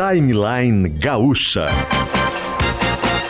Timeline 0.00 0.88
Gaúcha. 0.88 1.66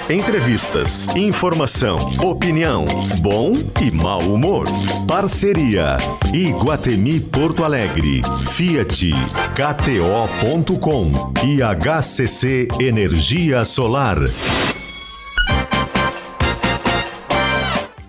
Entrevistas, 0.08 1.08
informação, 1.16 1.98
opinião, 2.24 2.84
bom 3.20 3.54
e 3.82 3.90
mau 3.90 4.20
humor. 4.20 4.68
Parceria 5.04 5.96
Iguatemi 6.32 7.18
Porto 7.18 7.64
Alegre, 7.64 8.22
Fiat, 8.52 9.10
KTO.com 9.56 11.10
e 11.44 11.60
HCC 11.60 12.68
Energia 12.78 13.64
Solar. 13.64 14.18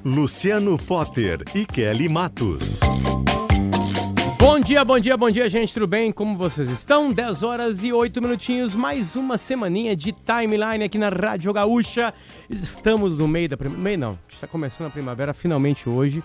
Luciano 0.06 0.78
Potter 0.78 1.44
e 1.56 1.66
Kelly 1.66 2.08
Matos. 2.08 2.80
Bom 4.42 4.60
dia, 4.60 4.84
bom 4.84 5.00
dia, 5.00 5.16
bom 5.16 5.30
dia, 5.30 5.48
gente, 5.48 5.72
tudo 5.72 5.86
bem? 5.86 6.12
Como 6.12 6.36
vocês 6.36 6.68
estão? 6.68 7.14
10 7.14 7.44
horas 7.44 7.84
e 7.84 7.94
8 7.94 8.20
minutinhos, 8.24 8.74
mais 8.74 9.16
uma 9.16 9.38
semaninha 9.38 9.96
de 9.96 10.12
timeline 10.12 10.84
aqui 10.84 10.98
na 10.98 11.10
Rádio 11.10 11.54
Gaúcha. 11.54 12.12
Estamos 12.50 13.20
no 13.20 13.28
meio 13.28 13.48
da 13.48 13.56
primavera, 13.56 13.84
meio 13.84 14.00
não, 14.00 14.20
está 14.28 14.48
começando 14.48 14.88
a 14.88 14.90
primavera 14.90 15.32
finalmente 15.32 15.88
hoje, 15.88 16.24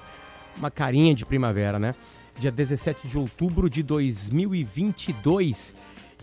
uma 0.57 0.71
carinha 0.71 1.15
de 1.15 1.27
primavera, 1.27 1.79
né? 1.79 1.95
Dia 2.39 2.51
17 2.51 3.07
de 3.07 3.19
outubro 3.19 3.69
de 3.69 3.83
2022. 3.83 5.75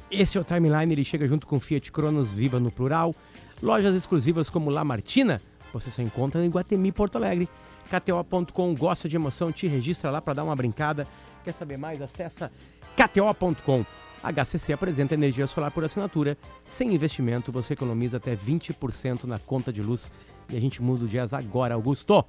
Esse 0.10 0.36
é 0.36 0.42
o 0.42 0.44
timeline, 0.44 0.92
ele 0.92 1.06
chega 1.06 1.28
junto 1.28 1.46
com 1.46 1.60
Fiat 1.60 1.92
Cronos 1.92 2.34
Viva 2.34 2.60
no 2.60 2.72
plural, 2.72 3.14
lojas 3.62 3.94
exclusivas 3.94 4.50
como 4.50 4.72
La 4.72 4.84
Martina, 4.84 5.40
você 5.72 5.92
só 5.92 6.02
encontra 6.02 6.44
em 6.44 6.50
Guatemi, 6.50 6.92
Porto 6.92 7.18
Alegre. 7.18 7.48
KTO.com, 7.90 8.74
gosta 8.74 9.08
de 9.08 9.16
emoção, 9.16 9.52
te 9.52 9.68
registra 9.68 10.10
lá 10.10 10.20
para 10.20 10.34
dar 10.34 10.44
uma 10.44 10.56
brincada. 10.56 11.08
Quer 11.44 11.52
saber 11.52 11.78
mais? 11.78 12.02
Acessa 12.02 12.52
KTO.com. 12.96 13.86
HCC 14.24 14.72
apresenta 14.72 15.14
energia 15.14 15.46
solar 15.46 15.72
por 15.72 15.84
assinatura. 15.84 16.38
Sem 16.66 16.94
investimento, 16.94 17.52
você 17.52 17.74
economiza 17.74 18.18
até 18.18 18.36
20% 18.36 19.26
na 19.26 19.38
conta 19.38 19.74
de 19.74 19.82
luz. 19.82 20.10
E 20.50 20.56
a 20.56 20.62
gente 20.62 20.82
muda 20.82 21.04
o 21.04 21.08
jazz 21.08 21.34
agora, 21.34 21.74
Augusto. 21.74 22.26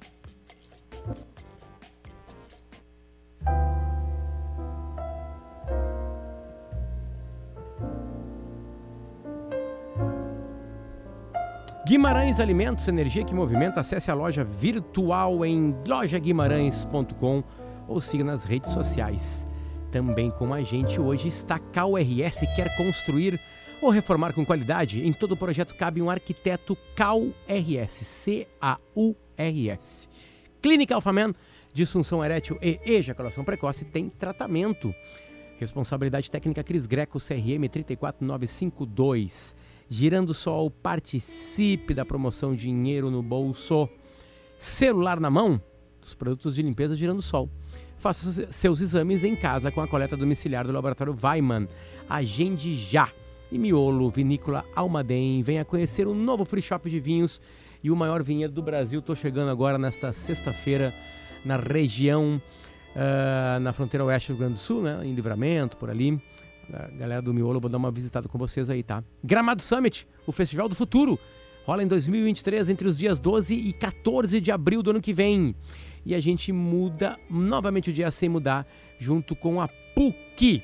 Guimarães 11.87 12.39
Alimentos, 12.39 12.87
energia 12.87 13.23
que 13.23 13.33
movimenta. 13.33 13.79
Acesse 13.79 14.09
a 14.09 14.15
loja 14.15 14.43
virtual 14.43 15.45
em 15.45 15.73
lojaguimarães.com 15.87 17.43
ou 17.87 18.01
siga 18.01 18.23
nas 18.23 18.43
redes 18.43 18.71
sociais. 18.71 19.47
Também 19.91 20.29
com 20.29 20.53
a 20.53 20.61
gente 20.61 20.99
hoje 20.99 21.27
está 21.27 21.57
CalRS, 21.57 22.41
quer 22.55 22.75
construir 22.75 23.39
ou 23.81 23.89
reformar 23.89 24.33
com 24.33 24.45
qualidade? 24.45 25.05
Em 25.05 25.13
todo 25.13 25.33
o 25.33 25.37
projeto 25.37 25.75
cabe 25.75 26.01
um 26.01 26.09
arquiteto 26.09 26.77
CalRS, 26.95 28.03
C-A-U-R-S. 28.03 30.09
Clínica 30.61 30.95
Alfaman, 30.95 31.33
disfunção 31.73 32.25
erétil 32.25 32.57
e 32.61 32.79
ejaculação 32.85 33.43
precoce 33.43 33.85
tem 33.85 34.09
tratamento. 34.09 34.93
Responsabilidade 35.57 36.29
técnica 36.29 36.63
Cris 36.63 36.85
Greco, 36.85 37.19
CRM 37.19 37.69
34952. 37.71 39.55
Girando 39.89 40.33
Sol, 40.33 40.69
participe 40.69 41.93
da 41.93 42.03
promoção 42.03 42.55
Dinheiro 42.55 43.09
no 43.09 43.21
Bolso. 43.21 43.87
Celular 44.57 45.19
na 45.19 45.29
mão, 45.29 45.61
dos 46.01 46.15
produtos 46.15 46.55
de 46.55 46.61
limpeza 46.61 46.95
Girando 46.95 47.21
Sol. 47.21 47.49
Faça 47.97 48.51
seus 48.51 48.81
exames 48.81 49.23
em 49.23 49.35
casa 49.35 49.71
com 49.71 49.81
a 49.81 49.87
coleta 49.87 50.15
domiciliar 50.17 50.65
do 50.65 50.73
laboratório 50.73 51.17
Weiman. 51.21 51.67
Agende 52.09 52.75
já. 52.75 53.09
E 53.51 53.57
Miolo, 53.57 54.09
Vinícola 54.09 54.65
Almaden, 54.75 55.41
venha 55.43 55.63
conhecer 55.63 56.07
o 56.07 56.13
novo 56.13 56.45
free 56.45 56.61
shop 56.61 56.89
de 56.89 56.99
vinhos 56.99 57.39
e 57.83 57.91
o 57.91 57.95
maior 57.95 58.23
vinhedo 58.23 58.53
do 58.53 58.61
Brasil. 58.61 58.99
Estou 58.99 59.15
chegando 59.15 59.49
agora 59.49 59.77
nesta 59.77 60.11
sexta-feira 60.11 60.93
na 61.45 61.55
região, 61.55 62.41
uh, 62.95 63.59
na 63.59 63.71
fronteira 63.71 64.03
oeste 64.03 64.29
do 64.29 64.31
Rio 64.33 64.39
Grande 64.39 64.53
do 64.55 64.59
Sul, 64.59 64.81
né? 64.81 65.01
em 65.03 65.13
Livramento, 65.13 65.77
por 65.77 65.89
ali. 65.89 66.19
A 66.73 66.87
galera 66.87 67.21
do 67.21 67.33
Miolo, 67.33 67.59
vou 67.59 67.69
dar 67.69 67.77
uma 67.77 67.91
visitada 67.91 68.27
com 68.27 68.39
vocês 68.39 68.69
aí, 68.69 68.81
tá? 68.81 69.03
Gramado 69.23 69.61
Summit, 69.61 70.07
o 70.25 70.31
Festival 70.31 70.67
do 70.67 70.75
Futuro. 70.75 71.19
Rola 71.63 71.83
em 71.83 71.87
2023 71.87 72.69
entre 72.69 72.87
os 72.87 72.97
dias 72.97 73.19
12 73.19 73.53
e 73.53 73.73
14 73.73 74.41
de 74.41 74.51
abril 74.51 74.83
do 74.83 74.91
ano 74.91 75.01
que 75.01 75.13
vem. 75.13 75.55
E 76.05 76.13
a 76.13 76.21
gente 76.21 76.51
muda 76.51 77.17
novamente 77.29 77.89
o 77.89 77.93
dia 77.93 78.11
sem 78.11 78.29
mudar, 78.29 78.67
junto 78.99 79.35
com 79.35 79.59
a 79.59 79.67
PUC. 79.67 80.61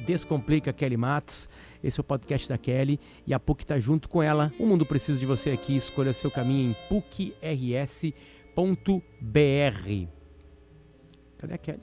Descomplica 0.00 0.72
Kelly 0.72 0.96
Matos. 0.96 1.48
Esse 1.82 2.00
é 2.00 2.02
o 2.02 2.04
podcast 2.04 2.48
da 2.48 2.58
Kelly 2.58 2.98
e 3.26 3.32
a 3.32 3.38
PUC 3.38 3.62
está 3.62 3.78
junto 3.78 4.08
com 4.08 4.22
ela. 4.22 4.52
O 4.58 4.66
mundo 4.66 4.84
precisa 4.84 5.18
de 5.18 5.26
você 5.26 5.50
aqui. 5.50 5.76
Escolha 5.76 6.12
seu 6.12 6.30
caminho 6.30 6.70
em 6.70 6.76
pucrs.br. 6.88 8.14
Cadê 11.38 11.54
a 11.54 11.58
Kelly? 11.58 11.82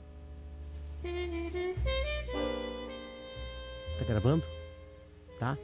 Tá 3.98 4.04
gravando? 4.06 4.44
Tá? 5.38 5.56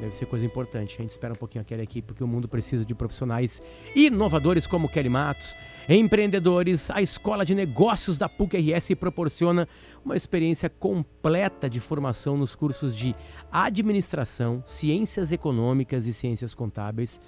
Deve 0.00 0.14
ser 0.14 0.26
coisa 0.26 0.44
importante. 0.44 0.96
A 0.98 1.02
gente 1.02 1.10
espera 1.10 1.32
um 1.32 1.36
pouquinho 1.36 1.62
a 1.62 1.64
Kelly 1.64 1.82
aqui, 1.82 2.00
porque 2.00 2.22
o 2.22 2.28
mundo 2.28 2.48
precisa 2.48 2.84
de 2.84 2.94
profissionais 2.94 3.60
inovadores 3.94 4.66
como 4.66 4.88
Kelly 4.88 5.08
Matos, 5.08 5.54
empreendedores. 5.88 6.90
A 6.90 7.02
Escola 7.02 7.44
de 7.44 7.54
Negócios 7.54 8.16
da 8.16 8.28
PUC-RS 8.28 8.94
proporciona 8.98 9.68
uma 10.04 10.16
experiência 10.16 10.70
completa 10.70 11.68
de 11.68 11.80
formação 11.80 12.36
nos 12.36 12.54
cursos 12.54 12.94
de 12.94 13.14
Administração, 13.50 14.62
Ciências 14.64 15.32
Econômicas 15.32 16.06
e 16.06 16.12
Ciências 16.12 16.54
Contábeis, 16.54 17.20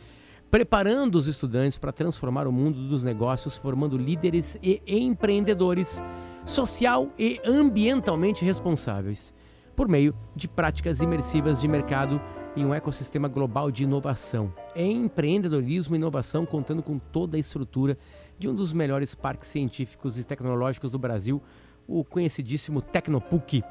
preparando 0.51 1.17
os 1.17 1.27
estudantes 1.27 1.79
para 1.79 1.93
transformar 1.93 2.47
o 2.47 2.53
mundo 2.53 2.89
dos 2.89 3.05
negócios, 3.05 3.57
formando 3.57 3.97
líderes 3.97 4.57
e 4.63 4.83
empreendedores 4.87 6.03
social 6.45 7.13
e 7.19 7.41
ambientalmente 7.45 8.45
responsáveis 8.45 9.33
por 9.81 9.89
meio 9.89 10.15
de 10.37 10.47
práticas 10.47 11.01
imersivas 11.01 11.59
de 11.59 11.67
mercado 11.67 12.21
em 12.55 12.67
um 12.67 12.75
ecossistema 12.75 13.29
global 13.29 13.71
de 13.71 13.85
inovação. 13.85 14.53
É 14.75 14.85
empreendedorismo 14.85 15.95
e 15.95 15.97
inovação 15.97 16.45
contando 16.45 16.83
com 16.83 16.99
toda 16.99 17.39
a 17.39 17.41
estrutura 17.41 17.97
de 18.39 18.47
um 18.47 18.55
dos 18.55 18.75
melhores 18.75 19.15
parques 19.15 19.49
científicos 19.49 20.19
e 20.19 20.25
tecnológicos 20.25 20.93
do 20.93 20.99
Brasil, 20.99 21.41
o 21.89 22.05
conhecidíssimo 22.05 22.83
Tecnopuc. 22.83 23.65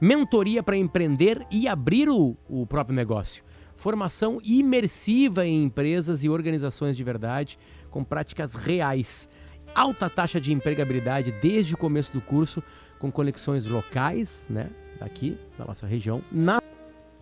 Mentoria 0.00 0.62
para 0.62 0.76
empreender 0.76 1.44
e 1.50 1.66
abrir 1.66 2.08
o, 2.08 2.36
o 2.48 2.64
próprio 2.64 2.94
negócio. 2.94 3.42
Formação 3.74 4.38
imersiva 4.44 5.44
em 5.44 5.64
empresas 5.64 6.22
e 6.22 6.28
organizações 6.28 6.96
de 6.96 7.02
verdade, 7.02 7.58
com 7.90 8.04
práticas 8.04 8.54
reais. 8.54 9.28
Alta 9.74 10.08
taxa 10.08 10.40
de 10.40 10.52
empregabilidade 10.52 11.34
desde 11.42 11.74
o 11.74 11.76
começo 11.76 12.12
do 12.12 12.20
curso, 12.20 12.62
com 13.00 13.10
conexões 13.10 13.66
locais, 13.66 14.46
né? 14.48 14.70
Daqui 14.98 15.38
da 15.58 15.64
nossa 15.64 15.86
região, 15.86 16.22
na, 16.30 16.60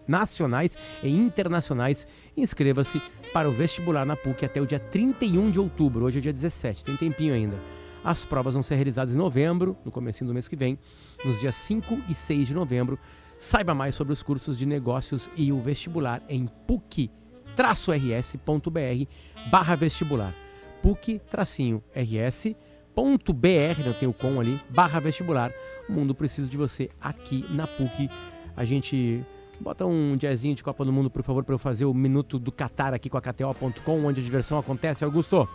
nacionais 0.07 0.77
e 1.03 1.09
internacionais. 1.09 2.07
Inscreva-se 2.37 3.01
para 3.33 3.49
o 3.49 3.53
vestibular 3.53 4.05
na 4.05 4.17
PUC 4.17 4.45
até 4.45 4.61
o 4.61 4.67
dia 4.67 4.79
31 4.79 5.51
de 5.51 5.59
outubro. 5.61 6.05
Hoje 6.05 6.19
é 6.19 6.21
dia 6.21 6.33
17, 6.33 6.85
tem 6.85 6.97
tempinho 6.97 7.35
ainda. 7.35 7.59
As 8.03 8.25
provas 8.25 8.55
vão 8.55 8.63
ser 8.63 8.75
realizadas 8.75 9.15
em 9.15 9.19
novembro, 9.19 9.77
no 9.85 9.91
começo 9.91 10.25
do 10.25 10.35
mês 10.35 10.47
que 10.47 10.57
vem, 10.57 10.79
nos 11.25 11.41
dias 11.41 11.55
5 11.55 12.03
e 12.09 12.15
6 12.15 12.49
de 12.49 12.55
novembro. 12.55 12.99
Saiba 13.39 13.75
mais 13.75 13.95
sobre 13.95 14.13
os 14.13 14.23
cursos 14.23 14.59
de 14.59 14.67
negócios 14.67 15.29
e 15.37 15.51
o 15.51 15.61
vestibular 15.61 16.23
em 16.29 16.47
puc-rs.br 16.67 17.11
barra 19.51 19.75
vestibular. 19.75 20.35
PUC-RS 20.83 22.55
.br, 22.95 23.85
não 23.85 23.93
tem 23.93 24.09
o 24.09 24.13
com 24.13 24.41
ali, 24.41 24.61
barra 24.71 25.01
vestibular. 25.01 25.53
O 25.89 25.93
mundo 25.93 26.15
precisa 26.15 26.49
de 26.49 26.57
você 26.57 26.89
aqui 27.01 27.45
na 27.51 27.67
PUC. 27.67 28.09
A 28.57 28.65
gente 28.65 29.25
bota 29.61 29.85
um 29.85 30.17
jazzinho 30.17 30.55
de 30.55 30.63
Copa 30.63 30.85
do 30.85 30.93
Mundo, 30.93 31.11
por 31.11 31.23
favor, 31.23 31.45
para 31.45 31.55
eu 31.55 31.59
fazer 31.59 31.85
o 31.85 31.95
minuto 31.95 32.39
do 32.39 32.53
Qatar 32.53 32.95
aqui 32.95 33.09
com 33.09 33.19
a 33.19 33.21
KTO.com, 33.21 34.05
onde 34.05 34.21
a 34.21 34.25
diversão 34.25 34.59
acontece, 34.59 35.05
Augusto. 35.05 35.49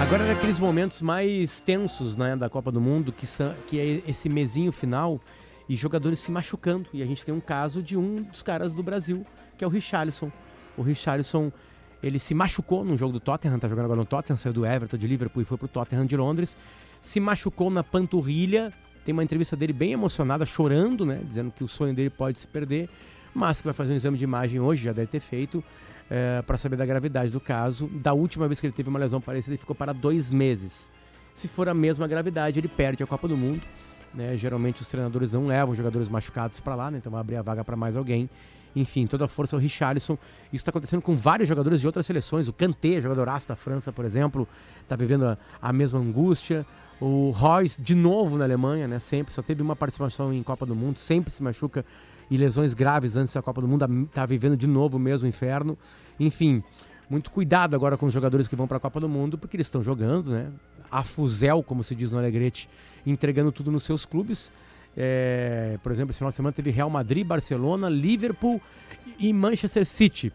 Agora 0.00 0.24
é 0.24 0.32
aqueles 0.32 0.58
momentos 0.58 1.00
mais 1.00 1.60
tensos 1.60 2.16
né, 2.16 2.36
da 2.36 2.48
Copa 2.48 2.72
do 2.72 2.80
Mundo, 2.80 3.12
que, 3.12 3.26
são, 3.26 3.54
que 3.66 3.78
é 3.78 4.10
esse 4.10 4.28
mesinho 4.28 4.72
final 4.72 5.20
e 5.68 5.76
jogadores 5.76 6.18
se 6.18 6.30
machucando. 6.30 6.88
E 6.92 7.02
a 7.02 7.06
gente 7.06 7.24
tem 7.24 7.32
um 7.32 7.40
caso 7.40 7.82
de 7.82 7.96
um 7.96 8.22
dos 8.22 8.42
caras 8.42 8.74
do 8.74 8.82
Brasil, 8.82 9.24
que 9.56 9.64
é 9.64 9.66
o 9.66 9.70
Richarlison. 9.70 10.30
O 10.76 10.82
Richarlison 10.82 11.52
ele 12.04 12.18
se 12.18 12.34
machucou 12.34 12.84
num 12.84 12.98
jogo 12.98 13.14
do 13.14 13.20
Tottenham, 13.20 13.58
tá 13.58 13.66
jogando 13.66 13.86
agora 13.86 13.98
no 13.98 14.04
Tottenham, 14.04 14.36
saiu 14.36 14.52
do 14.52 14.66
Everton 14.66 14.98
de 14.98 15.06
Liverpool 15.06 15.40
e 15.40 15.44
foi 15.46 15.56
pro 15.56 15.66
Tottenham 15.66 16.04
de 16.04 16.14
Londres. 16.14 16.54
Se 17.00 17.18
machucou 17.18 17.70
na 17.70 17.82
panturrilha. 17.82 18.72
Tem 19.06 19.12
uma 19.12 19.24
entrevista 19.24 19.56
dele 19.56 19.72
bem 19.72 19.92
emocionada, 19.92 20.44
chorando, 20.44 21.04
né? 21.04 21.20
Dizendo 21.26 21.50
que 21.50 21.64
o 21.64 21.68
sonho 21.68 21.94
dele 21.94 22.10
pode 22.10 22.38
se 22.38 22.46
perder, 22.46 22.88
mas 23.34 23.60
que 23.60 23.66
vai 23.66 23.74
fazer 23.74 23.92
um 23.92 23.96
exame 23.96 24.16
de 24.16 24.24
imagem 24.24 24.60
hoje, 24.60 24.84
já 24.84 24.92
deve 24.92 25.08
ter 25.08 25.20
feito, 25.20 25.62
é, 26.10 26.40
para 26.42 26.56
saber 26.56 26.76
da 26.76 26.86
gravidade 26.86 27.30
do 27.30 27.40
caso. 27.40 27.86
Da 27.86 28.14
última 28.14 28.46
vez 28.48 28.60
que 28.60 28.66
ele 28.66 28.72
teve 28.72 28.88
uma 28.88 28.98
lesão 28.98 29.20
parecida, 29.20 29.54
ele 29.54 29.60
ficou 29.60 29.76
para 29.76 29.92
dois 29.92 30.30
meses. 30.30 30.90
Se 31.34 31.48
for 31.48 31.68
a 31.68 31.74
mesma 31.74 32.06
gravidade, 32.06 32.58
ele 32.58 32.68
perde 32.68 33.02
a 33.02 33.06
Copa 33.06 33.28
do 33.28 33.36
Mundo. 33.36 33.62
Né? 34.14 34.36
Geralmente 34.36 34.80
os 34.80 34.88
treinadores 34.88 35.32
não 35.32 35.46
levam 35.46 35.74
jogadores 35.74 36.08
machucados 36.08 36.60
para 36.60 36.74
lá, 36.74 36.90
né? 36.90 36.98
então 36.98 37.10
vai 37.12 37.20
abrir 37.20 37.36
a 37.36 37.42
vaga 37.42 37.64
para 37.64 37.76
mais 37.76 37.96
alguém. 37.96 38.30
Enfim, 38.74 39.06
toda 39.06 39.24
a 39.24 39.28
força 39.28 39.54
ao 39.54 39.60
Richarlison. 39.60 40.14
Isso 40.52 40.62
está 40.62 40.70
acontecendo 40.70 41.00
com 41.00 41.16
vários 41.16 41.48
jogadores 41.48 41.80
de 41.80 41.86
outras 41.86 42.06
seleções. 42.06 42.48
O 42.48 42.52
Kanté, 42.52 43.00
jogadoraço 43.00 43.48
da 43.48 43.56
França, 43.56 43.92
por 43.92 44.04
exemplo, 44.04 44.48
está 44.82 44.96
vivendo 44.96 45.26
a, 45.26 45.38
a, 45.62 45.72
mesma 45.72 45.98
angústia. 45.98 46.66
O 47.00 47.30
Royce, 47.30 47.80
de 47.80 47.94
novo 47.94 48.38
na 48.38 48.44
Alemanha, 48.44 48.88
né? 48.88 48.98
Sempre, 48.98 49.32
só 49.32 49.42
teve 49.42 49.62
uma 49.62 49.76
participação 49.76 50.32
em 50.32 50.42
Copa 50.42 50.66
do 50.66 50.74
Mundo, 50.74 50.98
sempre 50.98 51.30
se 51.30 51.42
machuca 51.42 51.84
e 52.30 52.36
lesões 52.36 52.74
graves 52.74 53.16
antes 53.16 53.34
da 53.34 53.42
Copa 53.42 53.60
do 53.60 53.68
Mundo, 53.68 53.84
está 54.04 54.24
vivendo 54.24 54.56
de 54.56 54.66
novo 54.66 54.96
o 54.96 55.00
mesmo 55.00 55.28
inferno. 55.28 55.78
Enfim, 56.18 56.62
muito 57.08 57.30
cuidado 57.30 57.74
agora 57.74 57.96
com 57.96 58.06
os 58.06 58.12
jogadores 58.12 58.48
que 58.48 58.56
vão 58.56 58.66
para 58.66 58.78
a 58.78 58.80
Copa 58.80 58.98
do 58.98 59.08
Mundo, 59.08 59.36
porque 59.36 59.56
eles 59.56 59.66
estão 59.66 59.82
jogando, 59.82 60.30
né? 60.30 60.50
A 60.90 61.02
fuzel, 61.02 61.62
como 61.62 61.82
se 61.84 61.94
diz 61.94 62.12
no 62.12 62.18
Alegrete, 62.18 62.68
entregando 63.04 63.52
tudo 63.52 63.70
nos 63.70 63.82
seus 63.82 64.06
clubes. 64.06 64.52
É, 64.96 65.78
por 65.82 65.90
exemplo, 65.90 66.10
esse 66.10 66.18
final 66.18 66.30
de 66.30 66.36
semana 66.36 66.52
teve 66.52 66.70
Real 66.70 66.88
Madrid, 66.88 67.26
Barcelona, 67.26 67.88
Liverpool 67.88 68.60
e 69.18 69.32
Manchester 69.32 69.84
City. 69.84 70.32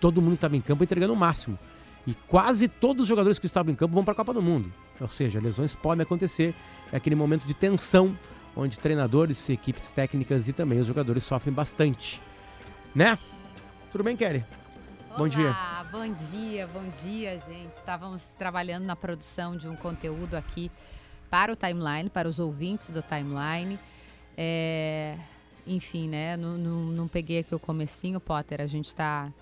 Todo 0.00 0.22
mundo 0.22 0.34
estava 0.34 0.56
em 0.56 0.60
campo 0.60 0.84
entregando 0.84 1.12
o 1.12 1.16
máximo. 1.16 1.58
E 2.06 2.14
quase 2.14 2.68
todos 2.68 3.04
os 3.04 3.08
jogadores 3.08 3.38
que 3.38 3.46
estavam 3.46 3.72
em 3.72 3.76
campo 3.76 3.94
vão 3.94 4.04
para 4.04 4.12
a 4.12 4.16
Copa 4.16 4.34
do 4.34 4.42
Mundo. 4.42 4.72
Ou 5.00 5.08
seja, 5.08 5.40
lesões 5.40 5.74
podem 5.74 6.02
acontecer. 6.02 6.54
É 6.92 6.96
aquele 6.96 7.16
momento 7.16 7.46
de 7.46 7.54
tensão, 7.54 8.16
onde 8.54 8.78
treinadores, 8.78 9.48
equipes 9.48 9.90
técnicas 9.90 10.46
e 10.48 10.52
também 10.52 10.78
os 10.78 10.86
jogadores 10.86 11.24
sofrem 11.24 11.52
bastante. 11.52 12.20
Né? 12.94 13.18
Tudo 13.90 14.04
bem, 14.04 14.16
Kelly? 14.16 14.44
Olá, 15.08 15.18
bom 15.18 15.28
dia. 15.28 15.56
Bom 15.90 16.12
dia, 16.12 16.66
bom 16.66 16.88
dia, 16.88 17.38
gente. 17.38 17.72
Estávamos 17.72 18.34
trabalhando 18.34 18.84
na 18.84 18.94
produção 18.94 19.56
de 19.56 19.66
um 19.68 19.76
conteúdo 19.76 20.34
aqui 20.34 20.70
para 21.34 21.52
o 21.52 21.56
timeline, 21.56 22.08
para 22.08 22.28
os 22.28 22.38
ouvintes 22.38 22.90
do 22.90 23.02
timeline. 23.02 23.76
É, 24.36 25.18
enfim, 25.66 26.08
né? 26.08 26.36
Não, 26.36 26.56
não, 26.56 26.84
não, 26.84 27.08
peguei 27.08 27.40
aqui 27.40 27.52
o 27.52 27.58
comecinho, 27.58 28.20
Potter. 28.20 28.60
A 28.60 28.68
gente 28.68 28.86
está 28.86 29.32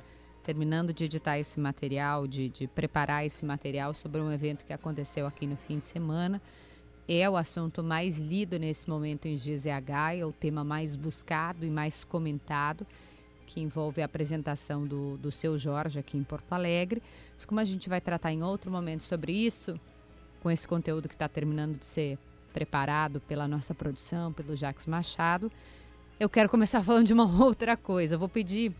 terminando 0.42 0.94
de 0.94 1.04
editar 1.04 1.38
esse 1.38 1.60
material, 1.60 2.26
de, 2.26 2.48
de 2.48 2.66
preparar 2.66 3.26
esse 3.26 3.44
material 3.44 3.92
sobre 3.92 4.22
um 4.22 4.32
evento 4.32 4.64
que 4.64 4.72
aconteceu 4.72 5.26
aqui 5.26 5.46
no 5.46 5.54
fim 5.54 5.80
de 5.80 5.84
semana. 5.84 6.40
É 7.06 7.28
o 7.28 7.36
assunto 7.36 7.84
mais 7.84 8.18
lido 8.22 8.58
nesse 8.58 8.88
momento 8.88 9.26
em 9.26 9.36
GZH, 9.36 10.16
é 10.16 10.24
o 10.24 10.32
tema 10.32 10.64
mais 10.64 10.96
buscado 10.96 11.66
e 11.66 11.68
mais 11.68 12.04
comentado 12.04 12.86
que 13.44 13.60
envolve 13.60 14.00
a 14.00 14.06
apresentação 14.06 14.86
do, 14.86 15.18
do 15.18 15.30
seu 15.30 15.58
Jorge 15.58 15.98
aqui 15.98 16.16
em 16.16 16.24
Porto 16.24 16.54
Alegre. 16.54 17.02
Mas 17.34 17.44
como 17.44 17.60
a 17.60 17.64
gente 17.64 17.86
vai 17.86 18.00
tratar 18.00 18.32
em 18.32 18.42
outro 18.42 18.70
momento 18.70 19.02
sobre 19.02 19.32
isso, 19.32 19.78
com 20.42 20.50
esse 20.50 20.66
conteúdo 20.66 21.08
que 21.08 21.14
está 21.14 21.28
terminando 21.28 21.78
de 21.78 21.86
ser 21.86 22.18
preparado 22.52 23.20
pela 23.20 23.46
nossa 23.46 23.72
produção, 23.72 24.32
pelo 24.32 24.56
Jacques 24.56 24.86
Machado, 24.86 25.50
eu 26.18 26.28
quero 26.28 26.48
começar 26.48 26.82
falando 26.84 27.06
de 27.06 27.12
uma 27.12 27.24
outra 27.42 27.76
coisa. 27.76 28.16
Eu 28.16 28.18
vou 28.18 28.28
pedir 28.28 28.72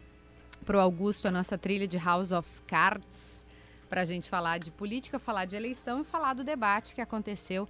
para 0.66 0.76
o 0.76 0.80
Augusto 0.80 1.28
a 1.28 1.30
nossa 1.30 1.56
trilha 1.56 1.86
de 1.86 1.96
House 1.96 2.32
of 2.32 2.48
Cards 2.66 3.44
para 3.88 4.00
a 4.00 4.04
gente 4.04 4.28
falar 4.28 4.58
de 4.58 4.70
política, 4.70 5.18
falar 5.18 5.44
de 5.44 5.54
eleição 5.54 6.00
e 6.00 6.04
falar 6.04 6.34
do 6.34 6.42
debate 6.42 6.94
que 6.94 7.00
aconteceu 7.00 7.68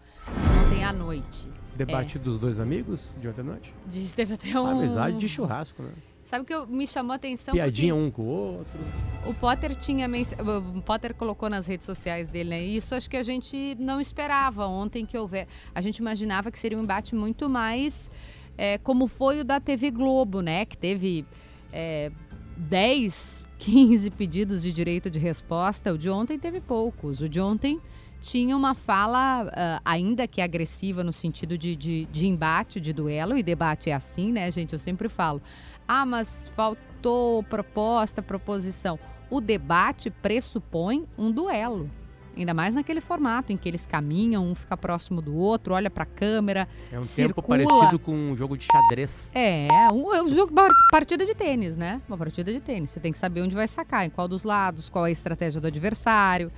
ontem 0.64 0.84
à 0.84 0.92
noite. 0.92 1.50
Debate 1.74 2.16
é. 2.16 2.20
dos 2.20 2.40
dois 2.40 2.60
amigos 2.60 3.14
de 3.18 3.28
ontem 3.28 3.40
à 3.40 3.44
noite? 3.44 3.74
Diz, 3.86 4.12
teve 4.12 4.34
até 4.34 4.58
um... 4.58 4.66
Amizade 4.66 5.18
de 5.18 5.28
churrasco, 5.28 5.82
né? 5.82 5.92
Sabe 6.32 6.44
o 6.44 6.46
que 6.46 6.72
me 6.72 6.86
chamou 6.86 7.12
a 7.12 7.16
atenção? 7.16 7.52
Piadinha 7.52 7.94
um 7.94 8.10
com 8.10 8.22
o 8.22 8.56
outro. 8.56 8.78
O 9.26 9.34
Potter 9.34 9.76
tinha 9.76 10.08
o 10.08 10.80
Potter 10.80 11.14
colocou 11.14 11.50
nas 11.50 11.66
redes 11.66 11.84
sociais 11.84 12.30
dele, 12.30 12.48
né? 12.48 12.62
Isso 12.62 12.94
acho 12.94 13.10
que 13.10 13.18
a 13.18 13.22
gente 13.22 13.76
não 13.78 14.00
esperava 14.00 14.66
ontem 14.66 15.04
que 15.04 15.18
houver. 15.18 15.46
A 15.74 15.82
gente 15.82 15.98
imaginava 15.98 16.50
que 16.50 16.58
seria 16.58 16.78
um 16.78 16.84
embate 16.84 17.14
muito 17.14 17.50
mais 17.50 18.10
é, 18.56 18.78
como 18.78 19.06
foi 19.06 19.40
o 19.40 19.44
da 19.44 19.60
TV 19.60 19.90
Globo, 19.90 20.40
né? 20.40 20.64
Que 20.64 20.78
teve 20.78 21.26
é, 21.70 22.10
10, 22.56 23.44
15 23.58 24.10
pedidos 24.12 24.62
de 24.62 24.72
direito 24.72 25.10
de 25.10 25.18
resposta. 25.18 25.92
O 25.92 25.98
de 25.98 26.08
ontem 26.08 26.38
teve 26.38 26.62
poucos. 26.62 27.20
O 27.20 27.28
de 27.28 27.42
ontem 27.42 27.78
tinha 28.22 28.56
uma 28.56 28.74
fala, 28.74 29.44
uh, 29.44 29.82
ainda 29.84 30.28
que 30.28 30.40
agressiva, 30.40 31.02
no 31.02 31.12
sentido 31.12 31.58
de, 31.58 31.74
de, 31.74 32.06
de, 32.06 32.28
embate, 32.28 32.80
de 32.80 32.92
duelo, 32.92 33.36
e 33.36 33.42
debate 33.42 33.90
é 33.90 33.94
assim, 33.94 34.30
né, 34.30 34.48
gente? 34.50 34.72
Eu 34.72 34.78
sempre 34.78 35.08
falo. 35.08 35.42
Ah, 35.86 36.06
mas 36.06 36.48
faltou 36.54 37.42
proposta, 37.44 38.22
proposição. 38.22 38.98
O 39.30 39.40
debate 39.40 40.10
pressupõe 40.10 41.06
um 41.16 41.30
duelo. 41.30 41.90
Ainda 42.36 42.54
mais 42.54 42.74
naquele 42.74 43.00
formato 43.00 43.52
em 43.52 43.56
que 43.58 43.68
eles 43.68 43.86
caminham, 43.86 44.46
um 44.46 44.54
fica 44.54 44.76
próximo 44.76 45.20
do 45.20 45.36
outro, 45.36 45.74
olha 45.74 45.90
para 45.90 46.04
a 46.04 46.06
câmera. 46.06 46.66
É 46.90 46.98
um 46.98 47.04
circula. 47.04 47.34
tempo 47.34 47.42
parecido 47.46 47.98
com 47.98 48.14
um 48.14 48.34
jogo 48.34 48.56
de 48.56 48.64
xadrez. 48.64 49.30
É, 49.34 49.68
um, 49.92 50.14
é 50.14 50.22
um 50.22 50.28
jogo 50.28 50.52
partida 50.90 51.26
de 51.26 51.34
tênis, 51.34 51.76
né? 51.76 52.00
Uma 52.08 52.16
partida 52.16 52.50
de 52.52 52.60
tênis. 52.60 52.90
Você 52.90 53.00
tem 53.00 53.12
que 53.12 53.18
saber 53.18 53.42
onde 53.42 53.54
vai 53.54 53.68
sacar, 53.68 54.06
em 54.06 54.10
qual 54.10 54.26
dos 54.26 54.44
lados, 54.44 54.88
qual 54.88 55.04
é 55.04 55.10
a 55.10 55.12
estratégia 55.12 55.60
do 55.60 55.66
adversário. 55.66 56.50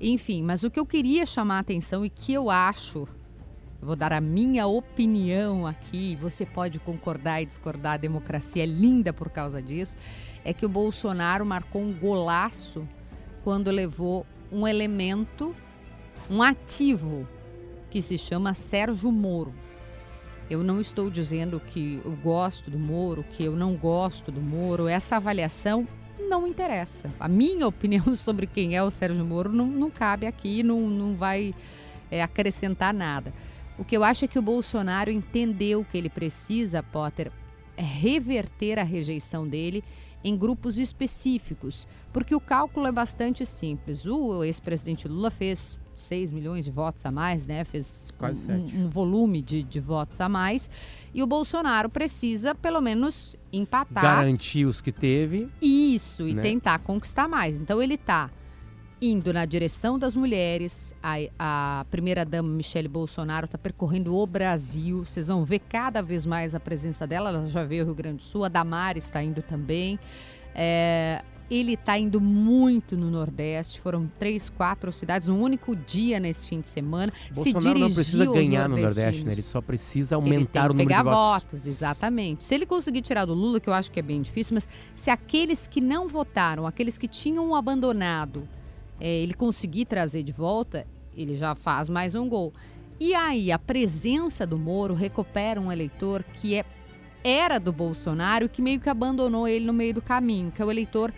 Enfim, 0.00 0.42
mas 0.42 0.64
o 0.64 0.70
que 0.70 0.80
eu 0.80 0.86
queria 0.86 1.24
chamar 1.24 1.58
a 1.58 1.60
atenção 1.60 2.04
e 2.04 2.10
que 2.10 2.32
eu 2.32 2.50
acho 2.50 3.06
vou 3.84 3.94
dar 3.94 4.12
a 4.12 4.20
minha 4.20 4.66
opinião 4.66 5.66
aqui, 5.66 6.16
você 6.16 6.46
pode 6.46 6.78
concordar 6.78 7.42
e 7.42 7.46
discordar, 7.46 7.94
a 7.94 7.98
democracia 7.98 8.62
é 8.62 8.66
linda 8.66 9.12
por 9.12 9.28
causa 9.28 9.60
disso, 9.60 9.96
é 10.44 10.52
que 10.52 10.64
o 10.64 10.68
Bolsonaro 10.68 11.44
marcou 11.44 11.82
um 11.82 11.92
golaço 11.92 12.88
quando 13.42 13.70
levou 13.70 14.26
um 14.50 14.66
elemento, 14.66 15.54
um 16.30 16.42
ativo, 16.42 17.28
que 17.90 18.00
se 18.00 18.16
chama 18.16 18.54
Sérgio 18.54 19.12
Moro. 19.12 19.54
Eu 20.48 20.62
não 20.62 20.80
estou 20.80 21.10
dizendo 21.10 21.60
que 21.60 22.00
eu 22.04 22.12
gosto 22.12 22.70
do 22.70 22.78
Moro, 22.78 23.24
que 23.30 23.44
eu 23.44 23.54
não 23.54 23.74
gosto 23.76 24.32
do 24.32 24.40
Moro, 24.40 24.88
essa 24.88 25.16
avaliação 25.16 25.86
não 26.18 26.46
interessa. 26.46 27.12
A 27.20 27.28
minha 27.28 27.66
opinião 27.68 28.16
sobre 28.16 28.46
quem 28.46 28.76
é 28.76 28.82
o 28.82 28.90
Sérgio 28.90 29.24
Moro 29.24 29.52
não, 29.52 29.66
não 29.66 29.90
cabe 29.90 30.26
aqui, 30.26 30.62
não, 30.62 30.88
não 30.88 31.14
vai 31.14 31.54
é, 32.10 32.22
acrescentar 32.22 32.94
nada. 32.94 33.32
O 33.78 33.84
que 33.84 33.96
eu 33.96 34.04
acho 34.04 34.24
é 34.24 34.28
que 34.28 34.38
o 34.38 34.42
Bolsonaro 34.42 35.10
entendeu 35.10 35.84
que 35.84 35.98
ele 35.98 36.08
precisa, 36.08 36.82
Potter, 36.82 37.32
é 37.76 37.82
reverter 37.82 38.78
a 38.78 38.84
rejeição 38.84 39.46
dele 39.46 39.82
em 40.22 40.36
grupos 40.36 40.78
específicos, 40.78 41.86
porque 42.12 42.34
o 42.34 42.40
cálculo 42.40 42.86
é 42.86 42.92
bastante 42.92 43.44
simples. 43.44 44.06
O 44.06 44.42
ex-presidente 44.42 45.06
Lula 45.06 45.30
fez 45.30 45.78
6 45.92 46.32
milhões 46.32 46.64
de 46.64 46.70
votos 46.70 47.04
a 47.04 47.10
mais, 47.10 47.46
né? 47.46 47.64
Fez 47.64 48.10
um, 48.48 48.84
um, 48.84 48.90
volume 48.90 49.42
de, 49.42 49.62
de 49.62 49.80
votos 49.80 50.20
a 50.20 50.28
mais. 50.28 50.70
E 51.12 51.22
o 51.22 51.26
Bolsonaro 51.26 51.88
precisa, 51.88 52.54
pelo 52.54 52.80
menos, 52.80 53.36
empatar. 53.52 54.02
Garantir 54.02 54.64
os 54.64 54.80
que 54.80 54.90
teve. 54.90 55.48
Isso, 55.60 56.26
e 56.26 56.34
né? 56.34 56.42
tentar 56.42 56.78
conquistar 56.78 57.28
mais. 57.28 57.58
Então 57.58 57.82
ele 57.82 57.94
está 57.94 58.30
indo 59.04 59.32
na 59.32 59.44
direção 59.44 59.98
das 59.98 60.16
mulheres. 60.16 60.94
A, 61.02 61.16
a 61.38 61.86
primeira-dama 61.90 62.48
Michele 62.48 62.88
Bolsonaro 62.88 63.44
está 63.44 63.58
percorrendo 63.58 64.16
o 64.16 64.26
Brasil. 64.26 65.04
Vocês 65.04 65.28
vão 65.28 65.44
ver 65.44 65.58
cada 65.58 66.00
vez 66.00 66.24
mais 66.24 66.54
a 66.54 66.60
presença 66.60 67.06
dela. 67.06 67.28
Ela 67.28 67.46
já 67.46 67.64
veio 67.64 67.82
ao 67.82 67.86
Rio 67.88 67.94
Grande 67.94 68.16
do 68.16 68.22
Sul. 68.22 68.44
A 68.44 68.48
Damares 68.48 69.04
está 69.04 69.22
indo 69.22 69.42
também. 69.42 69.98
É, 70.54 71.22
ele 71.50 71.74
está 71.74 71.98
indo 71.98 72.18
muito 72.18 72.96
no 72.96 73.10
Nordeste. 73.10 73.78
Foram 73.78 74.10
três, 74.18 74.48
quatro 74.48 74.90
cidades, 74.90 75.28
um 75.28 75.38
único 75.38 75.76
dia 75.76 76.18
nesse 76.18 76.48
fim 76.48 76.60
de 76.60 76.68
semana. 76.68 77.12
Bolsonaro 77.30 77.78
não 77.78 77.92
precisa 77.92 78.24
ganhar 78.32 78.68
no 78.70 78.78
Nordeste, 78.78 79.24
né? 79.26 79.32
Ele 79.32 79.42
só 79.42 79.60
precisa 79.60 80.16
aumentar 80.16 80.70
o 80.70 80.74
número 80.74 80.88
pegar 80.88 81.02
de 81.02 81.10
votos. 81.10 81.42
votos. 81.42 81.66
Exatamente. 81.66 82.42
Se 82.42 82.54
ele 82.54 82.64
conseguir 82.64 83.02
tirar 83.02 83.26
do 83.26 83.34
Lula, 83.34 83.60
que 83.60 83.68
eu 83.68 83.74
acho 83.74 83.90
que 83.90 84.00
é 84.00 84.02
bem 84.02 84.22
difícil, 84.22 84.54
mas 84.54 84.66
se 84.94 85.10
aqueles 85.10 85.66
que 85.66 85.82
não 85.82 86.08
votaram, 86.08 86.66
aqueles 86.66 86.96
que 86.96 87.06
tinham 87.06 87.54
abandonado 87.54 88.48
é, 89.00 89.08
ele 89.08 89.34
conseguir 89.34 89.84
trazer 89.86 90.22
de 90.22 90.32
volta, 90.32 90.86
ele 91.16 91.36
já 91.36 91.54
faz 91.54 91.88
mais 91.88 92.14
um 92.14 92.28
gol. 92.28 92.52
E 92.98 93.14
aí, 93.14 93.50
a 93.50 93.58
presença 93.58 94.46
do 94.46 94.58
Moro 94.58 94.94
recupera 94.94 95.60
um 95.60 95.70
eleitor 95.70 96.22
que 96.22 96.56
é, 96.56 96.64
era 97.22 97.58
do 97.58 97.72
Bolsonaro, 97.72 98.48
que 98.48 98.62
meio 98.62 98.80
que 98.80 98.88
abandonou 98.88 99.48
ele 99.48 99.66
no 99.66 99.72
meio 99.72 99.94
do 99.94 100.02
caminho, 100.02 100.52
que 100.52 100.62
é 100.62 100.64
o 100.64 100.70
eleitor 100.70 101.12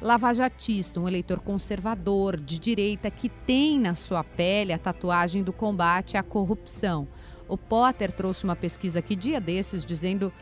lavajatista, 0.00 1.00
um 1.00 1.08
eleitor 1.08 1.40
conservador, 1.40 2.36
de 2.36 2.58
direita, 2.58 3.10
que 3.10 3.28
tem 3.28 3.78
na 3.78 3.94
sua 3.94 4.22
pele 4.22 4.72
a 4.72 4.78
tatuagem 4.78 5.42
do 5.42 5.52
combate 5.52 6.16
à 6.16 6.22
corrupção. 6.22 7.08
O 7.48 7.56
Potter 7.56 8.12
trouxe 8.12 8.44
uma 8.44 8.54
pesquisa 8.54 9.00
aqui 9.00 9.16
dia 9.16 9.40
desses 9.40 9.84
dizendo 9.84 10.32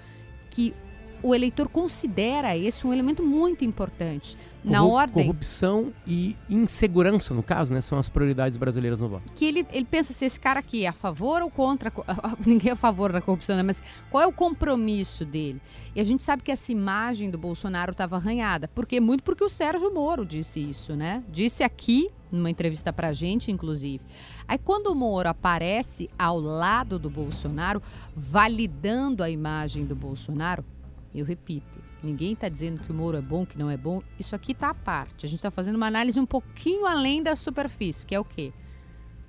que 0.51 0.75
o 1.23 1.35
eleitor 1.35 1.69
considera 1.69 2.57
esse 2.57 2.87
um 2.87 2.93
elemento 2.93 3.23
muito 3.23 3.65
importante. 3.65 4.37
Corru 4.63 4.73
na 4.73 4.85
ordem. 4.85 5.27
Corrupção 5.27 5.93
e 6.07 6.37
insegurança, 6.51 7.33
no 7.33 7.43
caso, 7.43 7.73
né? 7.73 7.81
São 7.81 7.99
as 7.99 8.09
prioridades 8.09 8.59
brasileiras 8.59 9.01
no 9.01 9.09
voto. 9.09 9.33
Que 9.35 9.45
ele, 9.45 9.67
ele 9.73 9.85
pensa 9.85 10.13
se 10.13 10.25
esse 10.25 10.39
cara 10.39 10.61
aqui 10.61 10.85
é 10.85 10.89
a 10.89 10.93
favor 10.93 11.43
ou 11.43 11.51
contra. 11.51 11.93
Ninguém 12.45 12.71
é 12.71 12.73
a 12.73 12.77
favor 12.77 13.13
da 13.13 13.21
corrupção, 13.21 13.57
né? 13.57 13.63
Mas 13.63 13.83
qual 14.11 14.23
é 14.23 14.27
o 14.27 14.33
compromisso 14.33 15.25
dele? 15.25 15.61
E 15.95 16.01
a 16.01 16.05
gente 16.05 16.23
sabe 16.23 16.43
que 16.43 16.51
essa 16.51 16.73
imagem 16.73 17.31
do 17.31 17.39
Bolsonaro 17.39 17.93
estava 17.93 18.17
arranhada. 18.17 18.69
Por 18.69 18.87
quê? 18.87 19.01
Muito 19.01 19.23
porque 19.23 19.45
o 19.45 19.49
Sérgio 19.49 19.93
Moro 19.95 20.27
disse 20.27 20.59
isso, 20.59 20.97
né? 20.97 21.23
Disse 21.31 21.63
aqui 21.63 22.11
numa 22.31 22.51
entrevista 22.51 22.93
pra 22.93 23.13
gente, 23.13 23.53
inclusive. 23.53 24.05
Aí 24.49 24.59
quando 24.59 24.89
o 24.89 24.95
Moro 24.95 25.29
aparece 25.29 26.11
ao 26.19 26.39
lado 26.39 26.99
do 26.99 27.09
Bolsonaro, 27.09 27.81
validando 28.15 29.23
a 29.23 29.31
imagem 29.31 29.85
do 29.85 29.95
Bolsonaro, 29.95 30.65
eu 31.15 31.25
repito, 31.25 31.79
ninguém 32.03 32.33
está 32.33 32.49
dizendo 32.49 32.81
que 32.83 32.91
o 32.91 32.95
Moro 32.95 33.17
é 33.17 33.21
bom, 33.21 33.47
que 33.47 33.59
não 33.59 33.71
é 33.71 33.77
bom. 33.77 34.03
Isso 34.19 34.35
aqui 34.35 34.53
está 34.53 34.71
à 34.71 34.75
parte. 34.75 35.25
A 35.27 35.29
gente 35.29 35.39
está 35.39 35.51
fazendo 35.51 35.77
uma 35.77 35.87
análise 35.87 36.19
um 36.19 36.27
pouquinho 36.27 36.87
além 36.87 37.23
da 37.23 37.35
superfície, 37.35 38.07
que 38.07 38.15
é 38.15 38.21
o 38.21 38.25
quê? 38.25 38.53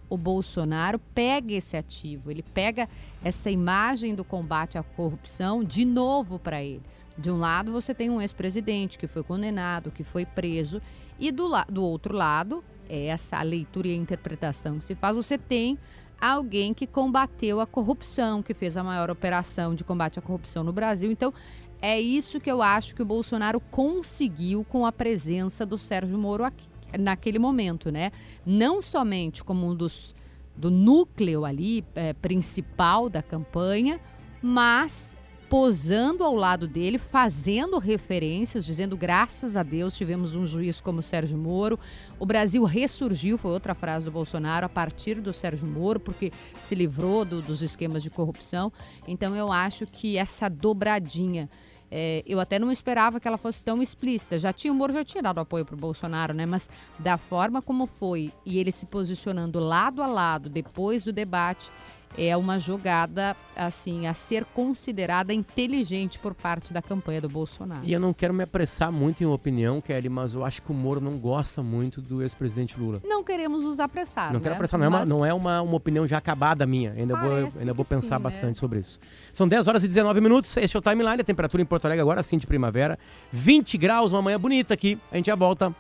O 0.10 0.18
Bolsonaro 0.18 1.00
pega 1.14 1.54
esse 1.54 1.76
ativo, 1.76 2.32
ele 2.32 2.42
pega 2.42 2.88
essa 3.24 3.52
imagem 3.52 4.16
do 4.16 4.24
combate 4.24 4.78
à 4.78 4.84
corrupção 4.84 5.64
de 5.64 5.84
novo 5.86 6.40
para 6.40 6.64
ele. 6.64 6.84
De 7.18 7.32
um 7.32 7.38
lado, 7.38 7.72
você 7.72 7.94
tem 7.94 8.10
um 8.10 8.22
ex-presidente 8.22 8.98
que 8.98 9.08
foi 9.08 9.24
condenado, 9.24 9.92
que 9.92 10.04
foi 10.04 10.26
preso, 10.26 10.82
e 11.20 11.32
do, 11.32 11.50
do 11.68 11.84
outro 11.84 12.14
lado, 12.14 12.64
é 12.88 13.08
essa 13.08 13.38
a 13.38 13.42
leitura 13.42 13.88
e 13.88 13.94
a 13.94 13.96
interpretação 13.96 14.78
que 14.78 14.86
se 14.86 14.96
faz, 14.96 15.16
você 15.16 15.38
tem 15.38 15.78
alguém 16.20 16.74
que 16.74 16.88
combateu 16.88 17.60
a 17.60 17.68
corrupção, 17.68 18.42
que 18.42 18.54
fez 18.54 18.78
a 18.78 18.84
maior 18.84 19.10
operação 19.10 19.76
de 19.76 19.84
combate 19.84 20.20
à 20.20 20.22
corrupção 20.22 20.64
no 20.64 20.74
Brasil. 20.74 21.12
Então, 21.12 21.34
é 21.82 22.00
isso 22.00 22.40
que 22.40 22.50
eu 22.50 22.62
acho 22.62 22.96
que 22.96 23.02
o 23.02 23.06
Bolsonaro 23.06 23.60
conseguiu 23.60 24.64
com 24.64 24.86
a 24.86 24.92
presença 24.92 25.66
do 25.66 25.78
Sérgio 25.78 26.18
Moro 26.18 26.44
aqui, 26.44 26.68
naquele 26.98 27.40
momento, 27.40 27.92
né? 27.92 28.12
Não 28.46 28.82
somente 28.82 29.44
como 29.44 29.68
um 29.68 29.76
dos 29.76 30.16
do 30.56 30.72
núcleo 30.72 31.46
ali 31.46 31.86
é, 31.94 32.14
principal 32.14 33.10
da 33.10 33.22
campanha, 33.22 34.00
mas 34.42 35.20
posando 35.50 36.24
ao 36.24 36.36
lado 36.36 36.68
dele, 36.68 36.98
fazendo 36.98 37.80
referências, 37.80 38.66
dizendo 38.66 38.98
graças 38.98 39.56
a 39.56 39.64
Deus 39.64 39.96
tivemos 39.96 40.36
um 40.36 40.46
juiz 40.46 40.82
como 40.82 41.02
Sérgio 41.02 41.38
Moro. 41.38 41.80
O 42.20 42.26
Brasil 42.26 42.64
ressurgiu, 42.66 43.38
foi 43.38 43.52
outra 43.52 43.74
frase 43.74 44.06
do 44.06 44.12
Bolsonaro, 44.12 44.66
a 44.66 44.70
partir 44.70 45.22
do 45.22 45.32
Sérgio 45.32 45.68
Moro, 45.68 46.00
porque 46.00 46.32
se 46.60 46.76
livrou 46.76 47.24
do, 47.24 47.42
dos 47.42 47.62
esquemas 47.62 48.04
de 48.04 48.10
corrupção. 48.10 48.72
Então 49.08 49.36
eu 49.36 49.52
acho 49.52 49.86
que 49.88 50.18
essa 50.18 50.50
dobradinha. 50.50 51.50
É, 51.90 52.22
eu 52.28 52.38
até 52.38 52.60
não 52.60 52.70
esperava 52.70 53.18
que 53.18 53.30
ela 53.30 53.38
fosse 53.38 53.64
tão 53.64 53.82
explícita. 53.82 54.38
Já 54.38 54.52
tinha 54.52 54.74
o 54.74 54.76
Moro 54.76 54.92
já 54.92 55.06
tinha 55.06 55.24
dado 55.24 55.40
apoio 55.40 55.64
para 55.64 55.76
o 55.76 55.78
Bolsonaro, 55.78 56.34
né? 56.34 56.46
Mas 56.46 56.70
da 57.00 57.18
forma 57.18 57.62
como 57.62 57.88
foi 57.88 58.34
e 58.46 58.60
ele 58.60 58.74
se 58.74 58.86
posicionando 58.86 59.58
lado 59.58 60.04
a 60.04 60.08
lado 60.08 60.50
depois 60.50 61.06
do 61.06 61.14
debate, 61.14 61.72
é 62.18 62.36
uma 62.36 62.60
jogada 62.60 63.36
assim 63.56 64.08
a 64.08 64.14
ser 64.14 64.44
considerada 64.46 65.34
inteligente 65.34 66.18
por 66.20 66.34
parte 66.34 66.74
da 66.74 66.82
campanha 66.82 67.22
do 67.22 67.30
Bolsonaro. 67.30 67.82
E 67.84 67.94
eu 67.94 68.00
não 68.00 68.14
quero 68.14 68.34
me 68.34 68.44
apressar 68.44 68.92
muito 68.92 69.22
em 69.24 69.26
opinião, 69.26 69.80
Kelly, 69.80 70.10
mas 70.10 70.34
eu 70.34 70.44
acho 70.44 70.62
que 70.62 70.72
o 70.72 70.74
Moro 70.74 71.00
não 71.00 71.18
gosta 71.18 71.62
muito 71.62 72.02
do 72.02 72.22
ex-presidente 72.22 72.80
Lula. 72.80 73.02
Não 73.04 73.24
queremos 73.24 73.64
nos 73.64 73.80
apressar. 73.80 74.28
Não 74.28 74.40
né? 74.40 74.40
quero 74.42 74.56
apressar, 74.56 74.80
não 74.80 74.86
é, 74.86 74.90
uma, 74.90 75.06
não 75.06 75.26
é 75.26 75.34
uma, 75.34 75.62
uma 75.62 75.76
opinião 75.76 76.08
já 76.08 76.18
acabada 76.18 76.66
minha. 76.66 76.94
Ainda 76.94 77.14
Parece 77.14 77.52
vou, 77.52 77.60
ainda 77.60 77.74
vou 77.74 77.86
pensar 77.86 78.18
sim, 78.18 78.24
né? 78.24 78.30
bastante 78.30 78.48
né? 78.48 78.54
sobre 78.56 78.80
isso. 78.80 79.00
São 79.32 79.48
10 79.48 79.68
horas 79.68 79.84
e 79.84 79.88
19 79.88 80.20
minutos. 80.22 80.56
Este 80.58 80.76
é 80.76 80.80
o 80.80 80.82
Timeline. 80.82 81.22
A 81.22 81.24
temperatura 81.24 81.62
em 81.62 81.66
Porto 81.66 81.86
Alegre 81.86 82.02
agora, 82.02 82.24
sim, 82.24 82.38
de 82.38 82.48
primavera. 82.48 82.98
20 83.32 83.78
graus, 83.78 84.12
uma 84.12 84.22
manhã 84.22 84.40
bonita 84.40 84.74
aqui. 84.74 85.00
A 85.12 85.18
gente 85.18 85.28
já 85.28 85.36
volta. 85.36 85.74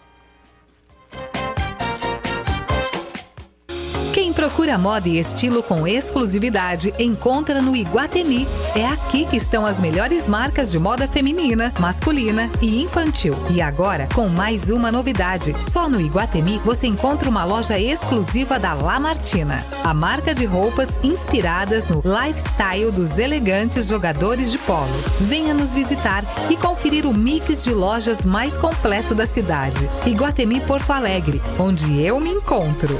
Procura 4.48 4.77
moda 4.77 5.10
e 5.10 5.20
estilo 5.20 5.62
com 5.62 5.86
exclusividade 5.86 6.94
encontra 6.98 7.62
no 7.62 7.75
Iguatemi. 7.75 8.48
É 8.74 8.86
aqui 8.86 9.25
que 9.25 9.36
estão 9.36 9.66
as 9.66 9.82
melhores 9.82 10.25
marcas 10.25 10.72
de 10.72 10.80
moda 10.80 11.06
feminina, 11.06 11.74
masculina 11.77 12.50
e 12.62 12.82
infantil. 12.82 13.36
E 13.50 13.62
agora, 13.62 14.08
com 14.16 14.30
mais 14.30 14.70
uma 14.70 14.89
novidade: 14.89 15.54
só 15.60 15.89
no 15.89 16.00
Iguatemi 16.00 16.62
você 16.63 16.88
encontra 16.88 17.30
uma 17.30 17.44
loja 17.44 17.77
exclusiva 17.77 18.58
da 18.58 18.74
La 18.74 19.01
Martina, 19.01 19.66
a 19.84 19.94
marca 19.94 20.34
de 20.34 20.46
roupas 20.46 20.98
inspiradas 21.04 21.86
no 21.89 22.01
lifestyle 22.01 22.89
dos 22.89 23.20
elegantes 23.20 23.88
jogadores 23.88 24.50
de 24.50 24.58
polo. 24.60 24.88
Venha 25.20 25.54
nos 25.54 25.74
visitar 25.74 26.24
e 26.50 26.56
conferir 26.56 27.06
o 27.06 27.13
mix 27.13 27.66
de 27.66 27.74
lojas 27.74 28.24
mais 28.24 28.56
completo 28.56 29.13
da 29.13 29.25
cidade. 29.25 29.89
Iguatemi 30.06 30.62
Porto 30.62 30.92
Alegre, 30.92 31.42
onde 31.60 32.01
eu 32.01 32.18
me 32.22 32.30
encontro 32.30 32.98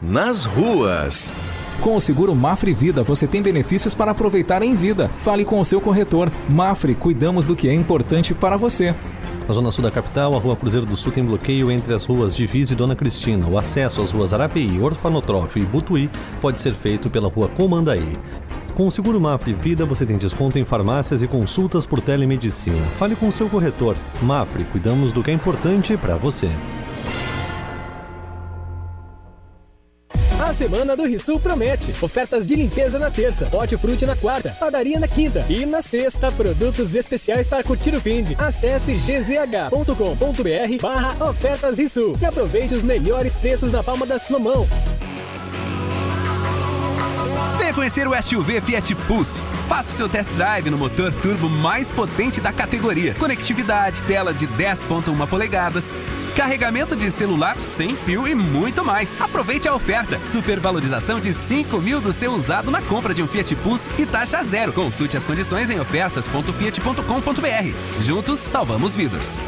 nas 0.00 0.44
ruas. 0.44 1.34
Com 1.80 1.96
o 1.96 2.00
seguro 2.00 2.34
Mafre 2.34 2.72
Vida, 2.72 3.02
você 3.02 3.26
tem 3.26 3.42
benefícios 3.42 3.94
para 3.94 4.10
aproveitar 4.10 4.62
em 4.62 4.74
vida. 4.74 5.10
Fale 5.18 5.44
com 5.44 5.60
o 5.60 5.64
seu 5.64 5.80
corretor. 5.80 6.30
Mafre, 6.48 6.94
cuidamos 6.94 7.46
do 7.46 7.54
que 7.54 7.68
é 7.68 7.72
importante 7.72 8.34
para 8.34 8.56
você. 8.56 8.94
Na 9.46 9.54
zona 9.54 9.70
sul 9.70 9.82
da 9.82 9.90
capital, 9.90 10.34
a 10.36 10.38
rua 10.38 10.56
Cruzeiro 10.56 10.84
do 10.84 10.96
Sul 10.96 11.12
tem 11.12 11.24
bloqueio 11.24 11.70
entre 11.70 11.94
as 11.94 12.04
ruas 12.04 12.36
Divisa 12.36 12.72
e 12.72 12.76
Dona 12.76 12.94
Cristina. 12.94 13.46
O 13.46 13.56
acesso 13.56 14.02
às 14.02 14.10
ruas 14.10 14.34
Arapi, 14.34 14.78
Orfanotrófio 14.80 15.62
e 15.62 15.66
Butuí 15.66 16.10
pode 16.40 16.60
ser 16.60 16.74
feito 16.74 17.08
pela 17.08 17.28
rua 17.28 17.48
Comandaí. 17.48 18.16
Com 18.74 18.86
o 18.86 18.90
seguro 18.90 19.20
Mafre 19.20 19.54
Vida, 19.54 19.86
você 19.86 20.04
tem 20.04 20.18
desconto 20.18 20.58
em 20.58 20.64
farmácias 20.64 21.22
e 21.22 21.26
consultas 21.26 21.86
por 21.86 22.00
telemedicina. 22.00 22.84
Fale 22.98 23.16
com 23.16 23.28
o 23.28 23.32
seu 23.32 23.48
corretor. 23.48 23.96
Mafre, 24.20 24.64
cuidamos 24.64 25.12
do 25.12 25.22
que 25.22 25.30
é 25.30 25.34
importante 25.34 25.96
para 25.96 26.16
você. 26.16 26.50
Semana 30.58 30.96
do 30.96 31.04
Rissul 31.04 31.38
promete. 31.38 31.94
Ofertas 32.02 32.44
de 32.44 32.56
limpeza 32.56 32.98
na 32.98 33.12
terça, 33.12 33.48
hortifruti 33.52 34.04
na 34.04 34.16
quarta, 34.16 34.50
padaria 34.58 34.98
na 34.98 35.06
quinta 35.06 35.46
e 35.48 35.64
na 35.64 35.80
sexta, 35.80 36.32
produtos 36.32 36.96
especiais 36.96 37.46
para 37.46 37.62
curtir 37.62 37.94
o 37.94 38.00
fim 38.00 38.24
de. 38.24 38.34
Acesse 38.34 38.94
gzh.com.br 38.94 40.82
barra 40.82 41.28
ofertas 41.30 41.78
Rissul 41.78 42.16
e 42.20 42.24
aproveite 42.24 42.74
os 42.74 42.82
melhores 42.82 43.36
preços 43.36 43.70
na 43.70 43.84
palma 43.84 44.04
da 44.04 44.18
sua 44.18 44.40
mão. 44.40 44.66
Venha 47.68 47.74
conhecer 47.74 48.08
o 48.08 48.22
SUV 48.22 48.62
Fiat 48.62 48.94
Pulse. 48.94 49.42
Faça 49.68 49.92
seu 49.92 50.08
test 50.08 50.32
drive 50.32 50.70
no 50.70 50.78
motor 50.78 51.12
turbo 51.12 51.50
mais 51.50 51.90
potente 51.90 52.40
da 52.40 52.50
categoria. 52.50 53.14
Conectividade, 53.16 54.00
tela 54.06 54.32
de 54.32 54.48
10.1 54.48 55.28
polegadas, 55.28 55.92
carregamento 56.34 56.96
de 56.96 57.10
celular 57.10 57.60
sem 57.60 57.94
fio 57.94 58.26
e 58.26 58.34
muito 58.34 58.82
mais. 58.82 59.14
Aproveite 59.20 59.68
a 59.68 59.74
oferta. 59.74 60.18
Supervalorização 60.24 61.20
de 61.20 61.30
5 61.30 61.78
mil 61.78 62.00
do 62.00 62.10
seu 62.10 62.32
usado 62.32 62.70
na 62.70 62.80
compra 62.80 63.12
de 63.12 63.22
um 63.22 63.28
Fiat 63.28 63.54
Pulse 63.56 63.90
e 63.98 64.06
taxa 64.06 64.42
zero. 64.42 64.72
Consulte 64.72 65.18
as 65.18 65.26
condições 65.26 65.68
em 65.68 65.78
ofertas.fiat.com.br. 65.78 68.00
Juntos 68.00 68.38
salvamos 68.38 68.96
vidas. 68.96 69.38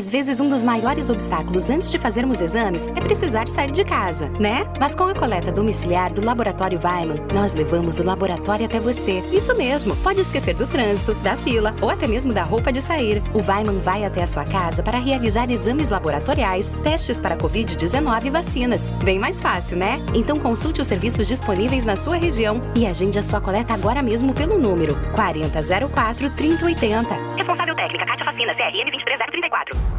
Às 0.00 0.08
vezes, 0.08 0.40
um 0.40 0.48
dos 0.48 0.64
maiores 0.64 1.10
obstáculos 1.10 1.68
antes 1.68 1.90
de 1.90 1.98
fazermos 1.98 2.40
exames 2.40 2.88
é 2.88 3.00
precisar 3.02 3.46
sair 3.48 3.70
de 3.70 3.84
casa, 3.84 4.30
né? 4.40 4.64
Mas 4.80 4.94
com 4.94 5.04
a 5.04 5.14
coleta 5.14 5.52
domiciliar 5.52 6.10
do 6.10 6.24
Laboratório 6.24 6.80
Weiman, 6.82 7.18
nós 7.34 7.52
levamos 7.52 7.98
o 7.98 8.02
laboratório 8.02 8.64
até 8.64 8.80
você. 8.80 9.18
Isso 9.30 9.54
mesmo, 9.58 9.94
pode 9.96 10.22
esquecer 10.22 10.54
do 10.54 10.66
trânsito, 10.66 11.12
da 11.16 11.36
fila 11.36 11.74
ou 11.82 11.90
até 11.90 12.08
mesmo 12.08 12.32
da 12.32 12.42
roupa 12.44 12.72
de 12.72 12.80
sair. 12.80 13.22
O 13.34 13.42
Weiman 13.46 13.76
vai 13.80 14.02
até 14.02 14.22
a 14.22 14.26
sua 14.26 14.46
casa 14.46 14.82
para 14.82 14.96
realizar 14.96 15.50
exames 15.50 15.90
laboratoriais, 15.90 16.70
testes 16.82 17.20
para 17.20 17.36
Covid-19 17.36 18.24
e 18.24 18.30
vacinas. 18.30 18.88
Bem 19.04 19.18
mais 19.18 19.38
fácil, 19.38 19.76
né? 19.76 20.00
Então 20.14 20.40
consulte 20.40 20.80
os 20.80 20.86
serviços 20.86 21.28
disponíveis 21.28 21.84
na 21.84 21.94
sua 21.94 22.16
região 22.16 22.62
e 22.74 22.86
agende 22.86 23.18
a 23.18 23.22
sua 23.22 23.42
coleta 23.42 23.74
agora 23.74 24.00
mesmo 24.00 24.32
pelo 24.32 24.58
número 24.58 24.98
4004 25.14 26.30
3080. 26.30 27.14
Responsável 27.36 27.74
técnica, 27.74 28.06
Cátia 28.06 28.24
Facina, 28.24 28.54
CRM 28.54 28.90
23034. 28.90 29.89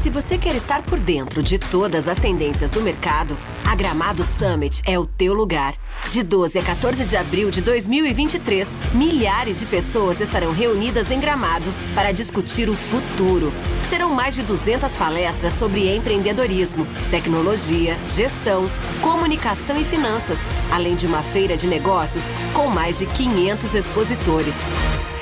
Se 0.00 0.08
você 0.08 0.38
quer 0.38 0.54
estar 0.54 0.82
por 0.82 0.98
dentro 0.98 1.42
de 1.42 1.58
todas 1.58 2.08
as 2.08 2.18
tendências 2.18 2.70
do 2.70 2.80
mercado, 2.80 3.36
a 3.68 3.74
Gramado 3.74 4.24
Summit 4.24 4.80
é 4.86 4.98
o 4.98 5.04
teu 5.04 5.34
lugar. 5.34 5.74
De 6.08 6.22
12 6.22 6.58
a 6.58 6.62
14 6.62 7.04
de 7.04 7.18
abril 7.18 7.50
de 7.50 7.60
2023, 7.60 8.78
milhares 8.94 9.60
de 9.60 9.66
pessoas 9.66 10.22
estarão 10.22 10.52
reunidas 10.52 11.10
em 11.10 11.20
Gramado 11.20 11.66
para 11.94 12.12
discutir 12.12 12.70
o 12.70 12.72
futuro. 12.72 13.52
Serão 13.90 14.08
mais 14.08 14.34
de 14.34 14.42
200 14.42 14.90
palestras 14.92 15.52
sobre 15.52 15.94
empreendedorismo, 15.94 16.86
tecnologia, 17.10 17.98
gestão, 18.08 18.70
comunicação 19.02 19.78
e 19.78 19.84
finanças, 19.84 20.38
além 20.72 20.96
de 20.96 21.06
uma 21.06 21.22
feira 21.22 21.58
de 21.58 21.66
negócios 21.66 22.24
com 22.54 22.68
mais 22.68 22.98
de 22.98 23.04
500 23.04 23.74
expositores. 23.74 24.56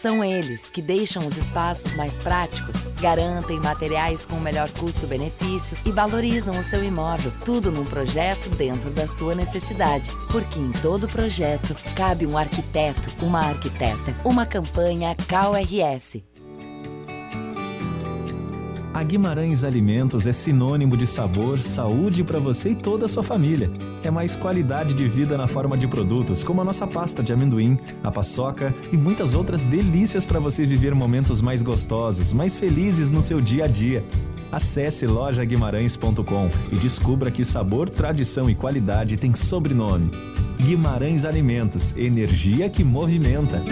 São 0.00 0.24
eles 0.24 0.70
que 0.70 0.80
deixam 0.80 1.26
os 1.26 1.36
espaços 1.36 1.92
mais 1.94 2.18
práticos, 2.18 2.86
garantem 3.02 3.60
materiais 3.60 4.24
com 4.24 4.36
o 4.36 4.40
melhor 4.40 4.70
custo-benefício 4.70 5.76
e 5.84 5.92
valorizam 5.92 6.58
o 6.58 6.64
seu 6.64 6.82
imóvel. 6.82 7.30
Tudo 7.44 7.70
num 7.70 7.84
projeto 7.84 8.48
dentro 8.56 8.88
da 8.88 9.06
sua 9.06 9.34
necessidade. 9.34 10.10
Porque 10.32 10.58
em 10.58 10.72
todo 10.80 11.06
projeto 11.06 11.76
cabe 11.94 12.26
um 12.26 12.38
arquiteto, 12.38 13.10
uma 13.22 13.40
arquiteta. 13.40 14.16
Uma 14.24 14.46
campanha 14.46 15.14
KRS. 15.14 16.24
A 18.92 19.04
Guimarães 19.04 19.62
Alimentos 19.62 20.26
é 20.26 20.32
sinônimo 20.32 20.96
de 20.96 21.06
sabor, 21.06 21.60
saúde 21.60 22.24
para 22.24 22.40
você 22.40 22.70
e 22.70 22.74
toda 22.74 23.04
a 23.04 23.08
sua 23.08 23.22
família. 23.22 23.70
É 24.02 24.10
mais 24.10 24.34
qualidade 24.34 24.94
de 24.94 25.08
vida 25.08 25.38
na 25.38 25.46
forma 25.46 25.78
de 25.78 25.86
produtos, 25.86 26.42
como 26.42 26.60
a 26.60 26.64
nossa 26.64 26.88
pasta 26.88 27.22
de 27.22 27.32
amendoim, 27.32 27.78
a 28.02 28.10
paçoca 28.10 28.74
e 28.92 28.96
muitas 28.96 29.32
outras 29.32 29.62
delícias 29.62 30.26
para 30.26 30.40
você 30.40 30.66
viver 30.66 30.92
momentos 30.92 31.40
mais 31.40 31.62
gostosos, 31.62 32.32
mais 32.32 32.58
felizes 32.58 33.10
no 33.10 33.22
seu 33.22 33.40
dia 33.40 33.66
a 33.66 33.68
dia. 33.68 34.04
Acesse 34.50 35.06
lojaguimarães.com 35.06 36.48
e 36.72 36.74
descubra 36.74 37.30
que 37.30 37.44
sabor, 37.44 37.88
tradição 37.88 38.50
e 38.50 38.56
qualidade 38.56 39.16
tem 39.16 39.32
sobrenome. 39.36 40.10
Guimarães 40.58 41.24
Alimentos, 41.24 41.94
energia 41.96 42.68
que 42.68 42.82
movimenta. 42.82 43.62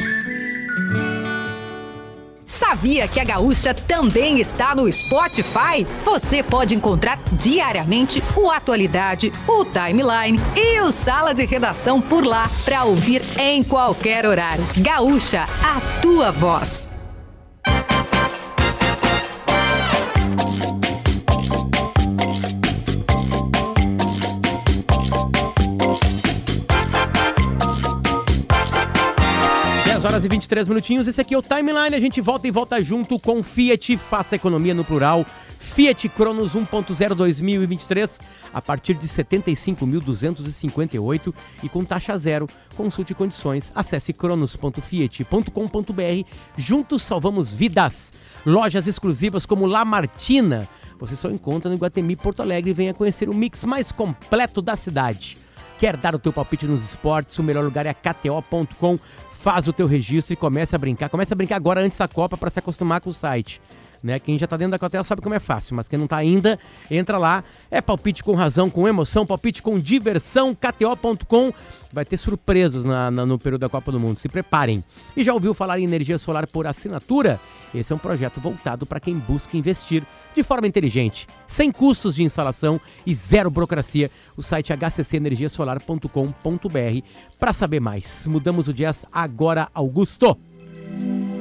Sabia 2.79 3.09
que 3.09 3.19
a 3.19 3.25
Gaúcha 3.25 3.75
também 3.75 4.39
está 4.39 4.73
no 4.73 4.91
Spotify? 4.93 5.85
Você 6.05 6.45
pode 6.45 6.77
encontrar 6.77 7.19
diariamente 7.33 8.23
o 8.37 8.49
Atualidade, 8.49 9.33
o 9.49 9.65
Timeline 9.65 10.39
e 10.55 10.81
o 10.83 10.93
Sala 10.93 11.35
de 11.35 11.45
Redação 11.45 12.01
por 12.01 12.25
lá 12.25 12.49
para 12.65 12.85
ouvir 12.85 13.21
em 13.37 13.65
qualquer 13.65 14.25
horário. 14.25 14.65
Gaúcha, 14.77 15.45
a 15.61 15.81
tua 16.01 16.31
voz. 16.31 16.88
Horas 30.19 30.25
e 30.25 30.29
23 30.29 30.69
minutinhos. 30.69 31.07
Esse 31.07 31.21
aqui 31.21 31.35
é 31.35 31.39
o 31.39 31.43
Timeline. 31.43 31.95
A 31.95 32.01
gente 32.01 32.21
volta 32.21 32.49
e 32.49 32.51
volta 32.51 32.83
junto 32.83 33.21
com 33.21 33.41
Fiat. 33.43 33.97
Faça 33.97 34.35
economia 34.35 34.75
no 34.75 34.85
plural. 34.85 35.25
Fiat 35.59 36.09
Cronos 36.09 36.57
1.0 36.57 37.15
2023 37.15 38.19
a 38.53 38.61
partir 38.61 38.95
de 38.95 39.07
75.258 39.07 41.33
e 41.63 41.69
com 41.69 41.85
taxa 41.85 42.19
zero. 42.19 42.49
Consulte 42.77 43.15
condições. 43.15 43.71
Acesse 43.75 44.13
cronos.fiat.com.br. 44.13 46.29
Juntos 46.57 47.03
salvamos 47.03 47.53
vidas. 47.53 48.13
Lojas 48.45 48.89
exclusivas 48.89 49.47
como 49.47 49.67
La 49.67 49.85
Martina. 49.85 50.69
Você 50.99 51.15
só 51.15 51.31
encontra 51.31 51.69
no 51.69 51.77
Iguatemi 51.77 52.17
Porto 52.17 52.43
Alegre 52.43 52.71
e 52.71 52.75
venha 52.75 52.95
conhecer 52.95 53.29
o 53.29 53.35
mix 53.35 53.63
mais 53.65 53.93
completo 53.93 54.61
da 54.61 54.75
cidade. 54.75 55.39
Quer 55.79 55.97
dar 55.97 56.13
o 56.13 56.19
teu 56.19 56.33
palpite 56.33 56.67
nos 56.67 56.83
esportes? 56.83 57.39
O 57.39 57.43
melhor 57.43 57.65
lugar 57.65 57.87
é 57.87 57.95
KTO.com 57.95 58.99
faz 59.39 59.69
o 59.69 59.73
teu 59.73 59.87
registro 59.87 60.33
e 60.33 60.37
comece 60.37 60.75
a 60.75 60.79
brincar. 60.79 61.09
Comece 61.09 61.33
a 61.33 61.37
brincar 61.37 61.57
agora 61.57 61.81
antes 61.81 61.97
da 61.97 62.09
Copa 62.09 62.37
para 62.37 62.51
se 62.51 62.59
acostumar 62.59 63.01
com 63.01 63.09
o 63.09 63.13
site. 63.13 63.61
Né? 64.03 64.19
Quem 64.19 64.39
já 64.39 64.45
está 64.45 64.57
dentro 64.57 64.73
da 64.73 64.79
Cotel 64.79 65.03
sabe 65.05 65.21
como 65.23 65.35
é 65.35 65.41
fácil, 65.41 65.75
mas 65.75 65.89
quem 65.89 65.99
não 65.99 66.05
está 66.05 66.17
ainda, 66.17 66.59
entra 66.91 67.19
lá. 67.19 67.43
É 67.71 67.81
palpite 67.81 68.23
com 68.23 68.35
razão, 68.35 68.71
com 68.71 68.87
emoção, 68.87 69.27
palpite 69.27 69.63
com 69.63 69.79
diversão, 69.79 70.55
kto.com. 70.55 71.53
Vai 71.93 72.05
ter 72.05 72.17
surpresas 72.17 72.85
na, 72.85 73.11
na, 73.11 73.27
no 73.27 73.39
período 73.39 73.63
da 73.63 73.69
Copa 73.69 73.91
do 73.91 73.99
Mundo, 73.99 74.19
se 74.19 74.29
preparem. 74.29 74.85
E 75.17 75.25
já 75.25 75.33
ouviu 75.35 75.55
falar 75.55 75.79
em 75.79 75.85
energia 75.85 76.19
solar 76.19 76.47
por 76.47 76.67
assinatura? 76.67 77.41
Esse 77.75 77.93
é 77.93 77.97
um 77.97 77.99
projeto 77.99 78.41
voltado 78.41 78.87
para 78.87 79.01
quem 79.01 79.17
busca 79.19 79.57
investir 79.57 80.05
de 80.35 80.43
forma 80.43 80.67
inteligente, 80.67 81.27
sem 81.47 81.73
custos 81.73 82.15
de 82.15 82.23
instalação 82.23 82.81
e 83.07 83.15
zero 83.15 83.51
burocracia. 83.51 84.11
O 84.37 84.43
site 84.43 84.73
hccenergiasolar.com.br 84.73 86.09
para 87.39 87.53
saber 87.53 87.81
mais. 87.81 88.27
Mudamos 88.27 88.69
o 88.69 88.73
jazz 88.73 89.05
agora, 89.13 89.69
Augusto. 89.75 90.48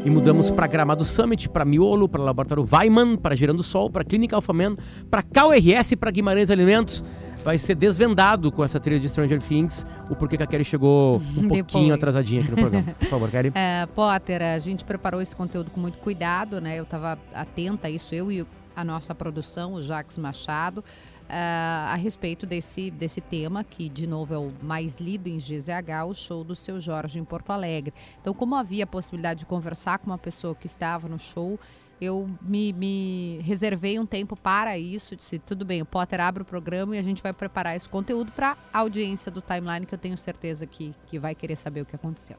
E 0.07 0.09
mudamos 0.09 0.49
para 0.49 0.67
Gramado 0.67 1.03
Summit, 1.03 1.49
para 1.49 1.65
Miolo, 1.65 2.07
para 2.07 2.23
Laboratório 2.23 2.65
Weiman, 2.65 3.17
para 3.17 3.35
Gerando 3.35 3.61
Sol, 3.61 3.89
para 3.89 4.05
Clínica 4.05 4.37
Alfaman, 4.37 4.77
para 5.11 5.21
KRS, 5.21 5.97
para 5.97 6.09
Guimarães 6.11 6.49
Alimentos. 6.49 7.03
Vai 7.43 7.59
ser 7.59 7.75
desvendado 7.75 8.49
com 8.49 8.63
essa 8.63 8.79
trilha 8.79 9.01
de 9.01 9.09
Stranger 9.09 9.41
Things 9.41 9.85
o 10.09 10.15
porquê 10.15 10.37
que 10.37 10.43
a 10.43 10.47
Kelly 10.47 10.63
chegou 10.63 11.21
um 11.35 11.49
pouquinho 11.49 11.93
atrasadinha 11.93 12.39
aqui 12.39 12.51
no 12.51 12.55
programa. 12.55 12.95
Por 12.97 13.07
favor, 13.09 13.29
Kelly. 13.29 13.51
É, 13.53 13.85
Potter, 13.87 14.41
a 14.43 14.57
gente 14.59 14.85
preparou 14.85 15.21
esse 15.21 15.35
conteúdo 15.35 15.71
com 15.71 15.81
muito 15.81 15.99
cuidado, 15.99 16.61
né? 16.61 16.79
Eu 16.79 16.83
estava 16.83 17.19
atenta 17.33 17.89
a 17.89 17.91
isso, 17.91 18.15
eu 18.15 18.31
e 18.31 18.47
a 18.73 18.85
nossa 18.85 19.13
produção, 19.13 19.73
o 19.73 19.81
Jax 19.81 20.17
Machado. 20.17 20.85
Uh, 21.27 21.91
a 21.91 21.95
respeito 21.95 22.45
desse, 22.45 22.89
desse 22.89 23.19
tema, 23.19 23.61
que 23.61 23.89
de 23.89 24.07
novo 24.07 24.33
é 24.33 24.37
o 24.37 24.49
mais 24.61 24.95
lido 24.95 25.27
em 25.27 25.37
GZH, 25.37 26.05
o 26.07 26.13
show 26.13 26.41
do 26.41 26.55
seu 26.55 26.79
Jorge 26.79 27.19
em 27.19 27.25
Porto 27.25 27.51
Alegre. 27.51 27.93
Então, 28.21 28.33
como 28.33 28.55
havia 28.55 28.85
a 28.85 28.87
possibilidade 28.87 29.39
de 29.41 29.45
conversar 29.45 29.97
com 29.99 30.07
uma 30.07 30.17
pessoa 30.17 30.55
que 30.55 30.67
estava 30.67 31.09
no 31.09 31.19
show, 31.19 31.59
eu 31.99 32.29
me, 32.41 32.71
me 32.71 33.39
reservei 33.41 33.99
um 33.99 34.05
tempo 34.05 34.35
para 34.37 34.77
isso. 34.77 35.15
Disse: 35.15 35.37
tudo 35.39 35.65
bem, 35.65 35.81
o 35.81 35.85
Potter 35.85 36.21
abre 36.21 36.43
o 36.43 36.45
programa 36.45 36.95
e 36.95 36.99
a 36.99 37.03
gente 37.03 37.21
vai 37.21 37.33
preparar 37.33 37.75
esse 37.75 37.89
conteúdo 37.89 38.31
para 38.31 38.55
a 38.71 38.79
audiência 38.79 39.31
do 39.31 39.41
timeline, 39.41 39.85
que 39.85 39.93
eu 39.93 39.99
tenho 39.99 40.17
certeza 40.17 40.65
que, 40.65 40.93
que 41.07 41.19
vai 41.19 41.35
querer 41.35 41.55
saber 41.55 41.81
o 41.81 41.85
que 41.85 41.95
aconteceu. 41.95 42.37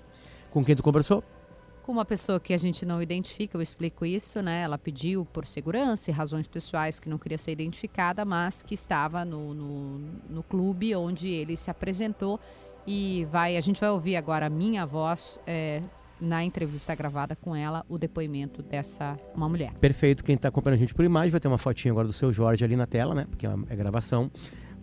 Com 0.51 0.64
quem 0.64 0.74
tu 0.74 0.83
conversou? 0.83 1.22
Com 1.88 1.92
uma 1.92 2.05
pessoa 2.05 2.38
que 2.38 2.53
a 2.53 2.59
gente 2.59 2.85
não 2.85 3.01
identifica, 3.01 3.57
eu 3.57 3.62
explico 3.62 4.05
isso, 4.05 4.42
né? 4.42 4.61
Ela 4.61 4.77
pediu 4.77 5.24
por 5.24 5.46
segurança 5.46 6.11
e 6.11 6.12
razões 6.12 6.46
pessoais 6.46 7.01
que 7.01 7.09
não 7.09 7.16
queria 7.16 7.38
ser 7.38 7.53
identificada, 7.53 8.27
mas 8.27 8.62
que 8.62 8.74
estava 8.74 9.24
no, 9.24 9.55
no, 9.55 9.98
no 10.29 10.42
clube 10.42 10.94
onde 10.94 11.29
ele 11.29 11.57
se 11.57 11.70
apresentou. 11.70 12.38
E 12.87 13.27
vai, 13.31 13.57
a 13.57 13.61
gente 13.62 13.81
vai 13.81 13.88
ouvir 13.88 14.16
agora 14.16 14.44
a 14.44 14.51
minha 14.51 14.85
voz 14.85 15.40
é, 15.46 15.83
na 16.20 16.44
entrevista 16.44 16.94
gravada 16.94 17.35
com 17.35 17.57
ela, 17.57 17.83
o 17.88 17.96
depoimento 17.96 18.62
dessa 18.62 19.16
uma 19.35 19.48
mulher. 19.48 19.72
Perfeito. 19.81 20.22
Quem 20.22 20.35
está 20.35 20.48
acompanhando 20.48 20.77
a 20.77 20.81
gente 20.81 20.94
por 20.94 21.07
imagem 21.07 21.31
vai 21.31 21.40
ter 21.40 21.48
uma 21.48 21.57
fotinha 21.57 21.90
agora 21.90 22.07
do 22.07 22.12
seu 22.12 22.31
Jorge 22.31 22.62
ali 22.62 22.77
na 22.77 22.87
tela, 22.87 23.14
né? 23.14 23.27
Porque 23.31 23.46
é 23.46 23.74
gravação. 23.74 24.31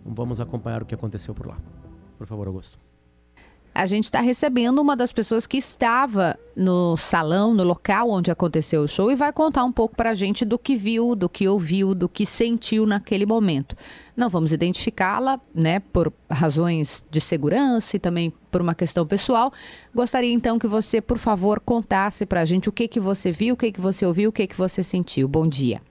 Vamos 0.04 0.40
acompanhar 0.40 0.82
o 0.82 0.84
que 0.84 0.96
aconteceu 0.96 1.32
por 1.32 1.46
lá. 1.46 1.58
Por 2.18 2.26
favor, 2.26 2.48
Augusto 2.48 2.85
a 3.76 3.86
gente 3.86 4.04
está 4.04 4.20
recebendo 4.20 4.80
uma 4.80 4.96
das 4.96 5.12
pessoas 5.12 5.46
que 5.46 5.58
estava 5.58 6.38
no 6.56 6.96
salão, 6.96 7.52
no 7.52 7.62
local 7.62 8.10
onde 8.10 8.30
aconteceu 8.30 8.82
o 8.82 8.88
show 8.88 9.10
e 9.10 9.14
vai 9.14 9.32
contar 9.32 9.64
um 9.64 9.72
pouco 9.72 9.94
para 9.94 10.10
a 10.10 10.14
gente 10.14 10.44
do 10.44 10.58
que 10.58 10.74
viu, 10.74 11.14
do 11.14 11.28
que 11.28 11.46
ouviu, 11.46 11.94
do 11.94 12.08
que 12.08 12.24
sentiu 12.24 12.86
naquele 12.86 13.26
momento. 13.26 13.76
Não 14.16 14.30
vamos 14.30 14.52
identificá-la, 14.52 15.38
né, 15.54 15.80
por 15.80 16.12
razões 16.30 17.04
de 17.10 17.20
segurança 17.20 17.96
e 17.96 17.98
também 17.98 18.32
por 18.50 18.62
uma 18.62 18.74
questão 18.74 19.06
pessoal. 19.06 19.52
Gostaria 19.94 20.32
então 20.32 20.58
que 20.58 20.66
você, 20.66 21.00
por 21.00 21.18
favor, 21.18 21.60
contasse 21.60 22.24
para 22.24 22.40
a 22.40 22.44
gente 22.46 22.68
o 22.70 22.72
que 22.72 22.88
que 22.88 22.98
você 22.98 23.30
viu, 23.30 23.54
o 23.54 23.56
que 23.56 23.70
que 23.70 23.80
você 23.80 24.06
ouviu, 24.06 24.30
o 24.30 24.32
que 24.32 24.46
que 24.46 24.56
você 24.56 24.82
sentiu. 24.82 25.28
Bom 25.28 25.46
dia. 25.46 25.82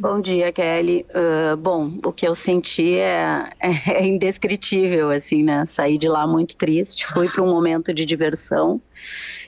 Bom 0.00 0.18
dia, 0.18 0.50
Kelly. 0.50 1.04
Uh, 1.10 1.54
bom, 1.58 1.98
o 2.02 2.10
que 2.10 2.26
eu 2.26 2.34
senti 2.34 2.94
é, 2.94 3.52
é, 3.60 4.06
indescritível, 4.06 5.10
assim, 5.10 5.42
né? 5.42 5.66
Saí 5.66 5.98
de 5.98 6.08
lá 6.08 6.26
muito 6.26 6.56
triste, 6.56 7.06
fui 7.06 7.28
para 7.28 7.42
um 7.42 7.50
momento 7.50 7.92
de 7.92 8.06
diversão 8.06 8.80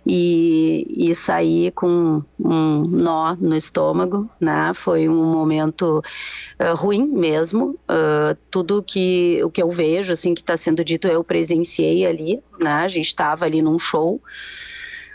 e, 0.04 1.08
e 1.08 1.14
saí 1.14 1.70
com 1.70 2.22
um 2.38 2.82
nó 2.86 3.34
no 3.36 3.56
estômago, 3.56 4.28
né? 4.38 4.72
Foi 4.74 5.08
um 5.08 5.24
momento 5.24 6.04
uh, 6.60 6.76
ruim 6.76 7.06
mesmo. 7.06 7.78
Uh, 7.88 8.36
tudo 8.50 8.82
que 8.82 9.42
o 9.42 9.50
que 9.50 9.62
eu 9.62 9.70
vejo, 9.70 10.12
assim, 10.12 10.34
que 10.34 10.42
está 10.42 10.54
sendo 10.54 10.84
dito, 10.84 11.08
eu 11.08 11.24
presenciei 11.24 12.04
ali, 12.04 12.42
né? 12.60 12.72
A 12.72 12.88
gente 12.88 13.06
estava 13.06 13.46
ali 13.46 13.62
num 13.62 13.78
show 13.78 14.20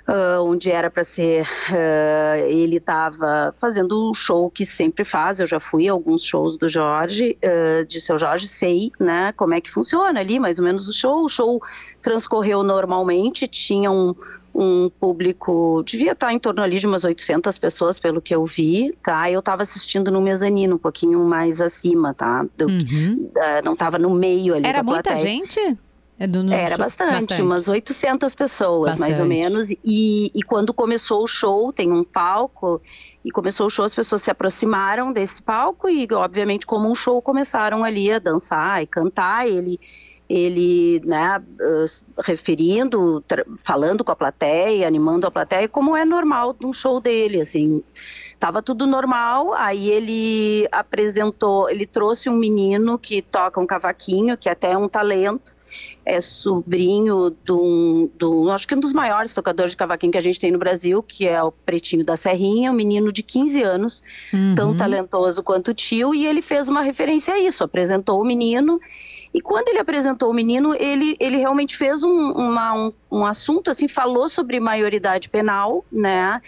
uh, 0.08 0.42
onde 0.42 0.72
era 0.72 0.90
para 0.90 1.04
ser. 1.04 1.44
Uh, 1.70 2.46
ele 2.48 2.78
estava 2.78 3.54
fazendo 3.60 4.10
um 4.10 4.14
show 4.14 4.50
que 4.50 4.66
sempre 4.66 5.04
faz. 5.04 5.40
Eu 5.40 5.48
já 5.48 5.60
fui 5.60 5.88
a 5.88 5.92
alguns 5.92 6.24
shows 6.24 6.58
do 6.58 6.70
Jorge, 6.70 7.38
uh, 7.44 7.86
de 7.86 8.00
seu 8.00 8.18
Jorge, 8.18 8.48
sei 8.48 8.92
né, 9.00 9.34
como 9.34 9.54
é 9.54 9.62
que 9.62 9.70
funciona 9.70 10.20
ali, 10.20 10.40
mais 10.40 10.60
ou 10.60 10.66
menos 10.66 10.88
o 10.88 10.94
show. 10.94 11.24
O 11.24 11.30
show 11.30 11.62
transcorreu 12.02 12.64
normalmente, 12.64 13.48
tinha 13.48 13.92
um 13.92 14.16
um 14.60 14.90
público, 14.90 15.84
devia 15.86 16.14
estar 16.14 16.34
em 16.34 16.40
torno 16.40 16.64
ali 16.64 16.80
de 16.80 16.88
umas 16.88 17.04
800 17.04 17.60
pessoas, 17.60 18.00
pelo 18.00 18.20
que 18.20 18.34
eu 18.34 18.44
vi, 18.44 18.92
tá? 19.04 19.30
Eu 19.30 19.40
estava 19.40 19.62
assistindo 19.62 20.10
no 20.10 20.20
mezanino, 20.20 20.76
um 20.76 20.80
pouquinho 20.80 21.24
mais 21.24 21.62
acima, 21.62 22.12
tá? 22.12 22.44
Do, 22.58 22.66
uhum. 22.66 23.30
uh, 23.36 23.64
não 23.64 23.74
estava 23.74 24.00
no 24.00 24.10
meio 24.10 24.56
ali 24.56 24.66
Era 24.66 24.82
muita 24.82 25.12
plateia. 25.12 25.30
gente? 25.30 25.78
É 26.20 26.26
Era 26.54 26.76
show, 26.76 26.78
bastante, 26.86 27.12
bastante, 27.12 27.42
umas 27.42 27.68
800 27.68 28.34
pessoas, 28.34 28.92
bastante. 28.92 29.08
mais 29.08 29.20
ou 29.20 29.26
menos. 29.26 29.70
E, 29.84 30.32
e 30.34 30.44
quando 30.44 30.74
começou 30.74 31.24
o 31.24 31.28
show, 31.28 31.72
tem 31.72 31.92
um 31.92 32.04
palco, 32.04 32.82
e 33.24 33.30
começou 33.30 33.68
o 33.68 33.70
show, 33.70 33.86
as 33.86 33.94
pessoas 33.94 34.24
se 34.24 34.32
aproximaram 34.32 35.12
desse 35.12 35.42
palco 35.42 35.88
e, 35.88 36.08
obviamente, 36.12 36.66
como 36.66 36.90
um 36.90 36.96
show, 36.96 37.22
começaram 37.22 37.84
ali 37.84 38.12
a 38.12 38.20
dançar 38.20 38.82
e 38.82 38.88
cantar. 38.88 39.48
Ele 39.48 39.80
ele, 40.30 41.02
né, 41.06 41.42
referindo, 42.20 43.24
falando 43.64 44.04
com 44.04 44.12
a 44.12 44.16
plateia, 44.16 44.86
animando 44.86 45.26
a 45.26 45.32
plateia, 45.32 45.70
como 45.70 45.96
é 45.96 46.04
normal 46.04 46.54
de 46.54 46.66
um 46.66 46.74
show 46.74 47.00
dele, 47.00 47.40
assim. 47.40 47.82
Tava 48.40 48.62
tudo 48.62 48.86
normal, 48.86 49.54
aí 49.54 49.90
ele 49.90 50.68
apresentou, 50.72 51.70
ele 51.70 51.86
trouxe 51.86 52.30
um 52.30 52.36
menino 52.36 53.00
que 53.00 53.22
toca 53.22 53.60
um 53.60 53.66
cavaquinho, 53.66 54.38
que 54.38 54.48
até 54.48 54.74
é 54.74 54.78
um 54.78 54.88
talento, 54.88 55.56
é 56.06 56.22
sobrinho 56.22 57.32
do, 57.44 58.10
do, 58.16 58.52
acho 58.52 58.68
que 58.68 58.76
um 58.76 58.80
dos 58.80 58.94
maiores 58.94 59.34
tocadores 59.34 59.72
de 59.72 59.78
cavaquinho 59.78 60.12
que 60.12 60.18
a 60.18 60.22
gente 60.22 60.40
tem 60.40 60.52
no 60.52 60.60
Brasil, 60.60 61.02
que 61.02 61.28
é 61.28 61.42
o 61.42 61.52
Pretinho 61.52 62.06
da 62.06 62.16
Serrinha, 62.16 62.72
um 62.72 62.76
menino 62.76 63.12
de 63.12 63.24
15 63.24 63.64
anos, 63.64 64.04
uhum. 64.32 64.54
tão 64.56 64.78
talentoso 64.78 65.42
quanto 65.42 65.72
o 65.72 65.74
tio, 65.74 66.14
e 66.14 66.28
ele 66.28 66.42
fez 66.42 66.70
uma 66.70 66.84
referência 66.84 67.34
a 67.34 67.40
isso, 67.40 67.64
apresentou 67.64 68.22
o 68.22 68.26
menino 68.26 68.80
e 69.34 69.42
quando 69.42 69.68
ele 69.68 69.80
apresentou 69.80 70.32
o 70.32 70.34
menino, 70.34 70.74
ele, 70.74 71.16
ele 71.20 71.38
realmente 71.38 71.78
fez 71.78 72.04
um, 72.04 72.32
uma, 72.32 72.74
um, 72.74 72.94
um 73.12 73.26
assunto, 73.26 73.70
assim, 73.70 73.88
falou 73.88 74.28
sobre 74.30 74.60
maioridade 74.60 75.30
penal, 75.30 75.86
né? 75.92 76.42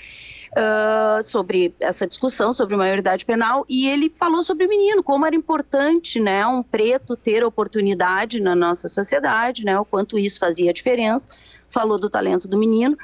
Uh, 0.49 1.23
sobre 1.23 1.75
essa 1.79 2.07
discussão 2.07 2.51
sobre 2.51 2.75
maioridade 2.75 3.23
penal 3.23 3.63
e 3.69 3.87
ele 3.87 4.09
falou 4.09 4.41
sobre 4.41 4.65
o 4.65 4.69
menino, 4.69 5.03
como 5.03 5.23
era 5.23 5.35
importante, 5.35 6.19
né, 6.19 6.43
um 6.47 6.63
preto 6.63 7.15
ter 7.15 7.43
oportunidade 7.43 8.41
na 8.41 8.55
nossa 8.55 8.87
sociedade, 8.87 9.63
né, 9.63 9.79
o 9.79 9.85
quanto 9.85 10.17
isso 10.17 10.39
fazia 10.39 10.73
diferença. 10.73 11.29
Falou 11.69 11.99
do 11.99 12.09
talento 12.09 12.47
do 12.47 12.57
menino 12.57 12.97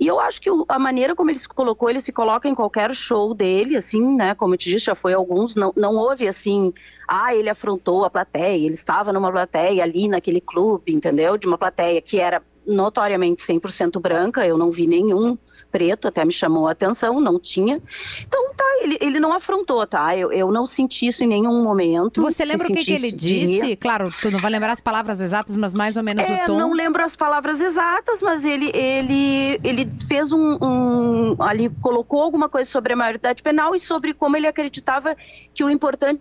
e 0.00 0.06
eu 0.06 0.18
acho 0.18 0.40
que 0.40 0.48
a 0.66 0.78
maneira 0.78 1.14
como 1.14 1.30
ele 1.30 1.38
se 1.38 1.46
colocou, 1.46 1.90
ele 1.90 2.00
se 2.00 2.10
coloca 2.10 2.48
em 2.48 2.54
qualquer 2.54 2.94
show 2.94 3.34
dele, 3.34 3.76
assim, 3.76 4.16
né? 4.16 4.34
Como 4.34 4.54
eu 4.54 4.58
te 4.58 4.70
disse, 4.70 4.86
já 4.86 4.94
foi 4.94 5.12
alguns, 5.12 5.54
não, 5.54 5.74
não 5.76 5.94
houve 5.94 6.26
assim, 6.26 6.72
ah, 7.06 7.34
ele 7.34 7.50
afrontou 7.50 8.02
a 8.06 8.10
plateia, 8.10 8.64
ele 8.64 8.72
estava 8.72 9.12
numa 9.12 9.30
plateia 9.30 9.82
ali 9.82 10.08
naquele 10.08 10.40
clube, 10.40 10.94
entendeu? 10.94 11.36
De 11.36 11.46
uma 11.46 11.58
plateia 11.58 12.00
que 12.00 12.18
era 12.18 12.42
notoriamente 12.66 13.42
100% 13.42 14.00
branca, 14.00 14.46
eu 14.46 14.56
não 14.56 14.70
vi 14.70 14.86
nenhum 14.86 15.36
preto, 15.70 16.08
até 16.08 16.24
me 16.24 16.32
chamou 16.32 16.66
a 16.66 16.72
atenção, 16.72 17.20
não 17.20 17.38
tinha. 17.38 17.80
Então, 18.26 18.52
tá, 18.54 18.64
ele, 18.82 18.98
ele 19.00 19.20
não 19.20 19.32
afrontou, 19.32 19.86
tá? 19.86 20.16
Eu, 20.16 20.32
eu 20.32 20.50
não 20.50 20.66
senti 20.66 21.06
isso 21.06 21.24
em 21.24 21.26
nenhum 21.26 21.62
momento. 21.62 22.20
Você 22.22 22.44
lembra 22.44 22.66
o 22.66 22.72
que, 22.72 22.84
que 22.84 22.92
ele 22.92 23.12
disse? 23.12 23.76
Claro, 23.76 24.10
tu 24.20 24.30
não 24.30 24.38
vai 24.38 24.50
lembrar 24.50 24.72
as 24.72 24.80
palavras 24.80 25.20
exatas, 25.20 25.56
mas 25.56 25.72
mais 25.72 25.96
ou 25.96 26.02
menos 26.02 26.28
é, 26.28 26.42
o 26.42 26.46
tom. 26.46 26.58
Não 26.58 26.72
lembro 26.72 27.02
as 27.02 27.14
palavras 27.14 27.60
exatas, 27.60 28.20
mas 28.20 28.44
ele, 28.44 28.70
ele, 28.74 29.60
ele 29.62 29.90
fez 30.08 30.32
um, 30.32 30.58
um. 30.60 31.42
Ali 31.42 31.70
colocou 31.80 32.22
alguma 32.22 32.48
coisa 32.48 32.68
sobre 32.68 32.92
a 32.92 32.96
maioridade 32.96 33.42
penal 33.42 33.74
e 33.74 33.80
sobre 33.80 34.12
como 34.12 34.36
ele 34.36 34.46
acreditava 34.46 35.16
que 35.54 35.62
o 35.62 35.70
importante 35.70 36.20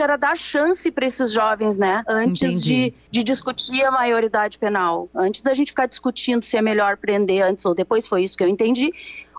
era 0.00 0.16
dar 0.16 0.36
chance 0.36 0.90
para 0.90 1.06
esses 1.06 1.32
jovens, 1.32 1.78
né? 1.78 2.02
Antes 2.08 2.62
de, 2.62 2.94
de 3.10 3.22
discutir 3.22 3.84
a 3.84 3.90
maioridade 3.90 4.58
penal. 4.58 5.08
Antes 5.14 5.42
da 5.42 5.54
gente 5.54 5.68
ficar 5.68 5.86
discutindo 5.86 6.42
se 6.44 6.56
é 6.56 6.62
melhor 6.62 6.96
prender 6.96 7.44
antes 7.44 7.64
ou 7.64 7.74
depois, 7.74 8.06
foi 8.06 8.22
isso 8.22 8.36
que 8.36 8.44
eu 8.44 8.48
entendi. 8.48 8.92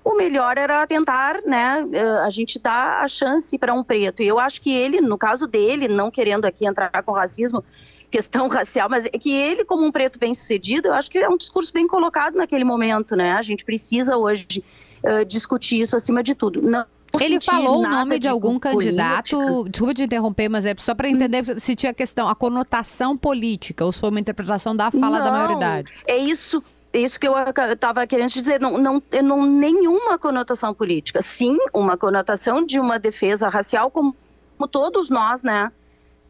O 0.03 0.15
melhor 0.15 0.57
era 0.57 0.85
tentar, 0.85 1.41
né, 1.45 1.87
eh, 1.93 2.17
a 2.25 2.29
gente 2.29 2.59
dar 2.59 3.03
a 3.03 3.07
chance 3.07 3.57
para 3.57 3.73
um 3.73 3.81
preto. 3.81 4.21
E 4.21 4.27
eu 4.27 4.37
acho 4.37 4.61
que 4.61 4.73
ele, 4.73 4.99
no 4.99 5.17
caso 5.17 5.47
dele, 5.47 5.87
não 5.87 6.11
querendo 6.11 6.43
aqui 6.43 6.65
entrar 6.65 6.91
com 7.03 7.13
racismo, 7.13 7.63
questão 8.11 8.47
racial, 8.47 8.89
mas 8.89 9.05
é 9.05 9.09
que 9.09 9.31
ele, 9.33 9.63
como 9.63 9.85
um 9.85 9.91
preto 9.91 10.19
bem 10.19 10.35
sucedido, 10.35 10.89
eu 10.89 10.93
acho 10.93 11.09
que 11.09 11.17
é 11.17 11.29
um 11.29 11.37
discurso 11.37 11.71
bem 11.73 11.87
colocado 11.87 12.35
naquele 12.35 12.65
momento, 12.65 13.15
né? 13.15 13.31
A 13.31 13.41
gente 13.41 13.63
precisa 13.63 14.17
hoje 14.17 14.63
uh, 15.03 15.25
discutir 15.25 15.79
isso 15.79 15.95
acima 15.95 16.21
de 16.21 16.35
tudo. 16.35 16.61
Não, 16.61 16.85
ele 17.21 17.39
falou 17.39 17.83
o 17.83 17.87
nome 17.87 18.15
de, 18.15 18.21
de 18.21 18.27
algum 18.27 18.57
candidato. 18.57 19.37
Política. 19.37 19.69
Desculpa 19.69 19.93
te 19.93 20.03
interromper, 20.03 20.49
mas 20.49 20.65
é 20.65 20.73
só 20.77 20.95
para 20.95 21.09
entender 21.09 21.43
hum. 21.47 21.59
se 21.59 21.75
tinha 21.75 21.93
questão, 21.93 22.27
a 22.27 22.35
conotação 22.35 23.17
política, 23.17 23.85
ou 23.85 23.91
se 23.91 23.99
foi 23.99 24.09
uma 24.09 24.19
interpretação 24.19 24.75
da 24.75 24.89
fala 24.89 25.19
não, 25.19 25.25
da 25.25 25.31
maioridade. 25.31 25.91
É 26.07 26.17
isso. 26.17 26.63
É 26.91 26.99
isso 26.99 27.19
que 27.19 27.27
eu 27.27 27.33
estava 27.71 28.05
querendo 28.05 28.29
te 28.29 28.39
dizer, 28.39 28.61
não, 28.61 28.77
não, 28.77 29.01
não 29.23 29.43
nenhuma 29.43 30.17
conotação 30.19 30.75
política. 30.75 31.23
Sim, 31.23 31.57
uma 31.73 31.97
conotação 31.97 32.63
de 32.63 32.79
uma 32.79 32.99
defesa 32.99 33.49
racial, 33.49 33.89
como, 33.89 34.15
como 34.55 34.67
todos 34.67 35.09
nós, 35.09 35.41
né? 35.41 35.71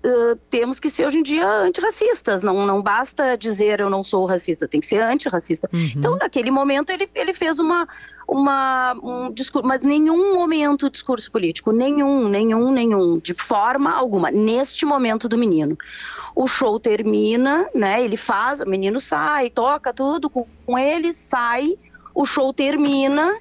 Uh, 0.06 0.36
temos 0.50 0.80
que 0.82 0.90
ser 0.90 1.06
hoje 1.06 1.20
em 1.20 1.24
dia 1.24 1.50
antirracistas. 1.50 2.42
Não, 2.42 2.66
não 2.66 2.82
basta 2.82 3.38
dizer 3.38 3.82
eu 3.82 3.90
não 3.90 4.04
sou 4.06 4.26
racista, 4.26 4.66
tem 4.66 4.80
que 4.80 4.86
ser 4.86 5.02
antirracista. 5.02 5.70
Uhum. 5.72 5.92
Então, 5.96 6.18
naquele 6.18 6.52
momento, 6.52 6.92
ele, 6.92 7.10
ele 7.14 7.34
fez 7.34 7.60
uma, 7.60 7.88
uma, 8.28 8.94
um 9.02 9.32
discurso, 9.32 9.68
mas 9.68 9.82
nenhum 9.82 10.36
momento 10.36 10.90
discurso 10.90 11.32
político, 11.32 11.72
nenhum, 11.72 12.28
nenhum, 12.28 12.72
nenhum, 12.72 13.20
de 13.20 13.34
forma 13.34 13.92
alguma, 13.92 14.32
neste 14.32 14.86
momento 14.86 15.28
do 15.28 15.38
menino. 15.38 15.78
O 16.36 16.48
show 16.48 16.80
termina, 16.80 17.68
né? 17.76 18.04
Ele 18.04 18.18
faz, 18.18 18.60
o 18.60 18.66
menino 18.66 19.00
sai, 19.00 19.50
toca 19.50 19.94
tudo 19.94 20.30
com, 20.30 20.48
com 20.66 20.78
ele, 20.78 21.14
sai, 21.14 21.78
o 22.14 22.26
show 22.26 22.54
termina 22.54 23.38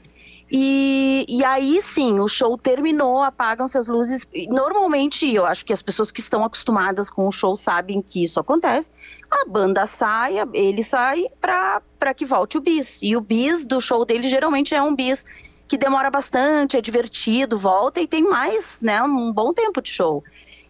e, 0.54 1.24
e 1.26 1.42
aí 1.42 1.80
sim, 1.80 2.20
o 2.20 2.28
show 2.28 2.58
terminou, 2.58 3.22
apagam-se 3.22 3.78
as 3.78 3.88
luzes. 3.88 4.28
Normalmente, 4.50 5.26
eu 5.32 5.46
acho 5.46 5.64
que 5.64 5.72
as 5.72 5.80
pessoas 5.80 6.10
que 6.12 6.20
estão 6.20 6.44
acostumadas 6.44 7.08
com 7.08 7.26
o 7.26 7.32
show 7.32 7.56
sabem 7.56 8.02
que 8.02 8.22
isso 8.22 8.38
acontece. 8.38 8.90
A 9.30 9.46
banda 9.46 9.86
sai, 9.86 10.34
ele 10.52 10.84
sai 10.84 11.24
para 11.40 12.12
que 12.14 12.26
volte 12.26 12.58
o 12.58 12.60
bis. 12.60 13.00
E 13.02 13.16
o 13.16 13.20
bis 13.22 13.64
do 13.64 13.80
show 13.80 14.04
dele 14.04 14.28
geralmente 14.28 14.74
é 14.74 14.82
um 14.82 14.94
bis 14.94 15.24
que 15.66 15.78
demora 15.78 16.10
bastante, 16.10 16.76
é 16.76 16.82
divertido, 16.82 17.56
volta 17.56 17.98
e 17.98 18.06
tem 18.06 18.22
mais, 18.22 18.82
né, 18.82 19.02
um 19.02 19.32
bom 19.32 19.54
tempo 19.54 19.80
de 19.80 19.88
show. 19.88 20.22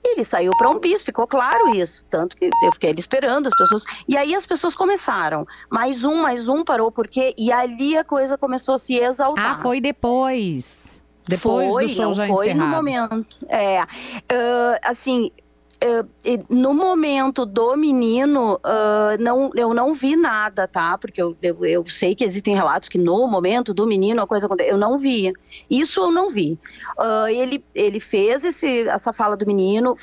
Ele 0.05 0.25
saiu 0.25 0.53
para 0.57 0.69
um 0.69 0.79
bis, 0.79 1.03
ficou 1.03 1.27
claro 1.27 1.75
isso. 1.75 2.05
Tanto 2.07 2.37
que 2.37 2.47
eu 2.47 2.73
fiquei 2.73 2.91
ali 2.91 2.99
esperando 2.99 3.47
as 3.47 3.57
pessoas. 3.57 3.85
E 4.09 4.17
aí 4.17 4.35
as 4.35 4.45
pessoas 4.45 4.75
começaram. 4.75 5.47
Mais 5.71 6.05
um, 6.05 6.23
mais 6.23 6.49
um 6.49 6.65
parou, 6.65 6.91
porque. 6.91 7.35
E 7.39 7.53
ali 7.53 7.97
a 7.97 8.05
coisa 8.05 8.37
começou 8.37 8.75
a 8.75 8.79
se 8.79 8.95
exaltar. 8.95 9.59
Ah, 9.59 9.63
foi 9.63 9.81
depois. 9.81 11.01
Depois 11.29 11.69
foi, 11.69 11.87
do 11.87 11.89
show 11.89 12.13
já 12.13 12.27
foi 12.27 12.47
encerrado. 12.47 12.69
no 12.69 12.77
momento. 12.77 13.47
É. 13.49 13.83
Uh, 13.83 14.79
assim, 14.83 15.31
no 16.49 16.73
momento 16.73 17.45
do 17.45 17.77
menino, 17.77 18.55
uh, 18.55 19.21
não, 19.21 19.51
eu 19.55 19.75
não 19.75 19.93
vi 19.93 20.17
nada, 20.17 20.69
tá? 20.69 20.97
Porque 20.97 21.21
eu, 21.21 21.37
eu, 21.43 21.65
eu, 21.65 21.87
sei 21.87 22.15
que 22.15 22.25
existem 22.25 22.55
relatos 22.55 22.89
que 22.89 22.99
no 22.99 23.27
momento 23.27 23.75
do 23.75 23.87
menino 23.87 24.23
a 24.23 24.27
coisa 24.27 24.47
aconteceu. 24.47 24.73
Eu 24.73 24.79
não 24.79 24.97
vi. 24.97 25.33
Isso 25.69 26.01
eu 26.01 26.11
não 26.11 26.29
vi. 26.29 26.59
Uh, 26.97 27.29
ele, 27.29 27.65
ele 27.75 27.99
fez 27.99 28.45
esse, 28.45 28.89
essa 28.89 29.13
fala 29.13 29.37
do 29.37 29.47
menino, 29.47 29.97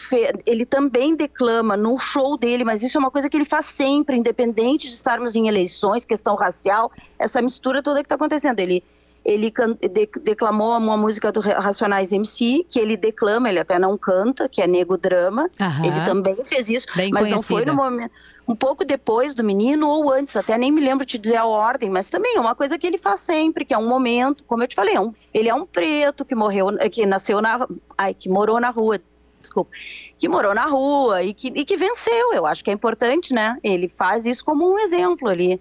ele 0.46 0.66
também 0.66 1.16
declama 1.16 1.78
no 1.78 1.98
show 1.98 2.38
dele, 2.38 2.64
mas 2.64 2.84
isso 2.84 2.98
é 2.98 3.00
uma 3.00 3.12
coisa 3.12 3.30
que 3.30 3.38
ele 3.38 3.46
faz 3.46 3.66
sempre, 3.66 4.18
independente 4.18 4.88
de 4.88 4.94
estarmos 4.94 5.36
em 5.36 5.48
eleições, 5.48 6.06
questão 6.06 6.36
racial, 6.36 6.92
essa 7.18 7.42
mistura 7.42 7.82
toda 7.82 8.00
que 8.00 8.06
está 8.06 8.16
acontecendo. 8.16 8.60
Ele 8.60 8.84
ele 9.30 9.54
de, 9.80 10.10
declamou 10.24 10.76
uma 10.76 10.98
música 10.98 11.32
do 11.32 11.40
Racionais 11.40 12.12
MC, 12.12 12.66
que 12.68 12.80
ele 12.80 12.98
declama, 12.98 13.48
ele 13.48 13.60
até 13.60 13.78
não 13.78 13.96
canta, 13.96 14.50
que 14.50 14.60
é 14.60 14.66
Nego 14.66 14.98
Drama. 14.98 15.50
Aham. 15.62 15.86
Ele 15.86 16.06
também 16.06 16.36
fez 16.44 16.68
isso, 16.68 16.88
Bem 16.96 17.12
mas 17.12 17.28
conhecida. 17.28 17.36
não 17.36 17.44
foi 17.44 17.66
no 17.66 17.76
momento. 17.76 18.12
Um 18.48 18.56
pouco 18.56 18.84
depois 18.84 19.36
do 19.36 19.44
menino 19.44 19.88
ou 19.88 20.12
antes, 20.12 20.36
até 20.36 20.58
nem 20.58 20.72
me 20.72 20.82
lembro 20.82 21.06
te 21.06 21.20
dizer 21.20 21.36
a 21.36 21.46
ordem, 21.46 21.92
mas 21.92 22.10
também 22.10 22.36
é 22.36 22.40
uma 22.40 22.56
coisa 22.56 22.80
que 22.80 22.88
ele 22.88 22.98
faz 22.98 23.20
sempre, 23.20 23.64
que 23.64 23.74
é 23.76 23.78
um 23.78 23.88
momento, 23.88 24.44
como 24.46 24.64
eu 24.64 24.68
te 24.68 24.76
falei, 24.76 24.96
é 24.96 25.00
um, 25.00 25.14
ele 25.32 25.48
é 25.48 25.54
um 25.54 25.68
preto 25.68 26.26
que 26.26 26.34
morreu, 26.34 26.70
que 26.92 27.06
nasceu 27.06 27.40
na, 27.40 27.68
ai, 27.96 28.16
que 28.16 28.28
morou 28.28 28.60
na 28.60 28.72
rua, 28.72 29.00
desculpa, 29.40 29.70
que 30.18 30.28
morou 30.28 30.56
na 30.56 30.66
rua 30.66 31.22
e 31.22 31.36
que, 31.36 31.50
e 31.50 31.64
que 31.64 31.78
venceu. 31.78 32.34
Eu 32.34 32.48
acho 32.48 32.64
que 32.64 32.72
é 32.72 32.74
importante, 32.74 33.32
né? 33.32 33.56
Ele 33.64 33.88
faz 33.88 34.26
isso 34.26 34.44
como 34.44 34.68
um 34.74 34.80
exemplo 34.80 35.30
ali. 35.30 35.60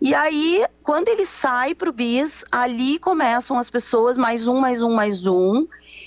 E 0.00 0.14
aí, 0.14 0.64
quando 0.82 1.08
ele 1.08 1.26
sai 1.26 1.74
para 1.74 1.90
o 1.90 1.92
bis, 1.92 2.42
ali 2.50 2.98
começam 2.98 3.58
as 3.58 3.70
pessoas, 3.70 4.16
mais 4.16 4.48
um, 4.48 4.58
mais 4.58 4.82
um, 4.82 4.94
mais 4.94 5.26
um. 5.26 5.66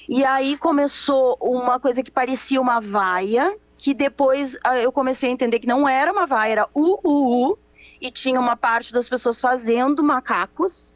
E 0.10 0.26
aí 0.26 0.58
começou 0.58 1.38
uma 1.40 1.80
coisa 1.80 2.02
que 2.02 2.10
parecia 2.10 2.60
uma 2.60 2.80
vaia, 2.82 3.56
que 3.78 3.94
depois 3.94 4.58
ah, 4.64 4.80
eu 4.80 4.92
comecei 4.92 5.30
a 5.30 5.32
entender 5.32 5.60
que 5.60 5.68
não 5.68 5.88
era 5.88 6.12
uma 6.12 6.26
vaia, 6.26 6.52
era 6.52 6.70
u, 6.74 7.00
u, 7.04 7.52
u. 7.52 7.60
E 8.02 8.10
tinha 8.10 8.40
uma 8.40 8.56
parte 8.56 8.92
das 8.92 9.08
pessoas 9.08 9.40
fazendo 9.40 10.04
macacos. 10.04 10.96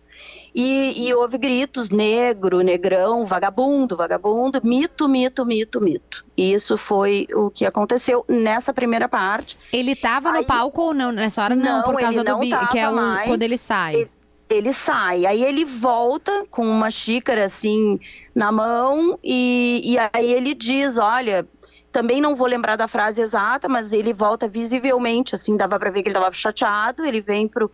E, 0.60 1.08
e, 1.08 1.14
houve 1.14 1.38
gritos 1.38 1.92
negro, 1.92 2.62
negrão, 2.62 3.28
vagabundo, 3.28 3.96
vagabundo, 3.96 4.60
mito, 4.64 5.08
mito, 5.08 5.46
mito, 5.46 5.80
mito. 5.80 6.26
E 6.36 6.52
isso 6.52 6.76
foi 6.76 7.28
o 7.32 7.52
que 7.52 7.64
aconteceu 7.64 8.26
nessa 8.28 8.74
primeira 8.74 9.08
parte. 9.08 9.56
Ele 9.72 9.92
estava 9.92 10.32
no 10.32 10.44
palco 10.44 10.82
ou 10.82 10.94
não? 10.96 11.12
Nessa 11.12 11.44
hora 11.44 11.56
não, 11.56 11.78
não 11.78 11.84
por 11.84 12.00
causa 12.00 12.24
do 12.24 12.40
bi, 12.40 12.50
que 12.72 12.80
é 12.80 12.90
o, 12.90 12.96
mais. 12.96 13.30
quando 13.30 13.44
ele 13.44 13.56
sai. 13.56 13.98
Ele, 13.98 14.12
ele 14.50 14.74
sai, 14.74 15.28
aí 15.28 15.44
ele 15.44 15.64
volta 15.64 16.44
com 16.50 16.66
uma 16.68 16.90
xícara 16.90 17.46
assim 17.46 18.00
na 18.34 18.52
mão 18.52 19.20
e, 19.24 19.82
e 19.84 19.96
aí 20.12 20.34
ele 20.34 20.56
diz, 20.56 20.98
olha, 20.98 21.48
também 21.92 22.20
não 22.20 22.34
vou 22.34 22.48
lembrar 22.48 22.78
da 22.78 22.88
frase 22.88 23.22
exata, 23.22 23.70
mas 23.70 23.94
ele 23.94 24.12
volta 24.12 24.48
visivelmente, 24.48 25.36
assim, 25.36 25.56
dava 25.56 25.78
para 25.78 25.92
ver 25.92 26.02
que 26.02 26.10
ele 26.10 26.18
estava 26.18 26.34
chateado, 26.34 27.06
ele 27.06 27.22
vem 27.22 27.48
pro 27.48 27.70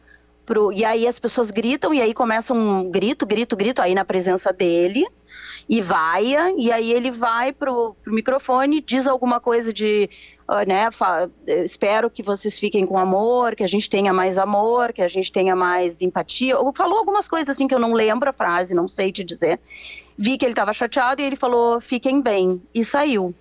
Pro, 0.45 0.71
e 0.71 0.84
aí 0.84 1.08
as 1.08 1.19
pessoas 1.19 1.51
gritam, 1.51 1.93
e 1.93 2.01
aí 2.01 2.13
começa 2.13 2.53
um 2.53 2.89
grito, 2.89 3.25
grito, 3.25 3.56
grito, 3.56 3.82
aí 3.82 3.95
na 3.95 4.03
presença 4.06 4.51
dele. 4.51 5.06
e 5.69 5.82
vaia, 5.82 6.53
e 6.58 6.71
aí 6.71 6.91
ele 6.91 7.10
vai 7.10 7.53
pro, 7.53 7.95
pro 8.03 8.13
microfone, 8.13 8.82
diz 8.82 9.08
alguma 9.08 9.39
coisa 9.39 9.71
de, 9.71 10.10
né, 10.67 10.91
fa- 10.91 11.29
espero 11.47 12.10
que 12.10 12.21
vocês 12.21 12.60
fiquem 12.60 12.86
com 12.86 12.97
amor, 12.97 13.56
que 13.56 13.63
a 13.63 13.67
gente 13.67 13.89
tenha 13.89 14.12
mais 14.12 14.38
amor, 14.38 14.91
que 14.91 15.01
a 15.01 15.08
gente 15.08 15.32
tenha 15.32 15.56
mais 15.56 16.01
empatia. 16.01 16.60
Ou 16.60 16.73
falou 16.75 16.97
algumas 16.97 17.29
coisas 17.29 17.56
assim 17.56 17.67
que 17.67 17.73
eu 17.73 17.79
não 17.79 17.93
lembro 17.93 18.29
a 18.29 18.34
frase, 18.34 18.75
não 18.75 18.88
sei 18.89 19.12
te 19.12 19.23
dizer. 19.23 19.60
Vi 20.17 20.38
que 20.38 20.45
ele 20.45 20.51
estava 20.51 20.73
chateado 20.73 21.21
e 21.21 21.25
ele 21.25 21.36
falou, 21.38 21.79
fiquem 21.79 22.21
bem, 22.21 22.62
e 22.73 22.84
saiu. 22.84 23.34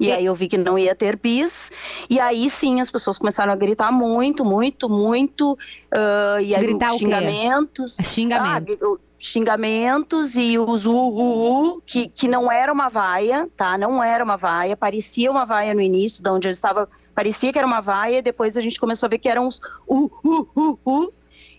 E 0.00 0.12
aí 0.12 0.24
eu 0.24 0.34
vi 0.34 0.48
que 0.48 0.56
não 0.56 0.78
ia 0.78 0.94
ter 0.94 1.16
bis, 1.16 1.72
e 2.08 2.20
aí 2.20 2.48
sim 2.48 2.80
as 2.80 2.90
pessoas 2.90 3.18
começaram 3.18 3.52
a 3.52 3.56
gritar 3.56 3.90
muito, 3.90 4.44
muito, 4.44 4.88
muito, 4.88 5.58
ah, 5.90 6.40
e 6.40 6.54
aí 6.54 6.60
Gritar 6.60 6.94
xingamentos. 6.94 7.96
Xingamento. 8.00 9.00
Ah, 9.02 9.08
xingamentos 9.18 10.36
e 10.36 10.58
os 10.58 10.86
u, 10.86 10.92
u, 10.92 11.74
u, 11.74 11.82
que, 11.84 12.08
que 12.08 12.28
não 12.28 12.50
era 12.50 12.72
uma 12.72 12.88
vaia, 12.88 13.48
tá? 13.56 13.76
Não 13.76 14.02
era 14.02 14.22
uma 14.22 14.36
vaia, 14.36 14.76
parecia 14.76 15.30
uma 15.30 15.44
vaia 15.44 15.74
no 15.74 15.80
início, 15.80 16.22
de 16.22 16.30
onde 16.30 16.48
eu 16.48 16.52
estava, 16.52 16.88
parecia 17.14 17.52
que 17.52 17.58
era 17.58 17.66
uma 17.66 17.80
vaia, 17.80 18.18
e 18.18 18.22
depois 18.22 18.56
a 18.56 18.60
gente 18.60 18.78
começou 18.78 19.08
a 19.08 19.10
ver 19.10 19.18
que 19.18 19.28
eram 19.28 19.48
uns 19.48 19.60
u, 19.88 20.10
u, 20.24 20.48
u, 20.54 20.78
u, 20.86 21.12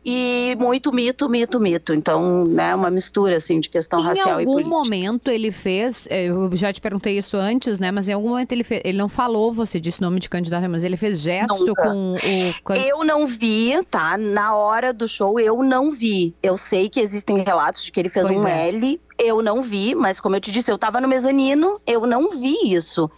e 0.05 0.55
muito 0.59 0.91
mito, 0.91 1.27
mito, 1.29 1.59
mito. 1.59 1.93
Então, 1.93 2.45
né, 2.45 2.73
uma 2.73 2.89
mistura, 2.89 3.35
assim, 3.37 3.59
de 3.59 3.69
questão 3.69 3.99
Em 3.99 4.03
racial 4.03 4.39
e 4.39 4.43
algum 4.43 4.51
política. 4.53 4.75
momento 4.75 5.29
ele 5.29 5.51
fez, 5.51 6.07
eh, 6.09 6.25
eu 6.25 6.55
já 6.55 6.71
te 6.71 6.79
perguntei 6.81 7.17
isso 7.17 7.35
antes, 7.37 7.79
né? 7.79 7.91
Mas 7.91 8.07
em 8.07 8.13
algum 8.13 8.29
momento 8.29 8.51
ele 8.51 8.63
fez, 8.63 8.81
ele 8.85 8.97
não 8.97 9.09
falou, 9.09 9.51
você 9.53 9.79
disse 9.79 10.01
nome 10.01 10.19
de 10.19 10.29
candidato, 10.29 10.69
mas 10.69 10.83
ele 10.83 10.97
fez 10.97 11.19
gesto 11.21 11.65
Nunca. 11.65 11.83
com 11.83 12.15
o. 12.15 12.63
can- 12.63 12.75
Eu 12.77 13.03
não 13.03 13.27
vi, 13.27 13.73
tá? 13.89 14.17
Na 14.17 14.55
hora 14.55 14.93
do 14.93 15.07
show, 15.07 15.39
eu 15.39 15.61
não 15.63 15.91
vi. 15.91 16.33
Eu 16.41 16.57
sei 16.57 16.89
que 16.89 16.99
existem 16.99 17.43
relatos 17.43 17.83
de 17.83 17.91
que 17.91 17.99
ele 17.99 18.09
fez 18.09 18.25
Pois 18.27 18.39
um 18.39 18.47
é. 18.47 18.69
L, 18.69 18.99
eu 19.17 19.41
não 19.41 19.61
vi, 19.61 19.93
mas 19.95 20.19
como 20.19 20.35
eu 20.35 20.39
te 20.41 20.51
disse, 20.51 20.71
eu 20.71 20.77
tava 20.77 21.01
no 21.01 21.07
mezanino, 21.07 21.79
eu 21.85 22.05
não 22.07 22.29
vi 22.29 22.55
isso. 22.73 23.09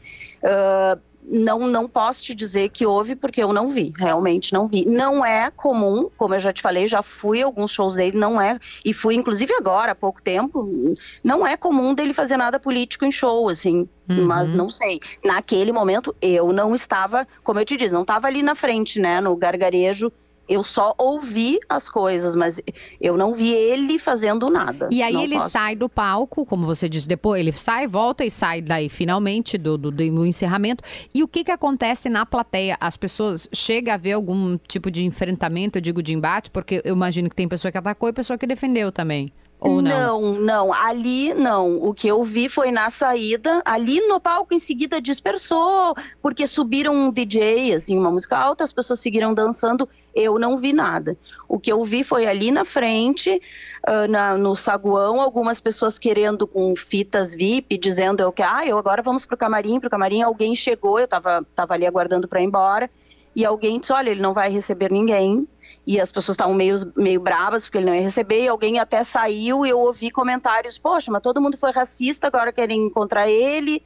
Ah, 0.43 0.97
não, 1.31 1.59
não 1.59 1.87
posso 1.87 2.23
te 2.23 2.35
dizer 2.35 2.69
que 2.69 2.85
houve, 2.85 3.15
porque 3.15 3.41
eu 3.41 3.53
não 3.53 3.69
vi, 3.69 3.93
realmente 3.95 4.51
não 4.51 4.67
vi. 4.67 4.85
Não 4.85 5.25
é 5.25 5.49
comum, 5.49 6.09
como 6.17 6.35
eu 6.35 6.39
já 6.41 6.51
te 6.51 6.61
falei, 6.61 6.87
já 6.87 7.01
fui 7.01 7.41
a 7.41 7.45
alguns 7.45 7.71
shows 7.71 7.95
dele, 7.95 8.17
não 8.17 8.39
é, 8.39 8.59
e 8.83 8.93
fui 8.93 9.15
inclusive 9.15 9.53
agora, 9.53 9.93
há 9.93 9.95
pouco 9.95 10.21
tempo, 10.21 10.95
não 11.23 11.47
é 11.47 11.55
comum 11.55 11.93
dele 11.93 12.13
fazer 12.13 12.35
nada 12.35 12.59
político 12.59 13.05
em 13.05 13.11
show, 13.11 13.47
assim, 13.47 13.87
mas 14.07 14.51
não 14.51 14.69
sei. 14.69 14.99
Naquele 15.23 15.71
momento, 15.71 16.13
eu 16.21 16.51
não 16.51 16.75
estava, 16.75 17.25
como 17.43 17.59
eu 17.61 17.65
te 17.65 17.77
disse, 17.77 17.93
não 17.93 18.01
estava 18.01 18.27
ali 18.27 18.43
na 18.43 18.53
frente, 18.53 18.99
né, 18.99 19.21
no 19.21 19.33
gargarejo, 19.37 20.11
eu 20.51 20.63
só 20.63 20.93
ouvi 20.97 21.59
as 21.69 21.87
coisas, 21.89 22.35
mas 22.35 22.59
eu 22.99 23.15
não 23.17 23.33
vi 23.33 23.53
ele 23.53 23.97
fazendo 23.97 24.47
nada. 24.47 24.89
E 24.91 25.01
aí 25.01 25.13
Não 25.13 25.23
ele 25.23 25.35
posso- 25.35 25.49
sai 25.51 25.75
do 25.75 25.87
palco, 25.87 26.45
como 26.45 26.65
você 26.65 26.89
disse, 26.89 27.07
depois 27.07 27.39
ele 27.39 27.51
sai, 27.51 27.87
volta 27.87 28.25
e 28.25 28.31
sai 28.31 28.61
daí 28.61 28.89
finalmente 28.89 29.57
do, 29.57 29.77
do, 29.77 29.91
do 29.91 30.25
encerramento. 30.25 30.83
E 31.13 31.23
o 31.23 31.27
que 31.27 31.43
que 31.43 31.51
acontece 31.51 32.09
na 32.09 32.25
plateia? 32.25 32.77
As 32.79 32.97
pessoas 32.97 33.47
chegam 33.53 33.93
a 33.93 33.97
ver 33.97 34.13
algum 34.13 34.57
tipo 34.67 34.91
de 34.91 35.05
enfrentamento, 35.05 35.77
eu 35.77 35.81
digo 35.81 36.03
de 36.03 36.13
embate, 36.13 36.49
porque 36.51 36.81
eu 36.83 36.93
imagino 36.93 37.29
que 37.29 37.35
tem 37.35 37.47
pessoa 37.47 37.71
que 37.71 37.77
atacou 37.77 38.09
e 38.09 38.13
pessoa 38.13 38.37
que 38.37 38.45
defendeu 38.47 38.91
também. 38.91 39.31
Ou 39.63 39.79
não? 39.79 40.19
Não, 40.21 40.41
não. 40.41 40.73
Ali 40.73 41.35
não. 41.35 41.77
O 41.83 41.93
que 41.93 42.07
eu 42.07 42.23
vi 42.23 42.49
foi 42.49 42.71
na 42.71 42.89
saída. 42.89 43.61
Ali 43.63 43.99
no 44.07 44.19
palco, 44.19 44.55
em 44.55 44.59
seguida, 44.59 44.99
dispersou, 44.99 45.93
porque 46.19 46.47
subiram 46.47 46.95
um 46.95 47.11
DJ, 47.11 47.75
assim, 47.75 47.95
uma 47.95 48.09
música 48.09 48.35
alta, 48.35 48.63
as 48.63 48.73
pessoas 48.73 48.99
seguiram 48.99 49.35
dançando. 49.35 49.87
Eu 50.13 50.37
não 50.39 50.57
vi 50.57 50.73
nada. 50.73 51.17
O 51.47 51.59
que 51.59 51.71
eu 51.71 51.83
vi 51.83 52.03
foi 52.03 52.25
ali 52.27 52.51
na 52.51 52.65
frente, 52.65 53.41
ah, 53.85 54.07
na- 54.07 54.37
no 54.37 54.55
saguão, 54.55 55.21
algumas 55.21 55.59
pessoas 55.61 55.97
querendo 55.97 56.45
com 56.47 56.75
fitas 56.75 57.33
VIP, 57.33 57.77
dizendo 57.77 58.21
eu 58.21 58.31
que, 58.31 58.43
ah, 58.43 58.65
eu 58.65 58.77
agora 58.77 59.01
vamos 59.01 59.25
pro 59.25 59.37
camarim, 59.37 59.79
pro 59.79 59.89
camarim. 59.89 60.21
Alguém 60.21 60.53
chegou, 60.55 60.99
eu 60.99 61.07
tava, 61.07 61.45
tava 61.55 61.73
ali 61.73 61.85
aguardando 61.85 62.27
para 62.27 62.41
ir 62.41 62.45
embora, 62.45 62.89
e 63.35 63.45
alguém 63.45 63.79
disse, 63.79 63.93
olha, 63.93 64.09
ele 64.09 64.21
não 64.21 64.33
vai 64.33 64.51
receber 64.51 64.91
ninguém 64.91 65.47
e 65.87 65.99
as 65.99 66.11
pessoas 66.11 66.35
estavam 66.35 66.53
meio, 66.53 66.75
meio 66.95 67.19
bravas 67.19 67.63
porque 67.63 67.77
ele 67.79 67.87
não 67.87 67.95
ia 67.95 68.01
receber, 68.01 68.43
e 68.43 68.47
alguém 68.47 68.77
até 68.79 69.03
saiu 69.03 69.65
e 69.65 69.69
eu 69.69 69.79
ouvi 69.79 70.11
comentários, 70.11 70.77
poxa, 70.77 71.11
mas 71.11 71.21
todo 71.21 71.41
mundo 71.41 71.57
foi 71.57 71.71
racista, 71.71 72.27
agora 72.27 72.51
querem 72.51 72.85
encontrar 72.85 73.27
ele, 73.29 73.81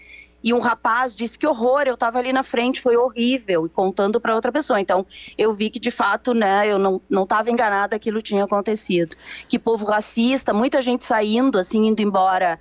e 0.46 0.54
um 0.54 0.60
rapaz 0.60 1.16
disse 1.16 1.40
que 1.40 1.48
horror, 1.48 1.86
eu 1.88 1.96
estava 1.96 2.20
ali 2.20 2.32
na 2.32 2.44
frente, 2.44 2.80
foi 2.80 2.96
horrível, 2.96 3.66
e 3.66 3.70
contando 3.70 4.22
para 4.22 4.36
outra 4.36 4.52
pessoa, 4.52 4.80
então 4.80 5.04
eu 5.36 5.52
vi 5.56 5.72
que 5.72 5.80
de 5.80 5.90
fato, 5.90 6.36
né, 6.36 6.68
eu 6.68 6.78
não 6.78 7.02
não 7.10 7.24
estava 7.24 7.50
enganada, 7.50 7.96
aquilo 7.96 8.22
tinha 8.22 8.44
acontecido, 8.44 9.16
que 9.50 9.58
povo 9.58 9.86
racista, 9.86 10.54
muita 10.54 10.84
gente 10.84 11.04
saindo, 11.04 11.58
assim, 11.58 11.88
indo 11.88 12.00
embora, 12.00 12.60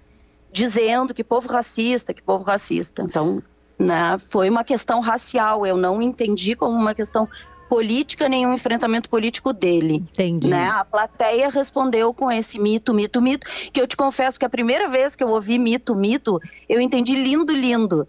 dizendo 0.51 1.13
que 1.13 1.23
povo 1.23 1.47
racista, 1.47 2.15
que 2.15 2.23
povo 2.23 2.43
racista, 2.43 3.03
então, 3.03 3.43
né, 3.79 4.17
foi 4.31 4.49
uma 4.49 4.65
questão 4.65 5.01
racial, 5.01 5.67
eu 5.67 5.77
não 5.77 6.01
entendi 6.01 6.57
como 6.57 6.75
uma 6.75 6.95
questão 6.95 7.29
política 7.75 8.29
nenhum 8.29 8.55
enfrentamento 8.55 9.11
político 9.11 9.53
dele. 9.53 9.97
Entendi. 10.13 10.49
Né? 10.49 10.69
A 10.69 10.85
plateia 10.85 11.49
respondeu 11.51 12.15
com 12.15 12.31
esse 12.31 12.57
mito, 12.57 12.95
mito, 12.95 13.21
mito, 13.21 13.49
que 13.73 13.81
eu 13.81 13.87
te 13.87 13.97
confesso 13.97 14.39
que 14.39 14.45
a 14.45 14.49
primeira 14.49 14.89
vez 14.89 15.17
que 15.17 15.25
eu 15.25 15.29
ouvi 15.29 15.59
mito, 15.59 15.93
mito, 15.97 16.41
eu 16.69 16.81
entendi 16.81 17.17
lindo, 17.17 17.53
lindo. 17.53 18.07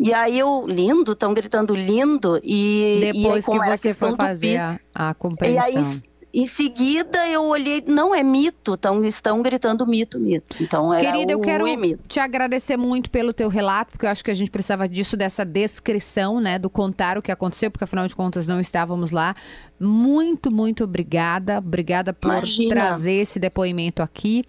E 0.00 0.14
aí 0.14 0.38
eu, 0.38 0.64
lindo, 0.66 1.12
estão 1.12 1.34
gritando 1.34 1.74
lindo, 1.74 2.40
e... 2.42 2.96
e 2.96 3.12
Depois 3.12 3.44
que 3.44 3.52
era 3.52 3.74
a 3.74 3.76
você 3.76 3.92
foi 3.92 4.16
fazer 4.16 4.56
a, 4.56 4.80
a 4.94 5.10
E 5.10 5.14
compreensão. 5.14 6.11
Em 6.34 6.46
seguida, 6.46 7.28
eu 7.28 7.42
olhei, 7.42 7.84
não 7.86 8.14
é 8.14 8.22
mito, 8.22 8.74
tão, 8.76 9.04
estão 9.04 9.42
gritando 9.42 9.86
mito, 9.86 10.18
mito. 10.18 10.56
Então 10.62 10.92
era 10.92 11.04
Querida, 11.04 11.32
eu 11.32 11.40
quero 11.40 11.66
te 12.08 12.18
agradecer 12.18 12.78
muito 12.78 13.10
pelo 13.10 13.34
teu 13.34 13.50
relato, 13.50 13.92
porque 13.92 14.06
eu 14.06 14.10
acho 14.10 14.24
que 14.24 14.30
a 14.30 14.34
gente 14.34 14.50
precisava 14.50 14.88
disso, 14.88 15.14
dessa 15.14 15.44
descrição, 15.44 16.40
né, 16.40 16.58
do 16.58 16.70
contar 16.70 17.18
o 17.18 17.22
que 17.22 17.30
aconteceu, 17.30 17.70
porque 17.70 17.84
afinal 17.84 18.08
de 18.08 18.16
contas 18.16 18.46
não 18.46 18.60
estávamos 18.60 19.10
lá. 19.10 19.34
Muito, 19.78 20.50
muito 20.50 20.84
obrigada. 20.84 21.58
Obrigada 21.58 22.14
por 22.14 22.28
Imagina. 22.28 22.70
trazer 22.70 23.12
esse 23.12 23.38
depoimento 23.38 24.02
aqui. 24.02 24.44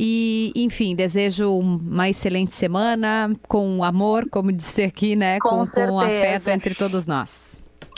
E, 0.00 0.52
enfim, 0.54 0.94
desejo 0.94 1.58
uma 1.58 2.08
excelente 2.08 2.54
semana, 2.54 3.32
com 3.48 3.82
amor, 3.82 4.30
como 4.30 4.52
disse 4.52 4.84
aqui, 4.84 5.16
né? 5.16 5.40
Com 5.40 5.62
com, 5.64 5.86
com 5.88 6.00
afeto 6.00 6.48
entre 6.48 6.74
todos 6.74 7.06
nós. 7.06 7.47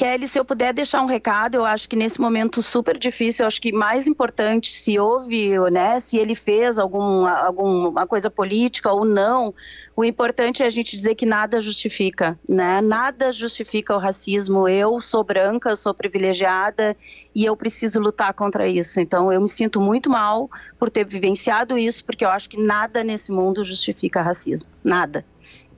Kelly, 0.01 0.27
se 0.27 0.41
eu 0.41 0.47
puder 0.47 0.73
deixar 0.73 1.03
um 1.03 1.07
recado, 1.07 1.57
eu 1.57 1.65
acho 1.67 1.87
que 1.87 1.95
nesse 1.95 2.19
momento 2.19 2.63
super 2.63 2.97
difícil, 2.97 3.43
eu 3.43 3.47
acho 3.47 3.61
que 3.61 3.71
mais 3.71 4.07
importante 4.07 4.75
se 4.75 4.99
houve, 4.99 5.59
né, 5.71 6.01
se 6.01 6.17
ele 6.17 6.35
fez 6.35 6.79
algum, 6.79 7.27
alguma 7.27 8.07
coisa 8.07 8.31
política 8.31 8.91
ou 8.91 9.05
não, 9.05 9.55
o 9.95 10.03
importante 10.03 10.63
é 10.63 10.67
a 10.67 10.71
gente 10.71 10.97
dizer 10.97 11.15
que 11.17 11.27
nada 11.27 11.61
justifica, 11.61 12.39
né? 12.49 12.81
Nada 12.81 13.31
justifica 13.31 13.95
o 13.95 13.99
racismo. 13.99 14.67
Eu 14.67 14.99
sou 15.03 15.23
branca, 15.23 15.77
sou 15.77 15.93
privilegiada 15.93 16.97
e 17.35 17.45
eu 17.45 17.55
preciso 17.55 18.01
lutar 18.01 18.33
contra 18.33 18.67
isso. 18.67 18.99
Então 19.01 19.31
eu 19.31 19.43
me 19.43 19.49
sinto 19.51 19.83
muito 19.83 20.09
mal 20.09 20.49
por 20.79 20.89
ter 20.89 21.05
vivenciado 21.05 21.77
isso, 21.77 22.03
porque 22.07 22.25
eu 22.25 22.31
acho 22.31 22.49
que 22.49 22.57
nada 22.57 23.05
nesse 23.05 23.31
mundo 23.31 23.63
justifica 23.63 24.23
racismo. 24.23 24.71
Nada. 24.83 25.27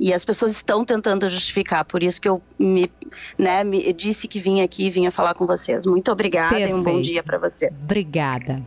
E 0.03 0.13
as 0.13 0.25
pessoas 0.25 0.51
estão 0.51 0.85
tentando 0.85 1.29
justificar, 1.29 1.85
por 1.85 2.03
isso 2.03 2.21
que 2.21 2.29
eu 2.29 2.43
me, 2.59 2.91
né, 3.39 3.63
me 3.63 3.93
disse 3.93 4.27
que 4.27 4.41
vinha 4.41 4.65
aqui, 4.65 4.91
vinha 4.91 5.13
falar 5.13 5.33
com 5.33 5.47
vocês. 5.47 5.87
Muito 5.87 6.11
obrigada 6.11 6.59
e 6.59 6.75
um 6.75 6.79
bom 6.79 6.85
Perfeito. 6.85 7.05
dia 7.05 7.23
para 7.23 7.39
vocês. 7.39 7.85
Obrigada. 7.85 8.61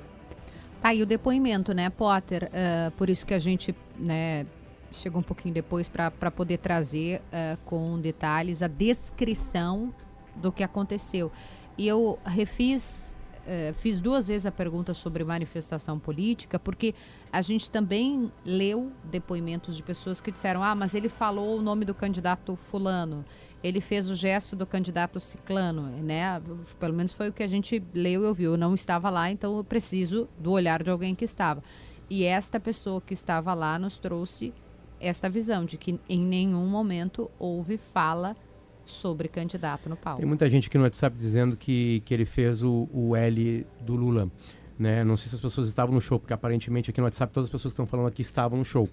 Tá 0.82 0.90
aí 0.90 1.04
o 1.04 1.06
depoimento, 1.06 1.74
né, 1.74 1.90
Potter? 1.90 2.50
Ah, 2.54 2.90
por 2.96 3.10
isso 3.10 3.26
que 3.26 3.34
a 3.34 3.40
gente, 3.40 3.76
né, 4.00 4.46
chegou 4.94 5.20
um 5.20 5.24
pouquinho 5.24 5.54
depois 5.54 5.90
para 5.90 6.32
poder 6.32 6.60
trazer 6.60 7.22
ah, 7.34 7.58
com 7.66 8.00
detalhes 8.00 8.62
a 8.62 8.68
descrição 8.68 9.94
do 10.38 10.54
que 10.54 10.64
aconteceu. 10.64 11.30
E 11.78 11.88
eu 11.88 12.20
refiz, 12.26 13.15
eh, 13.46 13.74
fiz 13.78 14.00
duas 14.00 14.28
vezes 14.28 14.46
a 14.46 14.52
pergunta 14.52 14.94
sobre 14.94 15.24
manifestação 15.24 16.00
política, 16.00 16.58
porque 16.58 16.96
a 17.32 17.42
gente 17.42 17.70
também 17.70 18.32
leu 18.44 18.92
depoimentos 19.04 19.78
de 19.78 19.84
pessoas 19.84 20.20
que 20.20 20.32
disseram: 20.32 20.64
ah, 20.64 20.74
mas 20.74 20.96
ele 20.96 21.10
falou 21.10 21.58
o 21.58 21.62
nome 21.62 21.86
do 21.86 21.94
candidato 21.94 22.56
Fulano, 22.56 23.24
ele 23.64 23.80
fez 23.82 24.10
o 24.10 24.16
gesto 24.16 24.56
do 24.56 24.66
candidato 24.66 25.20
Ciclano, 25.20 25.84
né? 25.84 26.42
Pelo 26.80 26.94
menos 26.94 27.14
foi 27.14 27.30
o 27.30 27.34
que 27.34 27.44
a 27.44 27.48
gente 27.48 27.84
leu 27.94 28.24
e 28.24 28.26
ouviu. 28.26 28.52
Eu 28.52 28.58
não 28.58 28.74
estava 28.74 29.10
lá, 29.10 29.30
então 29.30 29.58
eu 29.58 29.64
preciso 29.64 30.28
do 30.40 30.52
olhar 30.52 30.82
de 30.84 30.90
alguém 30.90 31.14
que 31.14 31.26
estava. 31.26 31.64
E 32.10 32.24
esta 32.24 32.60
pessoa 32.60 33.02
que 33.02 33.14
estava 33.14 33.54
lá 33.54 33.80
nos 33.80 33.98
trouxe 33.98 34.54
esta 35.00 35.30
visão 35.30 35.66
de 35.66 35.78
que 35.78 36.00
em 36.08 36.20
nenhum 36.20 36.66
momento 36.68 37.30
houve 37.38 37.78
fala 37.78 38.36
sobre 38.86 39.28
candidato 39.28 39.90
no 39.90 39.96
palco. 39.96 40.20
Tem 40.20 40.28
muita 40.28 40.50
gente 40.50 40.68
aqui 40.68 40.78
no 40.78 40.84
WhatsApp 40.84 41.18
dizendo 41.18 41.58
que, 41.58 42.02
que 42.06 42.14
ele 42.14 42.26
fez 42.26 42.62
o, 42.64 42.88
o 42.94 43.16
L 43.16 43.66
do 43.82 43.96
Lula. 43.96 44.30
Né? 44.78 45.04
Não 45.04 45.16
sei 45.18 45.30
se 45.30 45.36
as 45.36 45.42
pessoas 45.42 45.68
estavam 45.68 45.94
no 45.96 46.02
show, 46.02 46.20
porque 46.20 46.34
aparentemente 46.34 46.90
aqui 46.90 47.00
no 47.00 47.06
WhatsApp 47.06 47.34
todas 47.34 47.48
as 47.48 47.52
pessoas 47.52 47.74
que 47.74 47.76
estão 47.76 47.86
falando 47.86 48.08
aqui 48.08 48.22
estavam 48.22 48.60
no 48.60 48.66
show. 48.66 48.90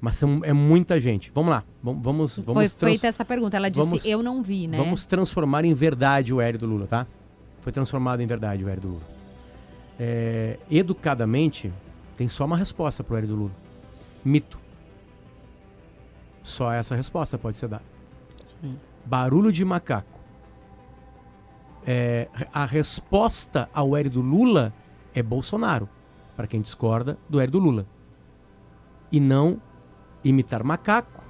Mas 0.00 0.16
são, 0.16 0.40
é 0.44 0.52
muita 0.52 1.00
gente. 1.00 1.30
Vamos 1.34 1.50
lá. 1.50 1.64
Vamos, 1.82 2.02
vamos, 2.02 2.38
Foi 2.38 2.68
feita 2.68 3.06
essa 3.06 3.24
pergunta. 3.24 3.56
Ela 3.56 3.70
disse: 3.70 3.84
vamos- 3.88 4.04
Eu 4.04 4.22
não 4.22 4.42
vi, 4.42 4.66
né? 4.66 4.76
Vamos 4.76 5.06
transformar 5.06 5.64
em 5.64 5.72
verdade 5.72 6.34
o 6.34 6.40
L 6.40 6.58
do 6.58 6.66
Lula, 6.66 6.86
tá? 6.86 7.06
Foi 7.60 7.72
transformado 7.72 8.20
em 8.20 8.26
verdade 8.26 8.62
o 8.64 8.68
L 8.68 8.80
do 8.80 8.88
Lula. 8.88 9.02
É, 9.98 10.58
educadamente, 10.70 11.72
tem 12.16 12.28
só 12.28 12.44
uma 12.44 12.56
resposta 12.58 13.02
pro 13.02 13.16
L 13.16 13.26
do 13.26 13.36
Lula. 13.36 13.52
Mito. 14.24 14.58
Só 16.42 16.72
essa 16.72 16.94
resposta 16.94 17.38
pode 17.38 17.56
ser 17.56 17.68
dada. 17.68 17.82
Barulho 19.06 19.52
de 19.52 19.64
macaco. 19.64 20.18
É, 21.86 22.28
a 22.52 22.66
resposta 22.66 23.70
ao 23.72 23.96
L 23.96 24.10
do 24.10 24.20
Lula 24.20 24.74
é 25.14 25.22
Bolsonaro, 25.22 25.88
para 26.36 26.48
quem 26.48 26.60
discorda 26.60 27.16
do 27.28 27.40
L 27.40 27.50
do 27.50 27.60
Lula. 27.60 27.86
E 29.10 29.20
não 29.20 29.62
imitar 30.24 30.64
macaco, 30.64 31.24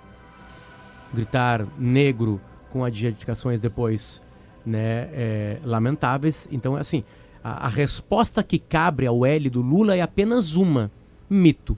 gritar 1.13 1.67
negro 1.79 2.41
com 2.71 2.83
adjetificações 2.83 3.61
depois 3.61 4.23
né, 4.65 5.09
é, 5.13 5.61
lamentáveis. 5.63 6.49
Então, 6.51 6.79
é 6.79 6.81
assim, 6.81 7.05
a, 7.45 7.67
a 7.67 7.69
resposta 7.69 8.43
que 8.43 8.59
cabe 8.59 9.07
ao 9.07 9.27
L 9.27 9.51
do 9.51 9.61
Lula 9.61 9.95
é 9.95 10.01
apenas 10.01 10.57
uma: 10.57 10.91
mito. 11.29 11.77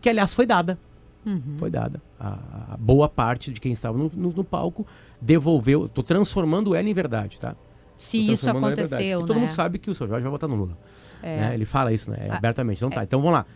Que, 0.00 0.10
aliás, 0.10 0.34
foi 0.34 0.44
dada. 0.44 0.78
Uhum. 1.28 1.54
Foi 1.58 1.70
dada. 1.70 2.00
A, 2.18 2.38
a 2.72 2.76
boa 2.78 3.08
parte 3.08 3.52
de 3.52 3.60
quem 3.60 3.72
estava 3.72 3.96
no, 3.98 4.10
no- 4.14 4.32
no 4.32 4.44
palco 4.44 4.86
devolveu. 5.20 5.86
Estou 5.86 6.02
transformando 6.04 6.74
L 6.74 6.90
em 6.90 6.94
verdade, 6.94 7.38
tá? 7.38 7.54
Se 7.96 8.16
isso 8.32 8.48
aconteceu, 8.48 9.20
E 9.20 9.26
todo 9.26 9.34
né? 9.34 9.40
mundo 9.40 9.50
sabe 9.50 9.78
que 9.78 9.90
o 9.90 9.94
seu 9.94 10.06
Jorge 10.08 10.22
vai 10.22 10.30
votar 10.30 10.48
no 10.48 10.54
Lula. 10.56 10.78
É. 11.22 11.36
né? 11.40 11.54
Ele 11.54 11.64
fala 11.64 11.92
isso, 11.92 12.10
né? 12.10 12.28
Ah, 12.30 12.36
Abertamente. 12.36 12.78
Então 12.78 12.90
tá. 12.90 13.02
Então 13.02 13.20
vamos 13.20 13.34
lá. 13.34 13.46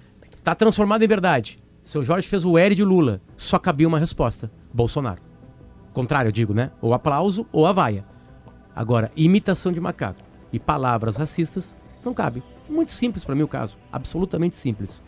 Tá 0.43 0.55
transformado 0.55 1.03
em 1.03 1.07
verdade. 1.09 1.59
Seu 1.85 2.03
Jorge 2.03 2.27
fez 2.29 2.45
o 2.45 2.59
L 2.59 2.75
de 2.75 2.85
Lula. 2.85 3.21
Só 3.37 3.59
cabia 3.59 3.87
uma 3.87 3.99
resposta: 4.01 4.51
Bolsonaro. 4.75 5.23
Contrário, 5.93 6.29
eu 6.29 6.33
digo, 6.33 6.53
né? 6.55 6.71
Ou 6.81 6.93
aplauso 6.93 7.47
ou 7.53 7.67
a 7.67 7.73
vaia. 7.73 8.05
Agora, 8.75 9.11
imitação 9.17 9.71
de 9.73 9.81
macaco 9.81 10.21
e 10.53 10.59
palavras 10.59 11.17
racistas 11.17 11.75
não 12.05 12.13
cabe. 12.15 12.43
É 12.69 12.73
muito 12.73 12.91
simples 12.91 13.25
para 13.25 13.35
mim 13.35 13.43
o 13.43 13.49
caso. 13.49 13.77
Absolutamente 13.93 14.57
simples. 14.57 15.03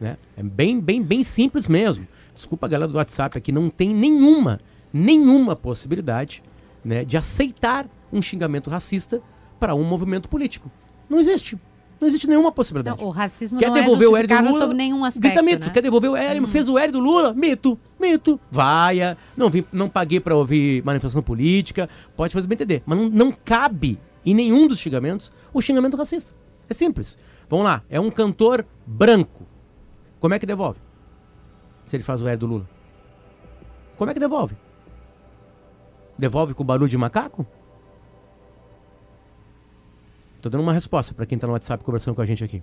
Né? 0.00 0.16
É 0.36 0.42
bem, 0.42 0.80
bem, 0.80 1.02
bem 1.02 1.24
simples 1.24 1.66
mesmo. 1.66 2.06
Desculpa 2.34 2.66
a 2.66 2.68
galera 2.68 2.90
do 2.90 2.96
WhatsApp 2.98 3.38
aqui, 3.38 3.50
não 3.50 3.70
tem 3.70 3.94
nenhuma, 3.94 4.60
nenhuma 4.92 5.56
possibilidade 5.56 6.42
né, 6.84 7.04
de 7.04 7.16
aceitar 7.16 7.86
um 8.12 8.20
xingamento 8.20 8.68
racista 8.70 9.22
para 9.58 9.74
um 9.74 9.84
movimento 9.84 10.28
político. 10.28 10.70
Não 11.08 11.18
existe. 11.18 11.58
Não 11.98 12.06
existe 12.06 12.26
nenhuma 12.26 12.52
possibilidade. 12.52 13.00
Não, 13.00 13.08
o 13.08 13.10
racismo 13.10 13.58
Quer 13.58 13.70
não 13.70 13.76
é 13.76 13.80
devolver 13.80 14.08
o 14.08 14.16
L 14.16 14.26
do 14.26 14.34
Lula? 14.34 14.58
sob 14.60 14.74
nenhum 14.74 15.02
aspecto, 15.02 15.22
Grita 15.22 15.42
mito. 15.42 15.66
né? 15.66 15.72
Quer 15.72 15.80
devolver 15.80 16.10
o 16.10 16.16
L? 16.16 16.46
Fez 16.46 16.68
o 16.68 16.78
L 16.78 16.92
do 16.92 17.00
Lula? 17.00 17.32
Mito. 17.32 17.78
Mito. 17.98 18.38
Vaia. 18.50 19.16
Não, 19.34 19.48
vim, 19.48 19.64
não 19.72 19.88
paguei 19.88 20.20
para 20.20 20.36
ouvir 20.36 20.84
manifestação 20.84 21.22
política. 21.22 21.88
Pode 22.14 22.34
fazer 22.34 22.46
bem 22.46 22.54
entender. 22.56 22.82
Mas 22.84 22.98
não, 22.98 23.08
não 23.08 23.32
cabe 23.32 23.98
em 24.26 24.34
nenhum 24.34 24.68
dos 24.68 24.78
xingamentos 24.78 25.32
o 25.54 25.62
xingamento 25.62 25.96
racista. 25.96 26.34
É 26.68 26.74
simples. 26.74 27.16
Vamos 27.48 27.64
lá. 27.64 27.82
É 27.88 27.98
um 27.98 28.10
cantor 28.10 28.66
branco. 28.86 29.46
Como 30.20 30.34
é 30.34 30.38
que 30.38 30.46
devolve? 30.46 30.80
Se 31.86 31.96
ele 31.96 32.02
faz 32.02 32.22
o 32.22 32.28
L 32.28 32.36
do 32.36 32.46
Lula. 32.46 32.68
Como 33.96 34.10
é 34.10 34.14
que 34.14 34.20
devolve? 34.20 34.56
Devolve 36.18 36.54
com 36.54 36.64
barulho 36.64 36.88
de 36.88 36.98
macaco? 36.98 37.46
Tô 40.40 40.48
dando 40.48 40.62
uma 40.62 40.72
resposta 40.72 41.14
para 41.14 41.26
quem 41.26 41.38
tá 41.38 41.46
no 41.46 41.52
WhatsApp 41.52 41.82
conversando 41.82 42.14
com 42.14 42.22
a 42.22 42.26
gente 42.26 42.42
aqui. 42.42 42.62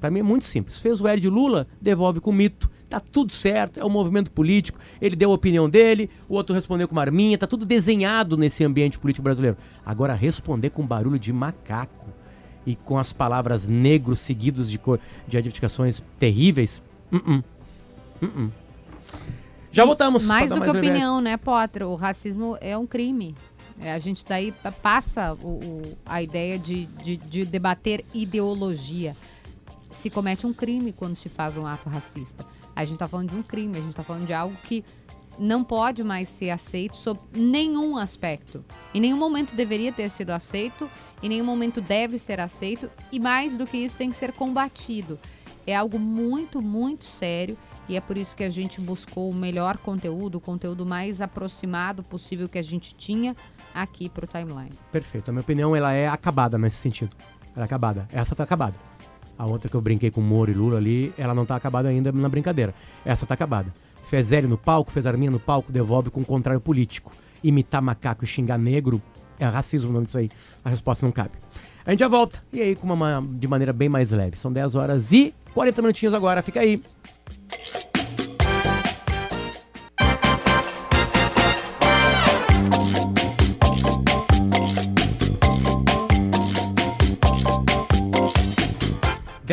Pra 0.00 0.10
mim 0.10 0.20
é 0.20 0.22
muito 0.22 0.44
simples. 0.44 0.78
Fez 0.78 1.00
o 1.00 1.08
L 1.08 1.20
de 1.20 1.30
Lula, 1.30 1.66
devolve 1.80 2.20
com 2.20 2.32
mito. 2.32 2.70
Tá 2.90 3.00
tudo 3.00 3.32
certo, 3.32 3.80
é 3.80 3.84
um 3.84 3.88
movimento 3.90 4.30
político. 4.30 4.78
Ele 5.00 5.16
deu 5.16 5.30
a 5.30 5.34
opinião 5.34 5.68
dele, 5.68 6.10
o 6.28 6.34
outro 6.34 6.54
respondeu 6.54 6.86
com 6.86 6.92
uma 6.94 7.00
arminha. 7.00 7.38
Tá 7.38 7.46
tudo 7.46 7.64
desenhado 7.64 8.36
nesse 8.36 8.64
ambiente 8.64 8.98
político 8.98 9.22
brasileiro. 9.22 9.56
Agora, 9.84 10.12
responder 10.12 10.70
com 10.70 10.86
barulho 10.86 11.18
de 11.18 11.32
macaco 11.32 12.12
e 12.66 12.74
com 12.76 12.98
as 12.98 13.12
palavras 13.12 13.66
negros 13.68 14.20
seguidos 14.20 14.70
de, 14.70 14.78
cor, 14.78 14.98
de 15.28 15.36
adjetificações 15.36 16.02
terríveis. 16.18 16.82
uh 17.12 17.16
-uh. 17.18 17.44
Uh 18.22 18.50
Já 19.72 19.84
voltamos. 19.84 20.24
Mais 20.24 20.50
do 20.50 20.60
que 20.60 20.70
opinião, 20.70 21.20
né, 21.20 21.36
Potter? 21.36 21.82
O 21.86 21.94
racismo 21.94 22.56
é 22.60 22.76
um 22.78 22.86
crime. 22.86 23.34
É, 23.80 23.92
a 23.92 23.98
gente 23.98 24.24
daí 24.24 24.52
pa- 24.52 24.70
passa 24.70 25.34
o, 25.42 25.48
o- 25.48 25.98
a 26.06 26.22
ideia 26.22 26.58
de, 26.58 26.86
de, 26.86 27.16
de 27.16 27.44
debater 27.44 28.04
ideologia. 28.14 29.16
Se 29.90 30.08
comete 30.10 30.46
um 30.46 30.52
crime 30.52 30.92
quando 30.92 31.16
se 31.16 31.28
faz 31.28 31.56
um 31.56 31.66
ato 31.66 31.88
racista. 31.88 32.46
A 32.74 32.84
gente 32.84 32.94
está 32.94 33.06
falando 33.08 33.30
de 33.30 33.36
um 33.36 33.42
crime, 33.42 33.76
a 33.78 33.80
gente 33.80 33.90
está 33.90 34.02
falando 34.04 34.26
de 34.26 34.32
algo 34.32 34.56
que 34.64 34.84
não 35.38 35.64
pode 35.64 36.02
mais 36.02 36.28
ser 36.28 36.50
aceito 36.50 36.96
sob 36.96 37.20
nenhum 37.32 37.96
aspecto. 37.96 38.64
Em 38.92 39.00
nenhum 39.00 39.16
momento 39.16 39.54
deveria 39.54 39.92
ter 39.92 40.10
sido 40.10 40.30
aceito, 40.30 40.88
em 41.22 41.28
nenhum 41.28 41.44
momento 41.44 41.80
deve 41.80 42.18
ser 42.18 42.40
aceito, 42.40 42.90
e 43.10 43.18
mais 43.18 43.56
do 43.56 43.66
que 43.66 43.76
isso, 43.76 43.96
tem 43.96 44.10
que 44.10 44.16
ser 44.16 44.32
combatido. 44.32 45.18
É 45.66 45.74
algo 45.74 45.98
muito, 45.98 46.60
muito 46.60 47.04
sério 47.04 47.56
e 47.88 47.96
é 47.96 48.00
por 48.00 48.16
isso 48.16 48.34
que 48.34 48.42
a 48.42 48.50
gente 48.50 48.80
buscou 48.80 49.30
o 49.30 49.34
melhor 49.34 49.76
conteúdo, 49.78 50.36
o 50.36 50.40
conteúdo 50.40 50.86
mais 50.86 51.20
aproximado 51.20 52.02
possível 52.02 52.48
que 52.48 52.58
a 52.58 52.62
gente 52.62 52.94
tinha 52.94 53.36
aqui 53.74 54.08
para 54.08 54.24
o 54.24 54.28
timeline. 54.28 54.72
Perfeito. 54.90 55.28
A 55.28 55.32
minha 55.32 55.42
opinião 55.42 55.76
ela 55.76 55.92
é 55.92 56.08
acabada 56.08 56.56
nesse 56.56 56.76
sentido. 56.76 57.14
Ela 57.54 57.64
é 57.64 57.66
acabada. 57.66 58.08
Essa 58.10 58.34
tá 58.34 58.42
acabada. 58.42 58.76
A 59.36 59.46
outra 59.46 59.68
que 59.68 59.74
eu 59.74 59.80
brinquei 59.80 60.10
com 60.10 60.20
Moro 60.20 60.50
e 60.50 60.54
Lula 60.54 60.78
ali, 60.78 61.12
ela 61.18 61.34
não 61.34 61.44
tá 61.44 61.56
acabada 61.56 61.88
ainda 61.88 62.10
na 62.12 62.28
brincadeira. 62.28 62.74
Essa 63.04 63.26
tá 63.26 63.34
acabada. 63.34 63.72
Fez 64.08 64.32
L 64.32 64.46
no 64.46 64.58
palco, 64.58 64.90
fez 64.90 65.06
arminha 65.06 65.30
no 65.30 65.40
palco, 65.40 65.72
devolve 65.72 66.10
com 66.10 66.20
o 66.20 66.24
contrário 66.24 66.60
político. 66.60 67.12
Imitar 67.42 67.82
macaco 67.82 68.24
e 68.24 68.26
xingar 68.26 68.58
negro 68.58 69.02
é 69.38 69.46
racismo 69.46 69.90
o 69.90 69.92
nome 69.92 70.06
disso 70.06 70.18
aí. 70.18 70.30
A 70.64 70.70
resposta 70.70 71.04
não 71.04 71.12
cabe. 71.12 71.32
A 71.84 71.90
gente 71.90 72.00
já 72.00 72.08
volta. 72.08 72.40
E 72.52 72.60
aí 72.60 72.74
com 72.74 72.90
uma, 72.92 73.22
de 73.32 73.46
maneira 73.46 73.72
bem 73.72 73.88
mais 73.88 74.10
leve. 74.10 74.38
São 74.38 74.52
10 74.52 74.74
horas 74.74 75.12
e 75.12 75.34
40 75.52 75.82
minutinhos 75.82 76.14
agora. 76.14 76.42
Fica 76.42 76.60
aí. 76.60 76.82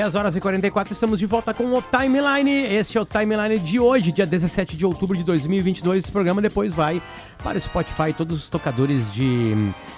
Dez 0.02 0.16
horas 0.16 0.36
e 0.36 0.42
44, 0.42 0.94
estamos 0.94 1.20
de 1.20 1.28
volta 1.28 1.54
com 1.54 1.78
o 1.78 1.80
Timeline. 1.80 2.50
Este 2.50 2.98
é 2.98 3.02
o 3.02 3.06
Timeline 3.06 3.60
de 3.60 3.80
hoje, 3.80 4.12
dia 4.12 4.26
17 4.26 4.76
de 4.76 4.84
outubro 4.84 5.16
de 5.16 5.24
2022. 5.24 6.04
Esse 6.04 6.12
programa 6.12 6.42
depois 6.42 6.74
vai 6.74 7.00
para 7.44 7.60
o 7.60 7.62
Spotify 7.62 8.10
e 8.10 8.14
todos 8.14 8.40
os 8.40 8.50
tocadores 8.50 9.14
de, 9.14 9.54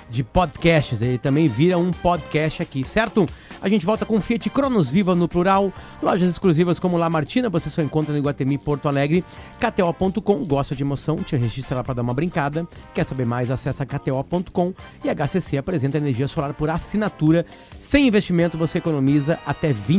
de 0.10 0.22
podcasts. 0.22 1.02
Ele 1.02 1.18
também 1.18 1.48
vira 1.48 1.78
um 1.78 1.92
podcast 1.92 2.62
aqui, 2.62 2.84
certo? 2.84 3.26
A 3.62 3.70
gente 3.70 3.86
volta 3.86 4.06
com 4.06 4.20
Fiat 4.20 4.50
Cronos 4.50 4.90
Viva 4.90 5.16
no 5.16 5.26
plural. 5.26 5.72
Lojas 6.02 6.30
exclusivas 6.30 6.80
como 6.80 6.98
La 6.98 7.10
Martina, 7.10 7.48
você 7.48 7.70
só 7.70 7.82
encontra 7.82 8.12
no 8.12 8.20
Iguatemi 8.20 8.58
Porto 8.58 8.90
Alegre. 8.90 9.24
KTO.com, 9.58 10.46
gosta 10.46 10.76
de 10.76 10.84
emoção, 10.84 11.16
te 11.16 11.38
registra 11.38 11.78
lá 11.78 11.84
para 11.84 11.96
dar 11.96 12.02
uma 12.02 12.14
brincada. 12.14 12.68
Quer 12.94 13.06
saber 13.06 13.26
mais? 13.26 13.50
Acessa 13.50 13.86
KTO.com 13.86 14.74
e 15.02 15.10
HCC 15.10 15.58
apresenta 15.58 15.98
energia 15.98 16.28
solar 16.28 16.54
por 16.54 16.70
assinatura. 16.70 17.46
Sem 17.80 18.08
investimento, 18.08 18.58
você 18.58 18.80
economiza 18.80 19.40
até 19.46 19.74
20% 19.74 19.93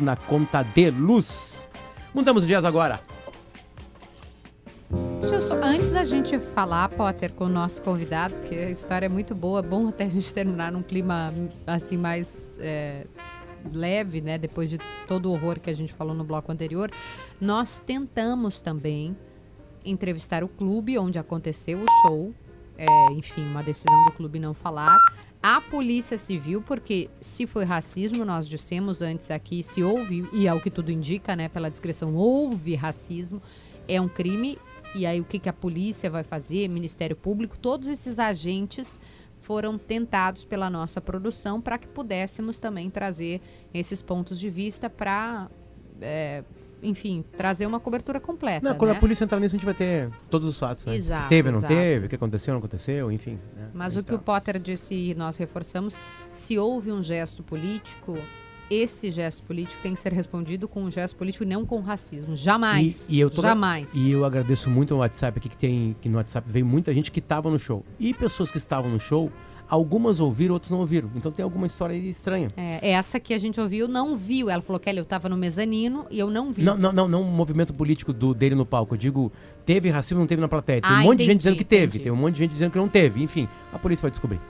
na 0.00 0.16
conta 0.16 0.62
de 0.62 0.90
luz. 0.90 1.68
Mudamos 2.14 2.42
de 2.42 2.48
dias 2.48 2.64
agora. 2.64 3.00
Só, 5.40 5.54
antes 5.62 5.90
da 5.90 6.04
gente 6.04 6.38
falar, 6.38 6.88
Potter, 6.90 7.32
com 7.32 7.46
o 7.46 7.48
nosso 7.48 7.82
convidado, 7.82 8.34
que 8.42 8.54
a 8.54 8.70
história 8.70 9.06
é 9.06 9.08
muito 9.08 9.34
boa, 9.34 9.58
é 9.58 9.62
bom 9.62 9.88
até 9.88 10.04
a 10.04 10.08
gente 10.08 10.32
terminar 10.32 10.70
num 10.70 10.82
clima 10.82 11.32
assim 11.66 11.96
mais 11.96 12.56
é, 12.60 13.06
leve, 13.72 14.20
né? 14.20 14.38
Depois 14.38 14.70
de 14.70 14.78
todo 15.06 15.26
o 15.26 15.32
horror 15.32 15.58
que 15.58 15.68
a 15.68 15.74
gente 15.74 15.92
falou 15.92 16.14
no 16.14 16.22
bloco 16.22 16.52
anterior. 16.52 16.90
Nós 17.40 17.80
tentamos 17.80 18.60
também 18.60 19.16
entrevistar 19.84 20.44
o 20.44 20.48
clube 20.48 20.98
onde 20.98 21.18
aconteceu 21.18 21.80
o 21.80 21.86
show. 22.02 22.34
É, 22.78 22.86
enfim, 23.12 23.44
uma 23.46 23.62
decisão 23.62 24.04
do 24.04 24.12
clube 24.12 24.38
não 24.38 24.54
falar. 24.54 24.96
A 25.42 25.60
Polícia 25.60 26.16
Civil, 26.16 26.62
porque 26.62 27.10
se 27.20 27.48
foi 27.48 27.64
racismo, 27.64 28.24
nós 28.24 28.46
dissemos 28.46 29.02
antes 29.02 29.28
aqui, 29.28 29.60
se 29.60 29.82
houve, 29.82 30.28
e 30.32 30.46
é 30.46 30.54
o 30.54 30.60
que 30.60 30.70
tudo 30.70 30.92
indica, 30.92 31.34
né, 31.34 31.48
pela 31.48 31.68
descrição, 31.68 32.14
houve 32.14 32.76
racismo, 32.76 33.42
é 33.88 34.00
um 34.00 34.08
crime. 34.08 34.56
E 34.94 35.04
aí 35.04 35.20
o 35.20 35.24
que, 35.24 35.40
que 35.40 35.48
a 35.48 35.52
polícia 35.52 36.08
vai 36.08 36.22
fazer, 36.22 36.68
Ministério 36.68 37.16
Público, 37.16 37.58
todos 37.58 37.88
esses 37.88 38.20
agentes 38.20 39.00
foram 39.40 39.76
tentados 39.76 40.44
pela 40.44 40.70
nossa 40.70 41.00
produção 41.00 41.60
para 41.60 41.76
que 41.76 41.88
pudéssemos 41.88 42.60
também 42.60 42.88
trazer 42.88 43.40
esses 43.74 44.00
pontos 44.00 44.38
de 44.38 44.48
vista 44.48 44.88
para, 44.88 45.50
enfim, 46.82 47.24
trazer 47.36 47.66
uma 47.66 47.78
cobertura 47.78 48.18
completa. 48.18 48.68
Não, 48.68 48.76
quando 48.76 48.90
né? 48.90 48.96
a 48.96 49.00
polícia 49.00 49.24
entrar 49.24 49.38
nisso, 49.38 49.54
a 49.54 49.58
gente 49.58 49.64
vai 49.64 49.74
ter 49.74 50.10
todos 50.30 50.48
os 50.48 50.58
fatos. 50.58 50.84
Né? 50.84 50.96
Exato, 50.96 51.28
teve 51.28 51.48
ou 51.48 51.54
não 51.54 51.62
teve, 51.62 52.06
o 52.06 52.08
que 52.08 52.16
aconteceu 52.16 52.52
ou 52.52 52.54
não 52.54 52.58
aconteceu, 52.58 53.12
enfim. 53.12 53.38
né? 53.56 53.68
Mas 53.72 53.96
o 53.96 54.02
que 54.02 54.14
o 54.14 54.18
Potter 54.18 54.58
disse 54.58 54.94
e 54.94 55.14
nós 55.14 55.36
reforçamos, 55.36 55.96
se 56.32 56.58
houve 56.58 56.90
um 56.90 57.02
gesto 57.02 57.42
político, 57.42 58.18
esse 58.70 59.10
gesto 59.10 59.42
político 59.42 59.80
tem 59.82 59.92
que 59.92 60.00
ser 60.00 60.12
respondido 60.12 60.66
com 60.66 60.82
um 60.82 60.90
gesto 60.90 61.16
político 61.16 61.44
e 61.44 61.46
não 61.46 61.66
com 61.66 61.80
racismo. 61.80 62.34
Jamais. 62.34 63.06
E, 63.08 63.16
e 63.16 63.20
eu 63.20 63.28
tô- 63.30 63.42
Jamais. 63.42 63.94
E 63.94 64.10
eu 64.10 64.24
agradeço 64.24 64.70
muito 64.70 64.94
ao 64.94 65.00
WhatsApp 65.00 65.38
aqui, 65.38 65.48
que 65.48 65.56
tem 65.56 65.94
que 66.00 66.08
no 66.08 66.16
WhatsApp 66.16 66.50
veio 66.50 66.64
muita 66.64 66.92
gente 66.92 67.10
que 67.10 67.18
estava 67.18 67.50
no 67.50 67.58
show. 67.58 67.84
E 68.00 68.14
pessoas 68.14 68.50
que 68.50 68.56
estavam 68.56 68.90
no 68.90 68.98
show, 68.98 69.30
algumas 69.72 70.20
ouviram, 70.20 70.52
outros 70.52 70.70
não 70.70 70.80
ouviram. 70.80 71.10
Então 71.16 71.32
tem 71.32 71.42
alguma 71.42 71.66
história 71.66 71.94
aí 71.94 72.06
estranha. 72.10 72.52
É, 72.58 72.90
essa 72.90 73.18
que 73.18 73.32
a 73.32 73.38
gente 73.38 73.58
ouviu 73.58 73.88
não 73.88 74.14
viu. 74.14 74.50
Ela 74.50 74.60
falou, 74.60 74.78
Kelly, 74.78 74.98
eu 74.98 75.04
tava 75.06 75.30
no 75.30 75.36
mezanino 75.36 76.04
e 76.10 76.18
eu 76.18 76.28
não 76.30 76.52
vi. 76.52 76.62
Não, 76.62 76.76
não, 76.76 76.92
não, 76.92 77.08
não 77.08 77.22
um 77.22 77.32
movimento 77.32 77.72
político 77.72 78.12
do, 78.12 78.34
dele 78.34 78.54
no 78.54 78.66
palco. 78.66 78.92
Eu 78.94 78.98
digo, 78.98 79.32
teve 79.64 79.88
racismo, 79.88 80.20
não 80.20 80.26
teve 80.26 80.42
na 80.42 80.48
plateia. 80.48 80.82
Tem 80.82 80.90
Ah, 80.90 80.98
um 81.00 81.04
monte 81.04 81.06
de 81.06 81.24
entendi, 81.24 81.24
gente 81.32 81.38
dizendo 81.38 81.56
que 81.56 81.64
teve, 81.64 81.84
entendi. 81.86 82.04
tem 82.04 82.12
um 82.12 82.16
monte 82.16 82.34
de 82.34 82.38
gente 82.40 82.52
dizendo 82.52 82.70
que 82.70 82.76
não 82.76 82.88
teve. 82.88 83.22
Enfim, 83.22 83.48
a 83.72 83.78
polícia 83.78 84.02
vai 84.02 84.10
descobrir. 84.10 84.40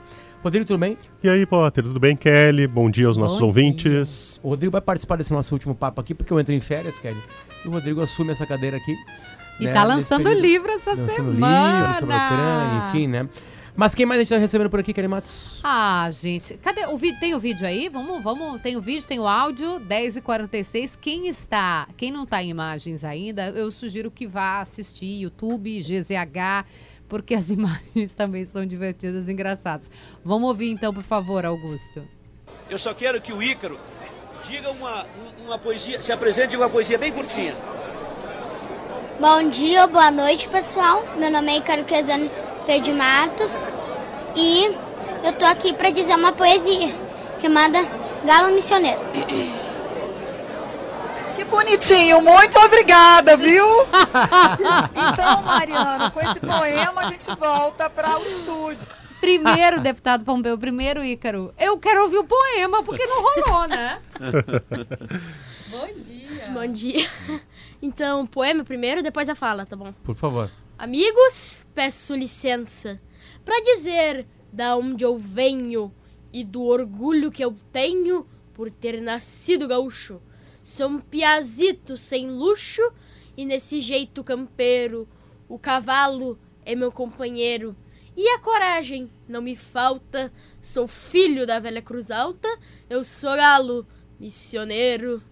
Rodrigo, 0.43 0.65
tudo 0.65 0.77
bem? 0.79 0.97
E 1.23 1.29
aí, 1.29 1.45
Potter, 1.45 1.85
tudo 1.85 2.01
bem, 2.01 2.17
Kelly? 2.17 2.67
Bom 2.67 2.91
dia 2.91 3.07
aos 3.07 3.15
nossos 3.15 3.39
Bom 3.39 3.45
ouvintes. 3.45 4.41
O 4.43 4.49
Rodrigo 4.49 4.73
vai 4.73 4.81
participar 4.81 5.15
desse 5.15 5.31
nosso 5.31 5.55
último 5.55 5.73
papo 5.73 6.01
aqui, 6.01 6.13
porque 6.13 6.33
eu 6.33 6.39
entro 6.39 6.53
em 6.53 6.59
férias, 6.59 6.99
Kelly. 6.99 7.21
E 7.63 7.67
o 7.69 7.71
Rodrigo 7.71 8.01
assume 8.01 8.31
essa 8.33 8.45
cadeira 8.45 8.75
aqui. 8.75 8.93
E 9.61 9.65
né, 9.65 9.71
tá 9.71 9.85
lançando 9.85 10.33
livro 10.33 10.69
essa 10.71 10.89
lançando 10.89 11.31
semana. 11.37 11.79
livro 11.79 11.99
sobre 11.99 12.13
a 12.13 12.25
Ucrânia, 12.25 12.89
enfim, 12.89 13.07
né? 13.07 13.29
Mas 13.75 13.95
quem 13.95 14.05
mais 14.05 14.19
a 14.19 14.23
gente 14.23 14.29
tá 14.29 14.37
recebendo 14.37 14.69
por 14.69 14.79
aqui, 14.79 14.93
Kelly 14.93 15.07
Matos? 15.07 15.59
Ah, 15.63 16.07
gente, 16.11 16.57
cadê 16.57 16.85
o 16.85 16.95
vídeo? 16.95 17.19
Tem 17.19 17.33
o 17.33 17.39
vídeo 17.39 17.65
aí? 17.65 17.89
Vamos, 17.89 18.23
vamos. 18.23 18.61
Tem 18.61 18.77
o 18.77 18.81
vídeo, 18.81 19.07
tem 19.07 19.19
o 19.19 19.27
áudio, 19.27 19.79
10h46. 19.79 20.95
Quem 21.01 21.27
está, 21.27 21.87
quem 21.97 22.11
não 22.11 22.23
tá 22.23 22.43
em 22.43 22.49
imagens 22.49 23.03
ainda, 23.03 23.49
eu 23.49 23.71
sugiro 23.71 24.11
que 24.11 24.27
vá 24.27 24.61
assistir 24.61 25.21
YouTube, 25.21 25.81
GZH, 25.81 26.67
porque 27.09 27.33
as 27.33 27.49
imagens 27.51 28.13
também 28.13 28.45
são 28.45 28.63
divertidas 28.63 29.27
e 29.27 29.31
engraçadas. 29.31 29.89
Vamos 30.23 30.49
ouvir 30.49 30.69
então, 30.69 30.93
por 30.93 31.03
favor, 31.03 31.43
Augusto. 31.43 32.07
Eu 32.69 32.77
só 32.77 32.93
quero 32.93 33.19
que 33.19 33.33
o 33.33 33.41
Ícaro 33.41 33.79
diga 34.43 34.69
uma, 34.69 35.07
uma 35.43 35.57
poesia, 35.57 35.99
se 35.99 36.11
apresente 36.11 36.55
uma 36.55 36.69
poesia 36.69 36.99
bem 36.99 37.11
curtinha. 37.11 37.55
Bom 39.19 39.49
dia 39.49 39.87
boa 39.87 40.11
noite, 40.11 40.47
pessoal. 40.49 41.03
Meu 41.17 41.31
nome 41.31 41.53
é 41.53 41.57
Icaro 41.57 41.83
Quesano 41.85 42.29
Pedro 42.65 42.83
de 42.83 42.91
Matos 42.93 43.65
e 44.35 44.75
eu 45.23 45.33
tô 45.33 45.45
aqui 45.45 45.73
para 45.73 45.89
dizer 45.89 46.15
uma 46.15 46.31
poesia 46.31 46.93
chamada 47.41 47.79
Galo 48.25 48.53
Missioneiro. 48.53 48.99
Que 51.35 51.43
bonitinho, 51.45 52.21
muito 52.21 52.59
obrigada, 52.59 53.35
viu? 53.35 53.65
então, 55.11 55.41
Mariana, 55.41 56.11
com 56.11 56.19
esse 56.19 56.39
poema 56.39 57.01
a 57.01 57.05
gente 57.07 57.25
volta 57.35 57.89
para 57.89 58.19
o 58.19 58.27
estúdio. 58.27 58.87
Primeiro, 59.19 59.81
deputado 59.81 60.23
Pompeu, 60.23 60.57
primeiro, 60.59 61.03
Ícaro. 61.03 61.51
Eu 61.57 61.79
quero 61.79 62.03
ouvir 62.03 62.19
o 62.19 62.23
poema, 62.23 62.83
porque 62.83 63.03
não 63.03 63.23
rolou, 63.23 63.67
né? 63.67 63.99
Bom 65.71 65.87
dia. 66.01 66.47
Bom 66.51 66.67
dia. 66.67 67.09
Então, 67.81 68.27
poema 68.27 68.63
primeiro, 68.63 69.01
depois 69.01 69.27
a 69.27 69.33
fala, 69.33 69.65
tá 69.65 69.75
bom? 69.75 69.91
Por 70.03 70.15
favor. 70.15 70.51
Amigos, 70.83 71.65
peço 71.73 72.13
licença 72.13 72.99
para 73.45 73.57
dizer 73.61 74.27
da 74.51 74.75
onde 74.75 75.05
eu 75.05 75.17
venho 75.17 75.89
e 76.33 76.43
do 76.43 76.61
orgulho 76.63 77.31
que 77.31 77.41
eu 77.41 77.55
tenho 77.71 78.27
por 78.53 78.69
ter 78.69 79.01
nascido 79.01 79.65
gaúcho. 79.65 80.21
Sou 80.61 80.89
um 80.89 80.99
piazito 80.99 81.95
sem 81.95 82.29
luxo 82.29 82.81
e 83.37 83.45
nesse 83.45 83.79
jeito 83.79 84.25
campeiro 84.25 85.07
o 85.47 85.57
cavalo 85.57 86.37
é 86.65 86.75
meu 86.75 86.91
companheiro 86.91 87.73
e 88.13 88.27
a 88.31 88.39
coragem 88.39 89.09
não 89.25 89.41
me 89.41 89.55
falta. 89.55 90.33
Sou 90.61 90.85
filho 90.85 91.47
da 91.47 91.61
velha 91.61 91.81
Cruz 91.81 92.11
Alta, 92.11 92.49
eu 92.89 93.05
sou 93.05 93.37
galo 93.37 93.87
missioneiro. 94.19 95.23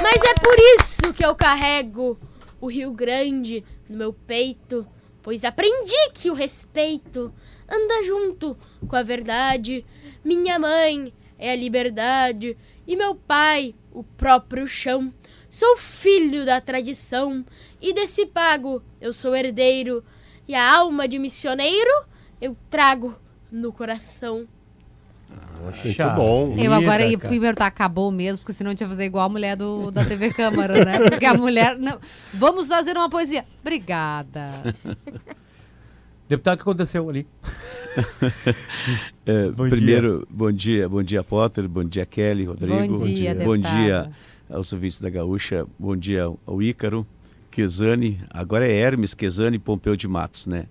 Mas 0.00 0.22
é 0.22 0.34
por 0.34 0.56
isso 0.76 1.12
que 1.12 1.26
eu 1.26 1.34
carrego 1.34 2.16
o 2.60 2.66
Rio 2.66 2.92
Grande 2.92 3.64
no 3.88 3.96
meu 3.96 4.12
peito, 4.12 4.86
pois 5.22 5.44
aprendi 5.44 6.10
que 6.14 6.30
o 6.30 6.34
respeito 6.34 7.32
anda 7.68 8.04
junto 8.04 8.56
com 8.86 8.96
a 8.96 9.02
verdade. 9.02 9.84
Minha 10.24 10.58
mãe 10.58 11.12
é 11.38 11.52
a 11.52 11.56
liberdade 11.56 12.56
e 12.86 12.96
meu 12.96 13.14
pai 13.14 13.74
o 13.92 14.02
próprio 14.02 14.66
chão. 14.66 15.12
Sou 15.50 15.76
filho 15.76 16.44
da 16.44 16.60
tradição 16.60 17.44
e 17.80 17.92
desse 17.92 18.26
pago 18.26 18.82
eu 19.00 19.12
sou 19.12 19.34
herdeiro 19.34 20.04
e 20.46 20.54
a 20.54 20.76
alma 20.76 21.08
de 21.08 21.18
missioneiro 21.18 21.90
eu 22.40 22.56
trago 22.70 23.18
no 23.50 23.72
coração. 23.72 24.46
Muito 25.62 26.16
bom. 26.16 26.54
Eu 26.58 26.72
agora 26.72 27.04
Ida, 27.06 27.12
ia- 27.12 27.28
fui 27.28 27.40
perguntar, 27.40 27.66
acabou 27.66 28.10
mesmo, 28.10 28.38
porque 28.38 28.52
senão 28.52 28.70
a 28.70 28.72
gente 28.72 28.80
ia 28.82 28.88
fazer 28.88 29.04
igual 29.04 29.26
a 29.26 29.28
mulher 29.28 29.56
do, 29.56 29.90
da 29.90 30.04
TV 30.04 30.32
Câmara, 30.32 30.84
né? 30.84 31.10
Porque 31.10 31.24
a 31.26 31.34
mulher. 31.34 31.76
Não, 31.78 31.98
vamos 32.34 32.68
fazer 32.68 32.96
uma 32.96 33.08
poesia. 33.10 33.44
Obrigada. 33.60 34.48
Deputado, 36.28 36.54
o 36.54 36.56
que 36.58 36.62
aconteceu 36.62 37.08
ali? 37.08 37.26
É, 39.24 39.50
Bom 39.50 39.68
primeiro, 39.68 40.26
bom 40.30 40.52
dia, 40.52 40.88
bom 40.88 41.02
dia 41.02 41.24
Potter, 41.24 41.66
bom 41.68 41.82
dia 41.82 42.04
Kelly, 42.06 42.44
Rodrigo, 42.44 42.96
Bom 42.98 43.06
dia, 43.06 43.34
bom 43.34 43.56
dia 43.56 44.10
aos 44.48 44.72
ouvintes 44.72 45.00
da 45.00 45.10
Gaúcha, 45.10 45.66
bom 45.78 45.96
dia 45.96 46.24
ao 46.46 46.62
Ícaro, 46.62 47.04
Quesani, 47.50 48.20
agora 48.30 48.68
é 48.68 48.72
Hermes 48.72 49.14
Quesani 49.14 49.58
Pompeu 49.58 49.96
de 49.96 50.06
Matos, 50.06 50.46
né? 50.46 50.66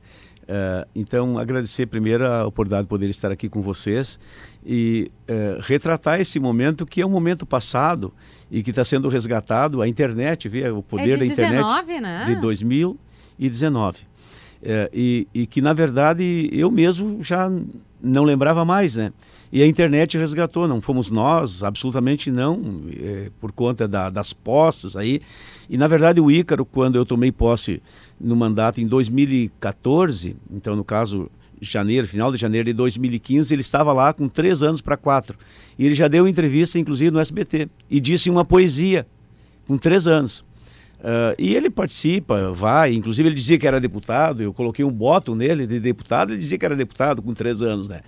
É, 0.47 0.87
então, 0.95 1.39
agradecer 1.39 1.87
primeiro 1.87 2.27
a 2.27 2.45
oportunidade 2.45 2.83
de 2.83 2.89
poder 2.89 3.09
estar 3.09 3.31
aqui 3.31 3.49
com 3.49 3.61
vocês 3.61 4.19
e 4.65 5.09
é, 5.27 5.57
retratar 5.61 6.19
esse 6.21 6.39
momento 6.39 6.85
que 6.85 7.01
é 7.01 7.05
um 7.05 7.09
momento 7.09 7.45
passado 7.45 8.13
e 8.51 8.61
que 8.61 8.69
está 8.69 8.83
sendo 8.83 9.09
resgatado, 9.09 9.81
a 9.81 9.87
internet, 9.87 10.47
vê 10.47 10.69
o 10.69 10.83
poder 10.83 11.15
É 11.15 11.17
da 11.17 11.25
internet 11.25 11.63
19, 11.63 12.01
né? 12.01 12.25
de 12.27 12.35
2019. 12.35 14.14
É, 14.67 14.89
e, 14.91 15.27
e 15.31 15.45
que, 15.45 15.61
na 15.61 15.73
verdade, 15.73 16.49
eu 16.51 16.71
mesmo 16.71 17.21
já 17.21 17.51
não 18.01 18.23
lembrava 18.23 18.65
mais, 18.65 18.95
né? 18.95 19.13
E 19.51 19.61
a 19.61 19.67
internet 19.67 20.17
resgatou, 20.17 20.67
não 20.67 20.81
fomos 20.81 21.11
nós, 21.11 21.61
absolutamente 21.63 22.31
não, 22.31 22.81
é, 22.99 23.29
por 23.39 23.51
conta 23.51 23.87
da- 23.87 24.09
das 24.09 24.33
posses 24.33 24.95
aí. 24.95 25.21
E, 25.69 25.77
na 25.77 25.87
verdade, 25.87 26.19
o 26.19 26.31
Ícaro, 26.31 26.65
quando 26.65 26.95
eu 26.95 27.05
tomei 27.05 27.31
posse 27.31 27.79
no 28.19 28.35
mandato 28.35 28.81
em 28.81 28.87
2014, 28.87 30.35
então, 30.51 30.75
no 30.75 30.83
caso, 30.83 31.29
janeiro, 31.61 32.07
final 32.07 32.31
de 32.31 32.37
janeiro 32.39 32.65
de 32.65 32.73
2015, 32.73 33.53
ele 33.53 33.61
estava 33.61 33.93
lá 33.93 34.13
com 34.13 34.27
três 34.27 34.61
anos 34.63 34.81
para 34.81 34.97
quatro. 34.97 35.37
E 35.77 35.85
ele 35.85 35.95
já 35.95 36.07
deu 36.07 36.27
entrevista, 36.27 36.79
inclusive, 36.79 37.11
no 37.11 37.19
SBT, 37.19 37.69
e 37.89 37.99
disse 37.99 38.29
uma 38.29 38.43
poesia 38.43 39.05
com 39.67 39.77
três 39.77 40.07
anos. 40.07 40.43
Ah, 41.07 41.35
e 41.37 41.55
ele 41.55 41.69
participa, 41.69 42.51
vai, 42.51 42.91
inclusive 42.91 43.29
ele 43.29 43.35
dizia 43.35 43.59
que 43.59 43.67
era 43.67 43.79
deputado, 43.79 44.41
eu 44.41 44.51
coloquei 44.51 44.83
um 44.83 44.91
botão 44.91 45.35
nele 45.35 45.67
de 45.67 45.79
deputado, 45.79 46.33
ele 46.33 46.41
dizia 46.41 46.57
que 46.57 46.65
era 46.65 46.75
deputado 46.75 47.21
com 47.21 47.31
três 47.31 47.61
anos, 47.61 47.87
né? 47.87 48.01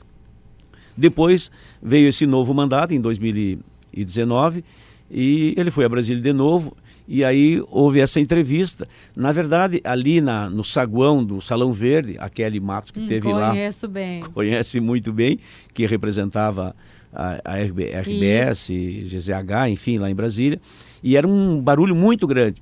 Depois 0.97 1.51
veio 1.79 2.09
esse 2.09 2.25
novo 2.25 2.55
mandato, 2.55 2.95
em 2.95 2.99
2019, 2.99 4.65
e 5.11 5.53
ele 5.55 5.69
foi 5.69 5.85
a 5.85 5.89
Brasília 5.89 6.23
de 6.23 6.33
novo, 6.33 6.75
e 7.07 7.23
aí 7.23 7.63
houve 7.69 7.99
essa 7.99 8.19
entrevista. 8.19 8.87
Na 9.15 9.31
verdade, 9.31 9.79
ali 9.83 10.19
na, 10.19 10.49
no 10.49 10.63
saguão 10.63 11.23
do 11.23 11.39
Salão 11.39 11.71
Verde, 11.71 12.15
a 12.17 12.27
Kelly 12.29 12.59
Matos, 12.59 12.89
que 12.89 12.99
Hum, 12.99 13.07
teve 13.07 13.31
lá, 13.31 13.51
Conheço 13.51 13.87
bem. 13.87 14.21
conhece 14.33 14.79
muito 14.79 15.13
bem, 15.13 15.37
que 15.71 15.85
representava 15.85 16.75
a, 17.13 17.39
a 17.45 17.57
RB 17.63 17.91
RBS, 17.91 18.69
GZH, 18.71 19.69
enfim, 19.69 19.99
lá 19.99 20.09
em 20.09 20.15
Brasília. 20.15 20.59
E 21.03 21.15
era 21.15 21.27
um 21.27 21.61
barulho 21.61 21.95
muito 21.95 22.25
grande. 22.25 22.59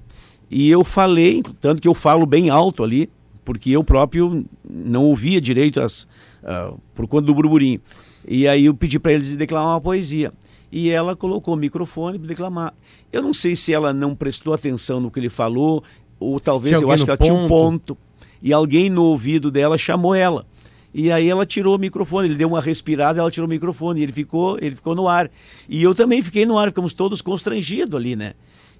E 0.49 0.69
eu 0.69 0.83
falei, 0.83 1.41
tanto 1.59 1.81
que 1.81 1.87
eu 1.87 1.93
falo 1.93 2.25
bem 2.25 2.49
alto 2.49 2.83
ali, 2.83 3.09
porque 3.43 3.71
eu 3.71 3.83
próprio 3.83 4.45
não 4.67 5.05
ouvia 5.05 5.39
direito 5.39 5.79
as, 5.79 6.07
ah, 6.43 6.73
por 6.93 7.07
conta 7.07 7.27
do 7.27 7.33
burburinho. 7.33 7.79
E 8.27 8.47
aí 8.47 8.65
eu 8.65 8.73
pedi 8.73 8.99
para 8.99 9.13
eles 9.13 9.35
declamar 9.35 9.73
uma 9.73 9.81
poesia. 9.81 10.33
E 10.71 10.89
ela 10.89 11.15
colocou 11.15 11.53
o 11.53 11.57
microfone 11.57 12.17
para 12.17 12.27
declamar. 12.27 12.73
Eu 13.13 13.21
não 13.21 13.33
sei 13.33 13.55
se 13.55 13.71
ela 13.71 13.93
não 13.93 14.15
prestou 14.15 14.53
atenção 14.53 14.99
no 14.99 15.11
que 15.11 15.19
ele 15.19 15.29
falou, 15.29 15.83
ou 16.19 16.39
talvez 16.39 16.81
eu 16.81 16.91
acho 16.91 17.05
que 17.05 17.11
ela 17.11 17.17
tinha 17.17 17.33
um 17.33 17.47
ponto. 17.47 17.95
ponto. 17.95 17.97
E 18.41 18.51
alguém 18.51 18.89
no 18.89 19.03
ouvido 19.03 19.49
dela 19.51 19.77
chamou 19.77 20.13
ela. 20.13 20.45
E 20.93 21.11
aí 21.11 21.29
ela 21.29 21.45
tirou 21.45 21.75
o 21.75 21.79
microfone, 21.79 22.29
ele 22.29 22.35
deu 22.35 22.47
uma 22.47 22.61
respirada, 22.61 23.19
ela 23.19 23.29
tirou 23.29 23.47
o 23.47 23.49
microfone, 23.49 23.99
e 23.99 24.03
ele 24.03 24.13
ficou, 24.13 24.57
ele 24.61 24.75
ficou 24.75 24.95
no 24.95 25.07
ar. 25.07 25.29
E 25.67 25.83
eu 25.83 25.93
também 25.93 26.21
fiquei 26.21 26.45
no 26.45 26.57
ar, 26.57 26.69
ficamos 26.69 26.93
todos 26.93 27.21
constrangidos 27.21 27.95
ali, 27.95 28.15
né? 28.15 28.33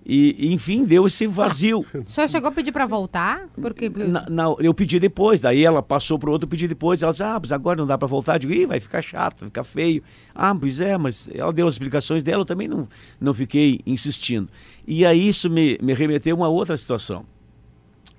E, 0.08 0.53
enfim, 0.53 0.86
deu 0.86 1.08
esse 1.08 1.26
vazio. 1.26 1.84
O 2.06 2.10
senhor 2.10 2.30
chegou 2.30 2.49
a 2.49 2.51
pedir 2.51 2.72
pra 2.72 2.86
voltar? 2.86 3.47
Porque. 3.60 3.89
Na- 3.89 4.28
na- 4.30 4.56
eu 4.60 4.72
pedi 4.74 4.99
depois, 4.99 5.41
daí 5.41 5.66
ela 5.66 5.82
passou 5.82 6.20
pro 6.20 6.32
outro, 6.32 6.45
eu 6.45 6.49
pedi 6.49 6.68
depois. 6.68 7.01
Ela 7.01 7.12
disse, 7.12 7.24
ah, 7.24 7.39
mas 7.41 7.51
agora 7.51 7.78
não 7.78 7.88
dá 7.88 7.97
para 7.97 8.08
voltar. 8.08 8.36
Eu 8.36 8.39
digo, 8.39 8.53
Ih, 8.53 8.68
vai 8.68 8.80
ficar 8.80 9.01
chato, 9.01 9.39
vai 9.39 9.49
ficar 9.49 9.64
feio. 9.64 10.03
Ah, 10.36 10.53
pois 10.53 10.80
é, 10.80 10.95
mas 10.97 11.28
ela 11.34 11.51
deu 11.51 11.68
as 11.68 11.74
explicações 11.74 12.22
dela, 12.24 12.41
eu 12.41 12.45
também 12.45 12.68
não, 12.68 12.88
não 13.20 13.34
fiquei 13.34 13.80
insistindo. 13.86 14.47
E 14.88 15.03
aí 15.06 15.28
isso 15.28 15.49
me, 15.49 15.78
me 15.82 15.93
remeteu 15.95 16.36
a 16.36 16.39
uma 16.39 16.47
outra 16.49 16.78
situação, 16.78 17.26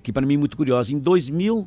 que 0.03 0.11
para 0.11 0.25
mim 0.25 0.33
é 0.33 0.37
muito 0.37 0.57
curiosa. 0.57 0.91
Em 0.93 0.99
2000, 0.99 1.65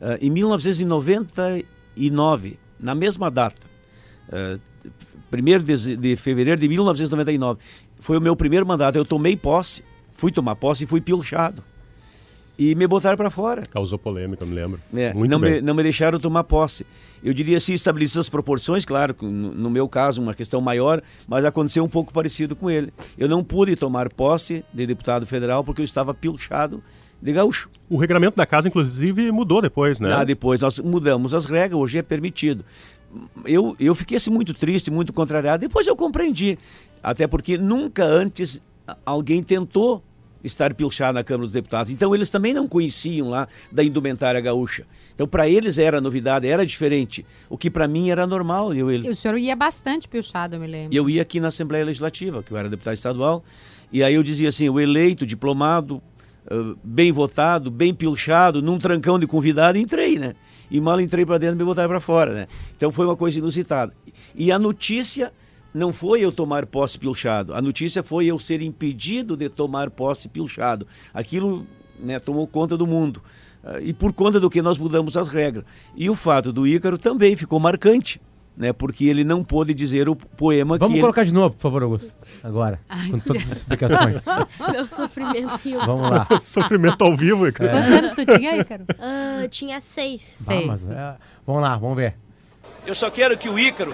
ah, 0.00 0.18
em 0.20 0.30
1999, 0.30 2.58
na 2.80 2.94
mesma 2.94 3.30
data, 3.30 3.62
ah, 4.32 4.58
1 5.32 5.64
de, 5.64 5.96
de 5.96 6.16
fevereiro 6.16 6.60
de 6.60 6.68
1999, 6.68 7.58
foi 8.00 8.18
o 8.18 8.20
meu 8.20 8.36
primeiro 8.36 8.66
mandato. 8.66 8.96
Eu 8.96 9.04
tomei 9.04 9.36
posse, 9.36 9.82
fui 10.12 10.30
tomar 10.30 10.56
posse 10.56 10.84
e 10.84 10.86
fui 10.86 11.00
pilchado. 11.00 11.62
e 12.58 12.74
me 12.74 12.86
botaram 12.86 13.16
para 13.16 13.30
fora. 13.30 13.62
Causou 13.70 13.98
polêmica, 13.98 14.44
me 14.44 14.54
lembro. 14.54 14.78
É, 14.94 15.12
Muito 15.14 15.30
não, 15.30 15.40
bem. 15.40 15.54
me, 15.54 15.60
não 15.62 15.74
me 15.74 15.82
deixaram 15.82 16.18
tomar 16.20 16.44
posse. 16.44 16.86
Eu 17.24 17.32
diria 17.32 17.56
assim, 17.56 17.72
estabelecidas 17.72 18.26
as 18.26 18.28
proporções, 18.28 18.84
claro, 18.84 19.16
no, 19.20 19.28
no 19.54 19.70
meu 19.70 19.88
caso, 19.88 20.20
uma 20.20 20.34
questão 20.34 20.60
maior, 20.60 21.00
mas 21.26 21.44
aconteceu 21.44 21.82
um 21.82 21.88
pouco 21.88 22.12
parecido 22.12 22.54
com 22.54 22.70
ele. 22.70 22.92
Eu 23.16 23.28
não 23.28 23.42
pude 23.42 23.74
tomar 23.74 24.08
posse 24.12 24.64
de 24.72 24.86
deputado 24.86 25.24
federal 25.26 25.64
porque 25.64 25.80
eu 25.80 25.84
estava 25.84 26.12
pilchado 26.12 26.82
de 27.20 27.32
gaúcho. 27.32 27.70
O 27.88 27.96
regulamento 27.96 28.36
da 28.36 28.44
casa, 28.44 28.68
inclusive, 28.68 29.30
mudou 29.30 29.62
depois, 29.62 29.98
né? 30.00 30.12
Ah, 30.12 30.24
depois 30.24 30.60
nós 30.60 30.78
mudamos 30.80 31.32
as 31.34 31.46
regras, 31.46 31.80
hoje 31.80 31.98
é 31.98 32.02
permitido. 32.02 32.64
Eu, 33.44 33.76
eu 33.78 33.94
fiquei 33.94 34.16
assim 34.16 34.30
muito 34.30 34.54
triste, 34.54 34.90
muito 34.90 35.12
contrariado. 35.12 35.60
Depois 35.60 35.86
eu 35.86 35.96
compreendi. 35.96 36.58
Até 37.02 37.26
porque 37.26 37.58
nunca 37.58 38.04
antes 38.04 38.62
alguém 39.04 39.42
tentou 39.42 40.02
estar 40.44 40.74
pilchado 40.74 41.14
na 41.14 41.24
Câmara 41.24 41.44
dos 41.44 41.52
Deputados. 41.52 41.92
Então 41.92 42.14
eles 42.14 42.30
também 42.30 42.52
não 42.52 42.66
conheciam 42.66 43.28
lá 43.28 43.46
da 43.70 43.84
indumentária 43.84 44.40
gaúcha. 44.40 44.84
Então 45.14 45.26
para 45.26 45.48
eles 45.48 45.78
era 45.78 46.00
novidade, 46.00 46.48
era 46.48 46.66
diferente. 46.66 47.24
O 47.48 47.56
que 47.56 47.70
para 47.70 47.86
mim 47.86 48.10
era 48.10 48.26
normal. 48.26 48.74
Eu, 48.74 48.90
E 48.90 49.08
o 49.08 49.16
senhor 49.16 49.38
ia 49.38 49.54
bastante 49.54 50.08
pilchado, 50.08 50.56
eu 50.56 50.60
me 50.60 50.66
lembro. 50.66 50.96
eu 50.96 51.08
ia 51.08 51.22
aqui 51.22 51.38
na 51.38 51.48
Assembleia 51.48 51.84
Legislativa, 51.84 52.42
que 52.42 52.52
eu 52.52 52.56
era 52.56 52.68
deputado 52.68 52.94
estadual, 52.94 53.44
e 53.92 54.02
aí 54.02 54.14
eu 54.14 54.22
dizia 54.22 54.48
assim, 54.48 54.68
o 54.68 54.80
eleito, 54.80 55.26
diplomado, 55.26 56.02
eh, 56.50 56.74
bem 56.82 57.12
votado, 57.12 57.70
bem 57.70 57.94
pilchado, 57.94 58.60
num 58.60 58.78
trancão 58.78 59.18
de 59.18 59.26
convidado, 59.26 59.78
entrei, 59.78 60.18
né? 60.18 60.34
E 60.70 60.80
mal 60.80 61.00
entrei 61.00 61.24
para 61.24 61.38
dentro 61.38 61.56
me 61.56 61.64
botaram 61.64 61.88
para 61.88 62.00
fora, 62.00 62.32
né? 62.32 62.46
Então 62.76 62.90
foi 62.90 63.06
uma 63.06 63.16
coisa 63.16 63.38
inusitada. 63.38 63.92
E 64.34 64.50
a 64.50 64.58
notícia 64.58 65.32
não 65.72 65.92
foi 65.92 66.20
eu 66.20 66.32
tomar 66.32 66.66
posse 66.66 66.98
pilchado, 66.98 67.54
a 67.54 67.62
notícia 67.62 68.02
foi 68.02 68.26
eu 68.26 68.38
ser 68.38 68.60
impedido 68.60 69.36
de 69.36 69.48
tomar 69.48 69.90
posse 69.90 70.28
pilchado. 70.28 70.86
Aquilo 71.14 71.66
né, 71.98 72.18
tomou 72.18 72.46
conta 72.46 72.76
do 72.76 72.86
mundo. 72.86 73.22
Ah, 73.64 73.80
E 73.80 73.92
por 73.92 74.12
conta 74.12 74.40
do 74.40 74.50
que 74.50 74.60
nós 74.60 74.76
mudamos 74.76 75.16
as 75.16 75.28
regras. 75.28 75.64
E 75.96 76.10
o 76.10 76.14
fato 76.14 76.52
do 76.52 76.66
Ícaro 76.66 76.98
também 76.98 77.36
ficou 77.36 77.60
marcante, 77.60 78.20
né? 78.56 78.72
Porque 78.72 79.04
ele 79.06 79.24
não 79.24 79.42
pôde 79.42 79.72
dizer 79.74 80.08
o 80.08 80.14
poema 80.16 80.76
Vamos 80.78 80.92
que 80.92 80.96
ele- 80.98 81.02
colocar 81.02 81.24
de 81.24 81.32
novo, 81.32 81.54
por 81.56 81.62
favor, 81.62 81.82
Augusto. 81.82 82.14
Agora, 82.44 82.78
com 83.10 83.18
todas 83.18 83.42
as 83.50 83.58
explicações. 83.58 84.24
Meu 84.72 84.86
sofrimento. 84.86 85.58
Vamos 85.86 86.10
lá. 86.10 86.26
Sofrimento 86.42 87.02
ao 87.02 87.16
vivo, 87.16 87.50
cara. 87.52 87.72
Quantos 87.72 87.90
anos 87.92 88.12
tu 88.12 88.26
tinha, 88.26 88.56
Ícaro? 88.56 88.84
Ah, 88.98 89.46
tinha 89.48 89.80
seis. 89.80 90.44
Ah, 90.48 90.60
mas, 90.66 90.88
é, 90.88 91.16
vamos 91.46 91.62
lá, 91.62 91.76
vamos 91.76 91.96
ver. 91.96 92.14
Eu 92.86 92.94
só 92.94 93.10
quero 93.10 93.36
que 93.38 93.48
o 93.48 93.58
Ícaro 93.58 93.92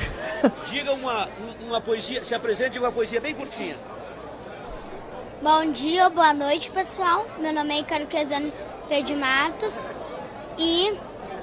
diga 0.70 0.92
uma, 0.92 1.26
um- 1.26 1.66
uma 1.68 1.80
poesia, 1.80 2.24
se 2.24 2.34
apresente 2.34 2.78
uma 2.78 2.90
poesia 2.90 3.20
bem 3.20 3.34
curtinha. 3.34 3.76
Bom 5.42 5.70
dia, 5.72 6.09
boa 6.11 6.32
noite, 6.34 6.70
pessoal. 6.70 7.26
Meu 7.38 7.52
nome 7.52 7.74
é 7.74 7.80
Icaro 7.80 8.06
Quesano 8.06 8.52
Pedro 8.88 9.16
Matos 9.16 9.86
e 10.59 10.88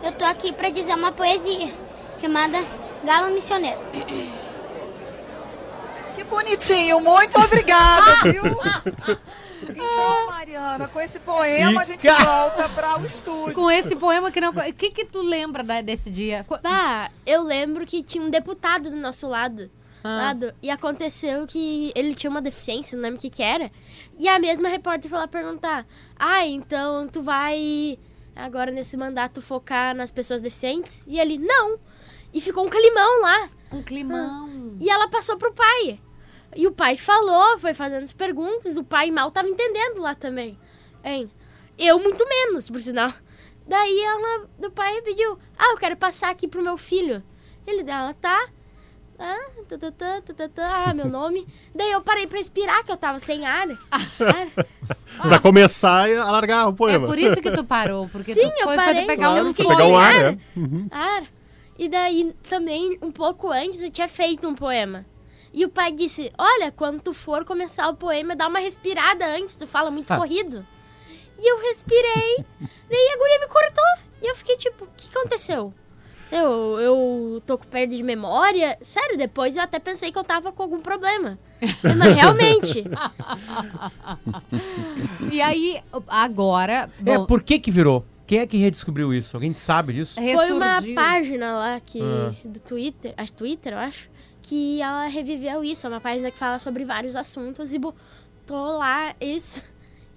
eu 0.04 0.12
tô 0.12 0.26
aqui 0.26 0.52
para 0.52 0.70
dizer 0.70 0.94
uma 0.96 1.12
poesia 1.14 1.72
chamada 2.20 2.58
Galo 3.06 3.34
Missioneiro. 3.34 3.80
Que 6.16 6.24
bonitinho, 6.24 7.00
muito 7.02 7.38
obrigada, 7.40 8.32
viu? 8.32 8.44
Então, 9.68 10.28
Mariana, 10.28 10.88
com 10.88 11.02
esse 11.02 11.20
poema 11.20 11.82
a 11.82 11.86
gente 11.86 12.08
volta 12.08 12.70
para 12.70 13.00
o 13.00 13.06
estúdio. 13.06 13.54
Com 13.54 13.70
esse 13.70 13.96
poema 13.96 14.32
que 14.32 14.40
não. 14.40 14.52
O 14.52 14.74
que, 14.74 14.92
que 14.92 15.06
tu 15.06 15.22
lembra 15.22 15.64
da- 15.64 15.82
desse 15.82 16.10
dia? 16.10 16.46
Bah, 16.64 17.10
eu 17.26 17.42
lembro 17.44 17.86
que 17.86 18.02
tinha 18.04 18.24
um 18.24 18.30
deputado 18.30 18.90
do 18.90 18.96
nosso 18.98 19.28
lado. 19.28 19.70
Ah. 20.08 20.28
lado 20.28 20.54
e 20.62 20.70
aconteceu 20.70 21.48
que 21.48 21.92
ele 21.96 22.14
tinha 22.14 22.30
uma 22.30 22.42
deficiência, 22.42 22.96
não 22.96 23.02
lembro 23.06 23.18
o 23.18 23.22
que 23.22 23.30
que 23.32 23.42
era. 23.42 23.72
E 24.20 24.30
a 24.30 24.38
mesma 24.38 24.70
repórter 24.70 25.10
foi 25.10 25.18
lá 25.18 25.28
perguntar: 25.28 25.84
Ah, 26.18 26.46
então 26.46 27.08
tu 27.08 27.24
vai 27.24 27.98
agora 28.36 28.70
nesse 28.72 28.96
mandato 28.96 29.42
focar 29.42 29.96
nas 29.96 30.12
pessoas 30.12 30.44
deficientes? 30.44 31.04
E 31.08 31.20
ele, 31.20 31.40
não. 31.40 31.80
E 32.36 32.42
ficou 32.42 32.66
um 32.66 32.70
climão 32.70 33.22
lá. 33.22 33.50
Um 33.72 33.82
climão. 33.82 34.76
E 34.78 34.90
ela 34.90 35.08
passou 35.08 35.38
pro 35.38 35.54
pai. 35.54 36.02
E 36.54 36.68
o 36.68 36.72
pai 36.72 36.98
falou, 36.98 37.58
foi 37.60 37.74
fazendo 37.74 38.04
as 38.04 38.12
perguntas, 38.12 38.76
o 38.76 38.84
pai 38.84 39.10
mal 39.10 39.32
tava 39.32 39.48
entendendo 39.48 40.02
lá 40.02 40.14
também. 40.14 40.60
Hein? 41.02 41.32
Eu 41.80 41.98
muito 41.98 42.28
menos, 42.28 42.70
por 42.70 42.82
sinal. 42.82 43.12
Daí 43.66 44.00
ela, 44.02 44.48
do 44.60 44.70
pai 44.70 45.02
pediu, 45.02 45.40
ah, 45.58 45.72
eu 45.72 45.78
quero 45.78 45.96
passar 45.96 46.30
aqui 46.30 46.46
pro 46.48 46.62
meu 46.62 46.78
filho. 46.78 47.24
Ele 47.66 47.84
dela, 47.84 48.14
tá? 48.14 48.48
Ah, 49.18 49.38
tá, 49.70 49.78
tá, 49.78 49.92
tá, 49.92 50.22
tá, 50.22 50.34
tá, 50.34 50.50
tá, 50.50 50.86
ah, 50.90 50.94
meu 50.94 51.08
nome. 51.08 51.48
Daí 51.74 51.90
eu 51.92 52.02
parei 52.02 52.28
pra 52.28 52.38
respirar, 52.38 52.84
que 52.84 52.92
eu 52.92 52.98
tava 52.98 53.18
sem 53.18 53.46
ar. 53.46 53.66
Pra 55.22 55.40
começar 55.40 56.10
a 56.10 56.32
largar 56.32 56.68
o 56.68 56.74
poema. 56.74 57.06
É 57.06 57.08
por 57.08 57.18
isso 57.18 57.42
que 57.42 57.50
tu 57.50 57.64
parou, 57.64 58.10
porque 58.10 58.34
Sim, 58.34 58.42
tu 58.42 58.60
eu 58.60 58.66
foi, 58.66 58.76
foi 58.76 58.86
parei. 58.86 59.02
tu 59.04 59.08
pegar 59.08 59.28
Claro, 59.30 59.48
um 59.48 59.54
foi 59.54 59.66
pegar 59.66 59.86
um 59.86 59.98
ar, 59.98 60.14
ar. 60.16 60.32
né? 60.34 60.40
Uhum. 60.58 60.88
ar. 60.92 61.24
E 61.78 61.90
daí 61.90 62.34
também, 62.48 62.98
um 63.02 63.12
pouco 63.12 63.52
antes, 63.52 63.84
eu 63.84 63.92
tinha 63.92 64.08
feito 64.08 64.48
um 64.48 64.56
poema. 64.56 65.06
E 65.54 65.66
o 65.66 65.70
pai 65.70 65.92
disse: 65.92 66.32
Olha, 66.38 66.72
quando 66.72 67.02
tu 67.02 67.14
for 67.14 67.44
começar 67.46 67.88
o 67.90 67.96
poema, 67.96 68.36
dá 68.36 68.48
uma 68.48 68.60
respirada 68.60 69.26
antes, 69.26 69.56
tu 69.58 69.66
fala 69.68 69.92
muito 69.92 70.12
Ah. 70.12 70.18
corrido. 70.18 70.66
E 71.38 71.52
eu 71.52 71.62
respirei, 71.68 72.38
daí 72.90 73.10
a 73.14 73.18
guria 73.18 73.40
me 73.42 73.48
cortou. 73.48 73.84
E 74.22 74.28
eu 74.32 74.36
fiquei 74.36 74.58
tipo: 74.58 74.86
O 74.86 74.90
que 74.96 75.10
aconteceu? 75.16 75.74
Eu, 76.32 76.80
eu 76.80 77.44
tô 77.46 77.58
com 77.58 77.66
perda 77.66 77.96
de 77.96 78.02
memória. 78.04 78.78
Sério, 78.82 79.18
depois 79.18 79.56
eu 79.56 79.62
até 79.64 79.78
pensei 79.80 80.12
que 80.12 80.18
eu 80.18 80.24
tava 80.24 80.52
com 80.52 80.64
algum 80.64 80.80
problema. 80.82 81.38
Mas 81.98 82.14
realmente. 82.14 82.84
E 85.32 85.42
aí, 85.42 85.82
agora. 86.08 86.90
É, 87.06 87.18
bom, 87.18 87.26
por 87.26 87.44
que 87.44 87.60
que 87.60 87.72
virou? 87.72 88.04
Quem 88.28 88.40
é 88.40 88.48
que 88.48 88.58
redescobriu 88.58 89.14
isso? 89.14 89.36
Alguém 89.36 89.54
sabe 89.54 89.94
disso? 89.94 90.16
Foi 90.16 90.52
uma 90.52 90.82
página 90.96 91.52
lá 91.54 91.80
que, 91.80 92.00
Ah. 92.02 92.34
do 92.44 92.60
Twitter, 92.60 93.14
acho 93.18 93.34
Twitter, 93.34 93.74
eu 93.74 93.78
acho, 93.80 94.10
que 94.42 94.82
ela 94.82 95.08
reviveu 95.08 95.64
isso. 95.64 95.86
É 95.86 95.90
uma 95.90 96.02
página 96.02 96.32
que 96.32 96.38
fala 96.38 96.58
sobre 96.60 96.86
vários 96.86 97.16
assuntos 97.16 97.74
e 97.74 97.80
botou 97.80 98.78
lá 98.78 99.16
isso. 99.22 99.64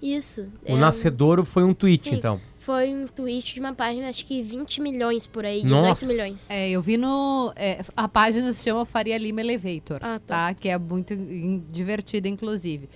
Isso. 0.01 0.43
O 0.67 0.75
É, 0.75 0.75
Nascedouro 0.77 1.43
foi 1.43 1.63
um 1.63 1.73
tweet, 1.73 2.09
sim, 2.09 2.15
então. 2.15 2.39
Foi 2.59 2.93
um 2.93 3.05
tweet 3.05 3.53
de 3.55 3.59
uma 3.59 3.73
página, 3.73 4.07
acho 4.09 4.25
que 4.25 4.41
20 4.41 4.79
milhões 4.81 5.25
por 5.27 5.43
aí, 5.45 5.61
18 5.63 5.81
Nossa. 5.87 6.05
milhões. 6.05 6.49
É, 6.49 6.69
eu 6.69 6.81
vi 6.81 6.95
no. 6.97 7.51
é, 7.55 7.81
a 7.97 8.07
página 8.07 8.53
se 8.53 8.63
chama 8.63 8.85
Faria 8.85 9.17
Lima 9.17 9.41
Elevator, 9.41 9.99
Ah, 10.01 10.19
tá. 10.25 10.53
Que 10.53 10.69
é 10.69 10.77
muito 10.77 11.13
divertida, 11.71 12.27
inclusive. 12.27 12.87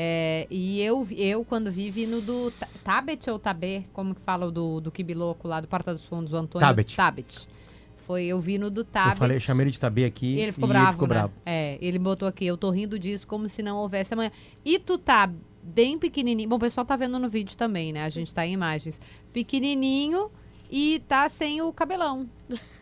É, 0.00 0.46
e 0.48 0.80
eu, 0.80 1.04
eu, 1.10 1.44
quando 1.44 1.72
vi, 1.72 1.90
vi 1.90 2.06
no 2.06 2.20
do 2.20 2.52
Ta- 2.52 2.68
Tabet 2.84 3.28
ou 3.28 3.36
Tabê, 3.36 3.82
como 3.92 4.14
que 4.14 4.20
fala 4.20 4.46
o 4.46 4.50
do, 4.52 4.80
do 4.80 4.92
Kibiloco 4.92 5.48
lá, 5.48 5.60
do 5.60 5.66
Porta 5.66 5.92
dos 5.92 6.04
Fundos, 6.04 6.32
o 6.32 6.36
Antônio 6.36 6.64
Tabet. 6.64 6.94
Tabet. 6.94 7.48
Foi, 7.96 8.22
eu 8.22 8.40
vi 8.40 8.58
no 8.58 8.70
do 8.70 8.84
Tabet. 8.84 9.14
Eu 9.14 9.18
falei, 9.18 9.40
chamei 9.40 9.64
ele 9.64 9.70
de 9.72 9.80
Tabê 9.80 10.04
aqui 10.04 10.36
E 10.36 10.40
ele 10.40 10.52
ficou 10.52 10.68
e 10.68 10.70
bravo, 10.70 10.86
ele 10.86 10.92
ficou 10.92 11.08
né? 11.08 11.14
bravo. 11.14 11.32
É, 11.44 11.78
ele 11.80 11.98
botou 11.98 12.28
aqui, 12.28 12.46
eu 12.46 12.56
tô 12.56 12.70
rindo 12.70 12.96
disso 12.96 13.26
como 13.26 13.48
se 13.48 13.60
não 13.60 13.76
houvesse 13.76 14.14
amanhã. 14.14 14.30
E 14.64 14.78
tu 14.78 14.98
tá 14.98 15.28
bem 15.64 15.98
pequenininho. 15.98 16.48
Bom, 16.48 16.54
o 16.56 16.60
pessoal 16.60 16.86
tá 16.86 16.94
vendo 16.94 17.18
no 17.18 17.28
vídeo 17.28 17.56
também, 17.56 17.92
né? 17.92 18.04
A 18.04 18.08
gente 18.08 18.32
tá 18.32 18.46
em 18.46 18.52
imagens. 18.52 19.00
Pequenininho 19.32 20.30
e 20.70 21.02
tá 21.08 21.28
sem 21.28 21.60
o 21.60 21.72
cabelão. 21.72 22.28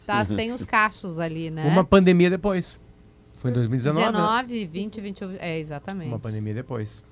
Tá 0.07 0.23
sem 0.23 0.53
os 0.53 0.67
cachos 0.67 1.19
ali, 1.19 1.51
né? 1.51 1.67
Uma 1.67 1.83
pandemia 1.83 2.29
depois. 2.29 2.79
Foi 3.37 3.51
em 3.51 3.55
2019. 3.55 4.01
né? 4.05 4.13
19, 4.13 4.67
20, 4.67 5.01
21. 5.01 5.33
É, 5.39 5.59
exatamente. 5.59 6.09
Uma 6.09 6.19
pandemia 6.19 6.55
depois. 6.55 7.03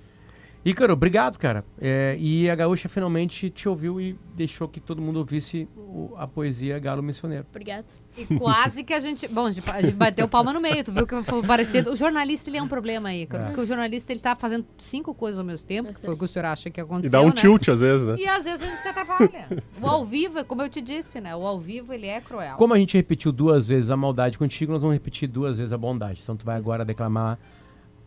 Ícaro, 0.64 0.94
obrigado, 0.94 1.38
cara. 1.38 1.62
É, 1.78 2.16
e 2.18 2.48
a 2.48 2.54
Gaúcha 2.54 2.88
finalmente 2.88 3.50
te 3.50 3.68
ouviu 3.68 4.00
e 4.00 4.18
deixou 4.34 4.66
que 4.66 4.80
todo 4.80 5.02
mundo 5.02 5.18
ouvisse 5.18 5.68
o- 5.76 6.14
a 6.16 6.26
poesia 6.26 6.78
Galo 6.78 7.02
Missioneiro. 7.02 7.44
Obrigada. 7.50 7.84
E 8.16 8.24
quase 8.38 8.82
que 8.82 8.94
a 8.94 9.00
gente. 9.00 9.28
Bom, 9.28 9.44
a 9.46 9.50
gente, 9.50 9.94
bateu 9.94 10.26
palma 10.26 10.52
no 10.54 10.60
meio, 10.60 10.82
tu 10.82 10.90
viu 10.90 11.06
que 11.06 11.22
foi 11.24 11.42
parecido. 11.42 11.92
O 11.92 11.96
jornalista, 11.96 12.48
ele 12.48 12.56
é 12.56 12.62
um 12.62 12.68
problema 12.68 13.10
aí, 13.10 13.26
cara. 13.26 13.44
É. 13.44 13.46
Porque 13.48 13.60
o 13.60 13.66
jornalista, 13.66 14.10
ele 14.12 14.20
tá 14.20 14.34
fazendo 14.34 14.64
cinco 14.78 15.12
coisas 15.14 15.38
ao 15.38 15.44
mesmo 15.44 15.66
tempo, 15.66 15.92
que 15.92 16.00
foi 16.00 16.14
o 16.14 16.16
que 16.16 16.24
o 16.24 16.28
senhor 16.28 16.46
acha 16.46 16.70
que 16.70 16.80
aconteceu. 16.80 17.08
E 17.10 17.12
dá 17.12 17.20
um 17.20 17.26
né? 17.28 17.32
tilt 17.32 17.68
às 17.68 17.80
vezes, 17.80 18.06
né? 18.06 18.16
E 18.18 18.26
às 18.26 18.44
vezes 18.44 18.62
a 18.62 18.66
gente 18.66 18.78
se 18.80 18.88
atrapalha. 18.88 19.48
O 19.82 19.86
ao 19.86 20.04
vivo, 20.06 20.38
é 20.38 20.44
como 20.44 20.62
eu 20.62 20.68
te 20.70 20.80
disse, 20.80 21.20
né? 21.20 21.36
O 21.36 21.46
ao 21.46 21.60
vivo, 21.60 21.92
ele 21.92 22.06
é 22.06 22.20
cruel. 22.22 22.56
Como 22.56 22.72
a 22.72 22.78
gente 22.78 22.96
repetiu 22.96 23.30
duas 23.30 23.66
vezes 23.68 23.90
a 23.90 23.96
maldade 23.96 24.38
contigo, 24.38 24.72
nós 24.72 24.80
vamos 24.80 24.94
repetir 24.94 25.28
duas 25.28 25.58
vezes 25.58 25.72
a 25.74 25.78
bondade. 25.78 26.20
Então 26.22 26.36
tu 26.36 26.44
vai 26.46 26.56
agora 26.56 26.84
declamar 26.86 27.38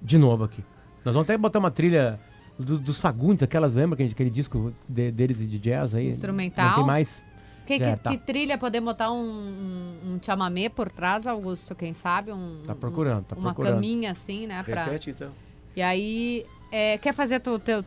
de 0.02 0.18
novo 0.18 0.44
aqui. 0.44 0.64
Nós 1.06 1.14
vamos 1.14 1.30
até 1.30 1.38
botar 1.38 1.60
uma 1.60 1.72
trilha 1.72 2.20
do- 2.58 2.80
dos 2.80 3.00
Fagundes, 3.00 3.44
aquelas, 3.44 3.76
lembra 3.76 3.96
aquele, 3.96 4.12
aquele 4.12 4.30
disco 4.30 4.74
de- 4.88 5.12
deles 5.12 5.38
de 5.40 5.60
jazz 5.60 5.94
aí? 5.94 6.08
Instrumental? 6.10 6.70
Não 6.70 6.76
tem 6.78 6.86
mais? 6.86 7.24
Que, 7.66 7.74
É, 7.74 7.96
que, 7.96 8.04
tá. 8.04 8.10
que 8.12 8.18
trilha 8.18 8.58
poder 8.58 8.80
botar 8.80 9.12
um, 9.12 9.18
um, 9.18 10.14
um 10.14 10.20
chamamé 10.22 10.70
por 10.70 10.90
trás, 10.90 11.28
Augusto? 11.28 11.76
Quem 11.76 11.94
sabe? 11.94 12.32
Um, 12.32 12.60
Tá 12.66 12.74
procurando, 12.74 13.26
tá 13.26 13.36
uma 13.36 13.54
procurando. 13.54 13.74
caminha 13.76 14.12
assim, 14.12 14.48
né? 14.48 14.64
Pra... 14.64 14.86
Repete 14.86 15.10
então. 15.10 15.30
E 15.76 15.82
aí, 15.82 16.46
é, 16.72 16.98
quer 16.98 17.14
fazer 17.14 17.42
tu, 17.42 17.60
teu, 17.60 17.84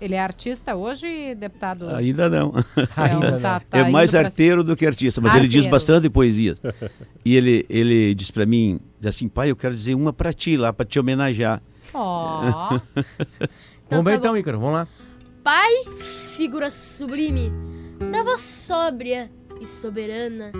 Ele 0.00 0.14
é 0.14 0.18
artista 0.20 0.74
hoje, 0.74 1.34
deputado? 1.34 1.94
Ainda 1.94 2.30
não. 2.30 2.54
Ainda 2.96 3.38
tá- 3.38 3.60
tá 3.60 3.78
é 3.80 3.90
mais 3.90 4.14
indo 4.14 4.18
pra- 4.20 4.28
arteiro 4.28 4.64
do 4.64 4.74
que 4.74 4.86
artista, 4.86 5.20
mas 5.20 5.34
ele 5.34 5.46
diz 5.46 5.58
Arteiro. 5.66 5.70
bastante 5.76 6.08
poesia. 6.08 6.56
e 7.22 7.36
ele, 7.36 7.66
ele 7.68 8.14
diz 8.14 8.30
pra 8.30 8.46
mim, 8.46 8.80
diz 8.98 9.08
assim, 9.10 9.28
pai, 9.28 9.50
eu 9.50 9.56
quero 9.56 9.74
dizer 9.74 9.94
uma 9.94 10.12
pra 10.12 10.32
ti 10.32 10.56
lá, 10.56 10.72
pra 10.72 10.86
te 10.86 10.98
homenagear. 10.98 11.60
Ó. 11.92 12.80
vamos 13.96 14.12
ver 14.12 14.18
então, 14.18 14.36
Ícaro, 14.36 14.58
vamos 14.58 14.74
lá. 14.74 14.88
pai, 15.42 15.84
figura 16.36 16.70
sublime, 16.70 17.52
da 18.10 18.22
voz 18.22 18.42
sóbria 18.42 19.30
e 19.60 19.66
soberana, 19.66 20.52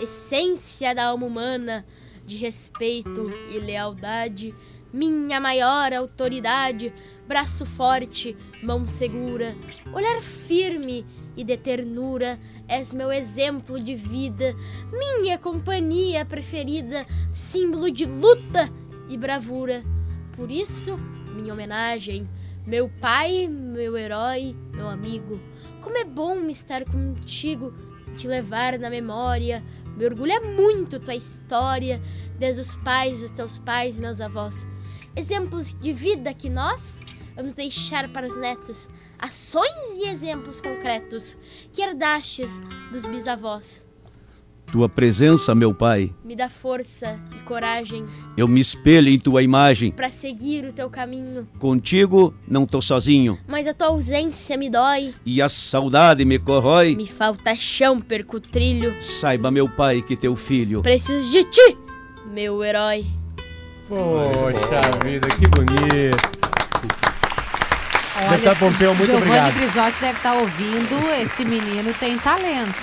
essência 0.00 0.94
da 0.94 1.06
alma 1.06 1.26
humana, 1.26 1.84
de 2.26 2.36
respeito 2.36 3.30
e 3.50 3.58
lealdade, 3.58 4.54
minha 4.92 5.38
maior 5.40 5.92
autoridade, 5.92 6.92
braço 7.26 7.66
forte, 7.66 8.36
mão 8.62 8.86
segura, 8.86 9.54
olhar 9.92 10.20
firme 10.20 11.06
e 11.36 11.44
de 11.44 11.56
ternura, 11.56 12.38
és 12.66 12.92
meu 12.92 13.12
exemplo 13.12 13.80
de 13.80 13.94
vida, 13.94 14.56
minha 14.90 15.38
companhia 15.38 16.24
preferida, 16.24 17.06
símbolo 17.32 17.90
de 17.90 18.06
luta 18.06 18.68
e 19.08 19.16
bravura. 19.16 19.84
Por 20.32 20.50
isso, 20.50 20.96
minha 21.34 21.52
homenagem, 21.52 22.28
meu 22.68 22.90
pai, 23.00 23.48
meu 23.48 23.96
herói, 23.96 24.54
meu 24.74 24.86
amigo. 24.86 25.40
Como 25.80 25.96
é 25.96 26.04
bom 26.04 26.50
estar 26.50 26.84
contigo, 26.84 27.72
te 28.14 28.28
levar 28.28 28.78
na 28.78 28.90
memória. 28.90 29.64
Me 29.96 30.04
orgulha 30.04 30.38
muito 30.42 31.00
tua 31.00 31.14
história, 31.14 31.98
desde 32.38 32.60
os 32.60 32.76
pais 32.76 33.22
dos 33.22 33.30
teus 33.30 33.58
pais, 33.58 33.98
meus 33.98 34.20
avós. 34.20 34.68
Exemplos 35.16 35.72
de 35.80 35.94
vida 35.94 36.34
que 36.34 36.50
nós 36.50 37.02
vamos 37.34 37.54
deixar 37.54 38.06
para 38.10 38.26
os 38.26 38.36
netos, 38.36 38.90
ações 39.18 39.96
e 39.96 40.06
exemplos 40.06 40.60
concretos 40.60 41.38
que 41.72 41.80
herdastes 41.80 42.60
dos 42.92 43.06
bisavós. 43.06 43.87
Tua 44.70 44.86
presença, 44.88 45.54
meu 45.54 45.72
pai, 45.72 46.12
Me 46.22 46.36
dá 46.36 46.46
força 46.48 47.18
e 47.34 47.42
coragem 47.44 48.02
eu 48.36 48.46
me 48.46 48.60
espelho 48.60 49.08
em 49.08 49.18
tua 49.18 49.42
imagem. 49.42 49.90
para 49.90 50.10
seguir 50.10 50.64
o 50.66 50.72
teu 50.72 50.90
caminho, 50.90 51.48
Contigo 51.58 52.34
não 52.46 52.66
tô 52.66 52.82
sozinho. 52.82 53.38
mas 53.48 53.66
a 53.66 53.72
tua 53.72 53.88
ausência 53.88 54.56
me 54.58 54.68
dói. 54.68 55.14
E 55.24 55.40
a 55.40 55.48
saudade 55.48 56.24
me 56.24 56.38
corrói. 56.38 56.94
Me 56.94 57.06
falta 57.06 57.54
chão, 57.56 57.98
perco 58.00 58.36
o 58.36 58.40
trilho. 58.40 58.94
Saiba, 59.02 59.50
meu 59.50 59.68
pai, 59.68 60.02
que 60.02 60.14
teu 60.14 60.36
filho. 60.36 60.82
Preciso 60.82 61.30
de 61.30 61.44
ti, 61.44 61.76
meu 62.32 62.62
herói. 62.62 63.06
Poxa 63.88 64.80
vida, 65.02 65.28
que 65.28 65.48
bonito. 65.48 67.17
Olha, 68.20 68.30
Deputado 68.30 68.58
Pompeu, 68.58 68.94
muito 68.94 69.06
Giovanni 69.06 69.26
obrigado. 69.30 69.54
Grisotti 69.54 70.00
deve 70.00 70.16
estar 70.18 70.34
ouvindo. 70.34 71.10
Esse 71.22 71.44
menino 71.44 71.94
tem 71.94 72.18
talento. 72.18 72.74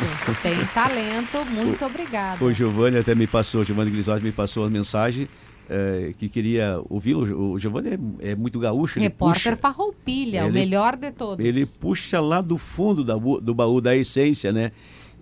Tem 0.41 0.57
talento. 0.73 1.45
Muito 1.51 1.85
obrigada. 1.85 2.43
O 2.43 2.53
Giovanni 2.53 2.97
até 2.97 3.13
me 3.13 3.27
passou, 3.27 3.61
o 3.61 3.63
Giovanni 3.65 3.91
Grisotti 3.91 4.23
me 4.23 4.31
passou 4.31 4.63
uma 4.63 4.69
mensagem 4.69 5.27
eh, 5.69 6.13
que 6.17 6.29
queria 6.29 6.79
ouvi-lo. 6.89 7.51
O 7.53 7.59
Giovanni 7.59 7.89
é, 8.21 8.31
é 8.31 8.35
muito 8.35 8.59
gaúcho. 8.59 8.99
Repórter 8.99 9.51
puxa- 9.53 9.55
Farroupilha, 9.57 10.43
o 10.43 10.47
Ele- 10.47 10.59
melhor 10.59 10.95
de 10.95 11.11
todos. 11.11 11.45
Ele 11.45 11.65
puxa 11.65 12.19
lá 12.21 12.39
do 12.41 12.57
fundo 12.57 13.03
da 13.03 13.15
do 13.15 13.53
baú 13.53 13.81
da 13.81 13.95
essência, 13.95 14.51
né? 14.53 14.71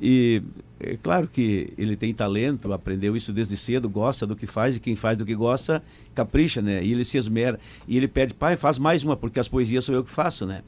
E 0.01 0.41
é 0.85 0.97
claro 1.01 1.27
que 1.27 1.73
ele 1.77 1.95
tem 1.95 2.13
talento, 2.13 2.71
aprendeu 2.73 3.15
isso 3.15 3.31
desde 3.33 3.55
cedo, 3.57 3.89
gosta 3.89 4.25
do 4.27 4.35
que 4.35 4.45
faz, 4.47 4.75
e 4.77 4.79
quem 4.79 4.95
faz 4.95 5.17
do 5.17 5.25
que 5.25 5.33
gosta, 5.35 5.81
capricha, 6.13 6.61
né? 6.61 6.83
E 6.83 6.91
ele 6.91 7.03
se 7.05 7.17
esmera. 7.17 7.59
E 7.87 7.97
ele 7.97 8.07
pede, 8.07 8.33
pai, 8.33 8.55
faz 8.57 8.77
mais 8.79 9.03
uma, 9.03 9.15
porque 9.15 9.39
as 9.39 9.47
poesias 9.47 9.85
sou 9.85 9.95
eu 9.95 10.03
que 10.03 10.09
faço, 10.11 10.45
né? 10.45 10.61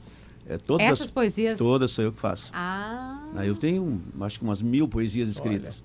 É, 0.48 0.56
todas 0.58 0.86
Essas 0.86 1.02
as- 1.02 1.10
poesias- 1.10 1.58
Todas 1.58 1.90
sou 1.90 2.04
eu 2.04 2.12
que 2.12 2.20
faço. 2.20 2.50
Ah. 2.54 3.20
Eu 3.44 3.54
tenho, 3.54 4.00
acho 4.20 4.38
que 4.38 4.44
umas 4.44 4.62
mil 4.62 4.86
poesias 4.88 5.28
escritas. 5.28 5.82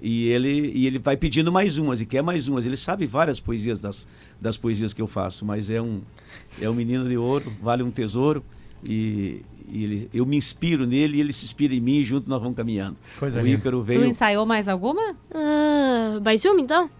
E 0.00 0.26
ele, 0.28 0.70
e 0.74 0.86
ele 0.86 0.98
vai 0.98 1.16
pedindo 1.16 1.50
mais 1.50 1.78
umas, 1.78 2.00
e 2.00 2.06
quer 2.06 2.22
mais 2.22 2.46
umas. 2.46 2.66
Ele 2.66 2.76
sabe 2.76 3.06
várias 3.06 3.40
poesias 3.40 3.80
das, 3.80 4.06
das 4.40 4.56
poesias 4.56 4.92
que 4.92 5.00
eu 5.02 5.06
faço, 5.06 5.44
mas 5.46 5.70
é 5.70 5.80
um, 5.80 6.00
é 6.60 6.68
um 6.68 6.74
menino 6.74 7.08
de 7.08 7.16
ouro, 7.16 7.50
vale 7.62 7.82
um 7.82 7.90
tesouro. 7.90 8.44
E, 8.86 9.40
e 9.68 9.84
ele, 9.84 10.10
eu 10.12 10.26
me 10.26 10.36
inspiro 10.36 10.86
nele 10.86 11.16
e 11.16 11.20
ele 11.20 11.32
se 11.32 11.44
inspira 11.44 11.74
em 11.74 11.80
mim 11.80 11.96
e 11.98 12.04
junto 12.04 12.28
nós 12.28 12.40
vamos 12.40 12.56
caminhando. 12.56 12.96
Coisa 13.18 13.40
o. 13.40 13.54
Ícaro 13.54 13.78
Tu 13.78 13.84
veio. 13.84 14.04
ensaiou 14.04 14.44
mais 14.46 14.68
alguma? 14.68 15.14
Ah, 15.32 16.20
mais 16.24 16.44
uma 16.44 16.60
então? 16.60 16.90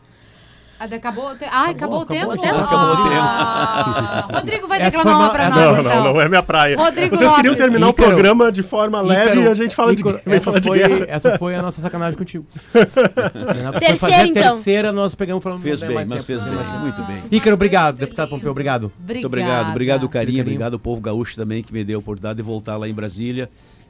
Ah, 0.79 0.85
acabou 0.87 1.31
o 1.31 1.35
tempo. 1.37 1.51
Ah, 1.55 1.71
acabou, 1.71 2.01
o 2.01 2.05
tempo? 2.05 2.31
acabou 2.33 2.51
o 2.55 3.09
tempo. 3.09 3.17
Ah, 3.21 4.29
Rodrigo 4.35 4.67
vai 4.69 4.81
Essa 4.81 4.91
declamar 4.91 5.15
uma 5.17 5.25
uma- 5.27 5.33
pra 5.33 5.49
nós, 5.49 5.57
Não, 5.59 5.81
então. 5.81 6.05
não, 6.05 6.13
não 6.15 6.21
é 6.21 6.29
minha 6.29 6.43
praia. 6.43 6.77
Rodrigo 6.77 7.17
Vocês 7.17 7.33
queriam 7.35 7.55
terminar 7.55 7.89
Ícaro. 7.89 8.09
o 8.09 8.13
programa 8.13 8.51
de 8.53 8.63
forma 8.63 9.01
leve 9.01 9.23
Ícaro, 9.31 9.41
e 9.43 9.49
a 9.49 9.55
gente 9.55 9.75
fala 9.75 9.93
Ícaro, 9.93 10.21
de, 10.25 10.33
essa 10.35 10.61
de 10.61 10.69
foi, 10.69 10.79
guerra. 10.79 11.07
Essa 11.09 11.39
foi 11.39 11.55
a 11.55 11.63
nossa 11.63 11.81
sacanagem 11.81 12.19
contigo. 12.19 12.45
Foi 12.75 13.81
Terceira, 13.81 13.97
fazer 13.99 14.15
a 14.15 14.27
então. 14.27 14.55
terceira, 14.57 14.93
nós 14.93 15.15
pegamos 15.15 15.43
falando 15.43 15.63
Fez 15.63 15.81
não 15.81 15.89
bem, 15.89 16.05
mas 16.05 16.25
tempo, 16.25 16.41
fez 16.41 16.43
bem, 16.43 16.53
mais 16.67 16.81
muito 16.81 17.03
bem. 17.05 17.23
Ícaro, 17.31 17.55
obrigado. 17.55 17.97
Deputado 17.97 18.29
Pompeu, 18.29 18.51
obrigado. 18.51 18.93
Muito 18.99 19.27
obrigado, 19.27 19.71
obrigado 19.71 20.09
Carinho. 20.09 20.43
obrigado 20.43 20.73
ao 20.75 20.79
povo 20.79 21.01
gaúcho 21.01 21.35
também 21.37 21.63
que 21.63 21.73
me 21.73 21.83
deu 21.85 21.99
a 21.99 22.01
oportunidade 22.01 22.37
de 22.37 22.43
voltar 22.43 22.77
lá 22.77 22.89
em 22.89 22.93
Brasília. 22.95 23.49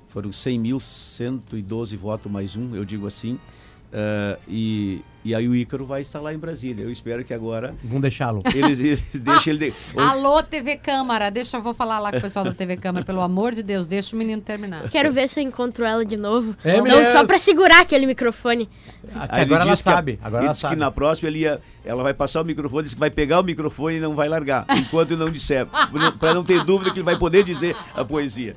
Foram 0.08 0.30
100.112 0.30 1.96
votos 1.96 2.30
mais 2.30 2.54
um, 2.56 2.74
eu 2.74 2.84
digo 2.84 3.06
assim. 3.06 3.38
Ah, 3.96 4.36
e, 4.48 5.00
e 5.24 5.32
aí 5.36 5.48
o 5.48 5.54
Ícaro 5.54 5.86
vai 5.86 6.00
estar 6.02 6.20
lá 6.20 6.34
em 6.34 6.36
Brasília. 6.38 6.82
Eu 6.84 6.90
espero 6.90 7.22
que 7.22 7.32
agora 7.32 7.72
Vamos 7.84 8.02
deixá-lo. 8.02 8.42
eles, 8.52 8.80
eles 8.80 9.02
deixem 9.22 9.52
ele. 9.52 9.70
De... 9.70 9.74
Alô, 9.96 10.42
TV 10.42 10.76
Câmara. 10.76 11.30
Deixa 11.30 11.58
eu 11.58 11.62
vou 11.62 11.72
falar 11.72 12.00
lá 12.00 12.10
com 12.10 12.18
o 12.18 12.20
pessoal 12.20 12.44
da 12.44 12.52
TV 12.52 12.76
Câmara. 12.76 13.04
Pelo 13.04 13.20
amor 13.20 13.54
de 13.54 13.62
Deus, 13.62 13.86
deixa 13.86 14.16
o 14.16 14.18
menino 14.18 14.42
terminar. 14.42 14.88
Quero 14.90 15.12
ver 15.12 15.28
se 15.28 15.38
eu 15.40 15.44
encontro 15.44 15.84
ela 15.84 16.04
de 16.04 16.16
novo. 16.16 16.56
É 16.64 16.76
Não 16.78 16.82
mesmo? 16.82 17.06
só 17.06 17.24
pra 17.24 17.38
segurar 17.38 17.82
aquele 17.82 18.04
microfone. 18.04 18.68
Até 19.14 19.36
Aí 19.36 19.42
agora 19.42 19.62
ela 19.62 19.70
disse 19.70 19.84
que 19.84 19.88
a- 19.88 19.92
sabe. 19.92 20.18
Agora 20.20 20.40
ele 20.42 20.46
ela 20.46 20.52
disse 20.54 20.62
sabe. 20.62 20.74
que 20.74 20.80
na 20.80 20.90
próxima 20.90 21.28
ele 21.28 21.38
ia, 21.38 21.60
ela 21.84 22.02
vai 22.02 22.12
passar 22.14 22.40
o 22.42 22.44
microfone, 22.44 22.82
disse 22.82 22.96
que 22.96 23.00
vai 23.00 23.10
pegar 23.10 23.38
o 23.38 23.44
microfone 23.44 23.98
e 23.98 24.00
não 24.00 24.16
vai 24.16 24.28
largar, 24.28 24.66
enquanto 24.76 25.16
não 25.16 25.30
disser, 25.30 25.66
para 26.18 26.34
não 26.34 26.42
ter 26.42 26.64
dúvida 26.64 26.90
que 26.90 26.98
ele 26.98 27.04
vai 27.04 27.16
poder 27.16 27.44
dizer 27.44 27.76
a 27.94 28.04
poesia. 28.04 28.56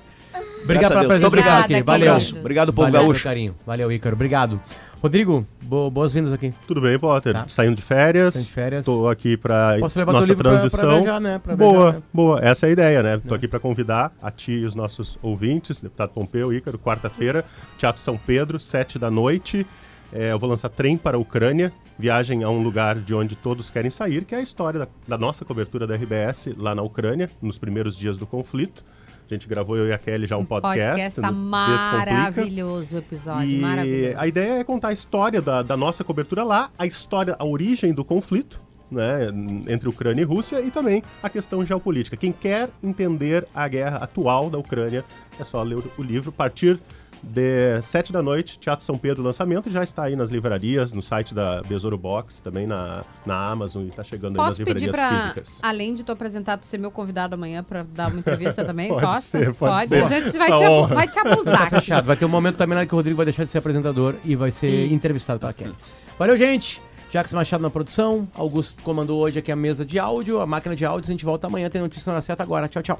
Obrigado 0.64 0.90
pela 0.90 1.06
presença 1.06 1.28
Obrigado. 1.28 1.64
aqui. 1.64 1.84
Valeu. 1.84 2.18
Obrigado, 2.40 2.74
povo 2.74 2.92
Valeu, 2.92 3.02
gaúcho. 3.08 3.24
carinho. 3.24 3.56
Valeu, 3.66 3.92
Ícaro. 3.92 4.16
Obrigado. 4.16 4.62
Rodrigo, 5.02 5.46
bo- 5.62 5.92
boas-vindas 5.92 6.34
aqui. 6.34 6.54
Tudo 6.68 6.82
bem, 6.82 6.98
Potter? 6.98 7.34
Tá. 7.34 7.46
Saindo 7.48 7.76
de 7.76 7.82
férias. 7.84 8.34
Saindo 8.34 8.48
de 8.48 8.54
férias. 8.54 8.86
Tô 8.86 9.08
aqui 9.08 9.38
para 9.38 9.78
Posso 9.80 9.98
levar 10.00 10.12
teu 10.12 10.20
nossa 10.22 10.32
livro 10.32 10.44
pra- 10.44 10.52
pra 10.52 10.60
transição. 10.60 10.90
viajar, 11.04 11.20
né? 11.20 11.40
Pra 11.40 11.56
boa, 11.56 11.72
viajar, 11.74 11.94
né? 11.98 12.04
boa. 12.14 12.40
Essa 12.42 12.66
é 12.66 12.70
a 12.70 12.72
ideia, 12.74 13.04
né? 13.04 13.22
Tô 13.28 13.36
aqui 13.36 13.48
para 13.48 13.60
convidar 13.60 14.12
a 14.22 14.32
ti 14.32 14.54
e 14.54 14.66
os 14.66 14.74
nossos 14.74 15.20
ouvintes, 15.22 15.82
deputado 15.82 16.10
Pompeu, 16.10 16.52
Ícaro, 16.52 16.80
quarta-feira, 16.80 17.46
Teatro 17.78 18.02
São 18.02 18.18
Pedro, 18.18 18.60
sete 18.60 18.98
da 18.98 19.12
noite. 19.12 19.66
É, 20.12 20.32
eu 20.32 20.40
vou 20.40 20.50
lançar 20.50 20.70
Trem 20.70 20.98
para 20.98 21.18
a 21.18 21.20
Ucrânia, 21.20 21.72
viagem 22.00 22.44
a 22.44 22.50
um 22.50 22.64
lugar 22.64 22.96
de 22.96 23.14
onde 23.14 23.36
todos 23.36 23.70
querem 23.70 23.92
sair, 23.92 24.24
que 24.26 24.34
é 24.34 24.38
a 24.40 24.42
história 24.42 24.80
da, 24.80 24.88
da 25.08 25.18
nossa 25.18 25.46
cobertura 25.46 25.86
da 25.86 25.96
RBS 25.96 26.50
lá 26.58 26.74
na 26.74 26.82
Ucrânia, 26.82 27.30
nos 27.42 27.58
primeiros 27.60 27.96
dias 27.96 28.18
do 28.18 28.26
conflito. 28.26 28.84
A 29.30 29.34
gente 29.34 29.48
gravou 29.48 29.76
eu 29.76 29.88
e 29.88 29.94
a 29.94 29.98
Kelly 29.98 30.26
já 30.26 30.38
um 30.38 30.46
podcast. 30.46 30.90
Podcast 30.90 31.22
tá 31.22 31.32
maravilhoso 31.32 32.96
o 32.96 33.00
episódio. 33.00 33.50
E 33.50 33.60
Maravilhoso. 33.60 34.18
a 34.18 34.28
ideia 34.28 34.52
é 34.60 34.64
contar 34.64 34.90
a 34.90 34.94
história 34.94 35.42
da, 35.42 35.62
da 35.62 35.76
nossa 35.76 36.04
cobertura 36.04 36.44
lá, 36.44 36.72
a 36.80 36.86
história, 36.86 37.36
a 37.38 37.46
origem 37.46 37.94
do 37.94 38.06
conflito. 38.06 38.66
Né, 38.90 39.28
entre 39.68 39.90
Ucrânia 39.90 40.22
e 40.22 40.24
Rússia 40.24 40.62
e 40.62 40.72
também 40.72 41.04
a 41.22 41.30
questão 41.30 41.66
geopolítica. 41.66 42.16
Quem 42.16 42.32
quer 42.32 42.70
entender 42.82 43.46
a 43.54 43.68
guerra 43.68 43.98
atual 43.98 44.50
da 44.50 44.58
Ucrânia 44.58 45.04
é 45.38 45.44
só 45.44 45.62
ler 45.62 45.76
o, 45.98 46.02
livro. 46.02 46.32
Partir 46.32 46.80
de 47.28 47.82
7 47.82 48.12
da 48.12 48.22
noite, 48.22 48.58
Teatro 48.60 48.86
São 48.86 48.98
Pedro, 48.98 49.24
lançamento, 49.24 49.70
já 49.70 49.84
está 49.84 50.04
aí 50.04 50.16
nas 50.16 50.30
livrarias, 50.30 50.94
no 50.94 51.02
site 51.02 51.34
da 51.34 51.62
Besouro 51.64 51.98
Box, 51.98 52.42
também 52.42 52.66
na, 52.66 53.04
na 53.26 53.50
Amazon 53.50 53.84
e 53.84 53.90
está 53.90 54.04
chegando 54.04 54.40
aí 54.40 54.46
nas 54.46 54.58
Posso 54.58 54.64
livrarias 54.64 54.96
pra, 54.96 55.10
físicas. 55.10 55.60
além 55.64 55.94
de 55.94 56.04
tu 56.04 56.12
apresentar, 56.12 56.58
tu 56.58 56.66
ser 56.66 56.78
meu 56.78 56.92
convidado 56.92 57.36
amanhã 57.36 57.64
pra 57.64 57.84
dar 57.84 58.10
uma 58.10 58.20
entrevista 58.20 58.64
também? 58.64 58.88
Pode 58.98 59.06
Posso? 59.06 59.22
ser, 59.22 59.54
pode 59.54 59.88
ser. 59.88 60.04
A 60.04 60.08
gente 60.08 60.38
vai 60.38 60.48
te, 60.48 60.94
vai 60.94 61.08
te 61.08 61.20
abusar. 61.20 61.70
Tá 61.70 61.80
fechado. 61.80 62.06
Vai 62.06 62.16
ter 62.16 62.26
um 62.26 62.30
momento 62.30 62.56
também 62.56 62.78
lá 62.78 62.86
que 62.86 62.94
o 62.94 62.98
Rodrigo 62.98 63.18
vai 63.18 63.26
deixar 63.26 63.44
de 63.44 63.52
ser 63.52 63.58
apresentador 63.60 64.16
e 64.24 64.36
vai 64.36 64.52
ser 64.52 64.70
Isso. 64.70 64.94
entrevistado 64.94 65.40
pela 65.40 65.54
Kelly. 65.54 65.76
Valeu, 66.18 66.38
gente. 66.38 66.82
Jax 67.12 67.32
Machado 67.34 67.62
na 67.64 67.70
produção. 67.70 68.28
Augusto 68.36 68.82
comandou 68.84 69.20
hoje 69.22 69.40
aqui 69.40 69.52
a 69.52 69.56
mesa 69.56 69.86
de 69.86 69.98
áudio, 69.98 70.42
a 70.42 70.46
máquina 70.46 70.76
de 70.76 70.86
áudios. 70.86 71.10
A 71.10 71.12
gente 71.14 71.26
volta 71.26 71.48
amanhã. 71.48 71.70
Tem 71.70 71.82
notícia 71.82 72.12
na 72.12 72.22
certa 72.22 72.44
agora. 72.44 72.68
Tchau, 72.68 72.84
tchau. 72.84 73.00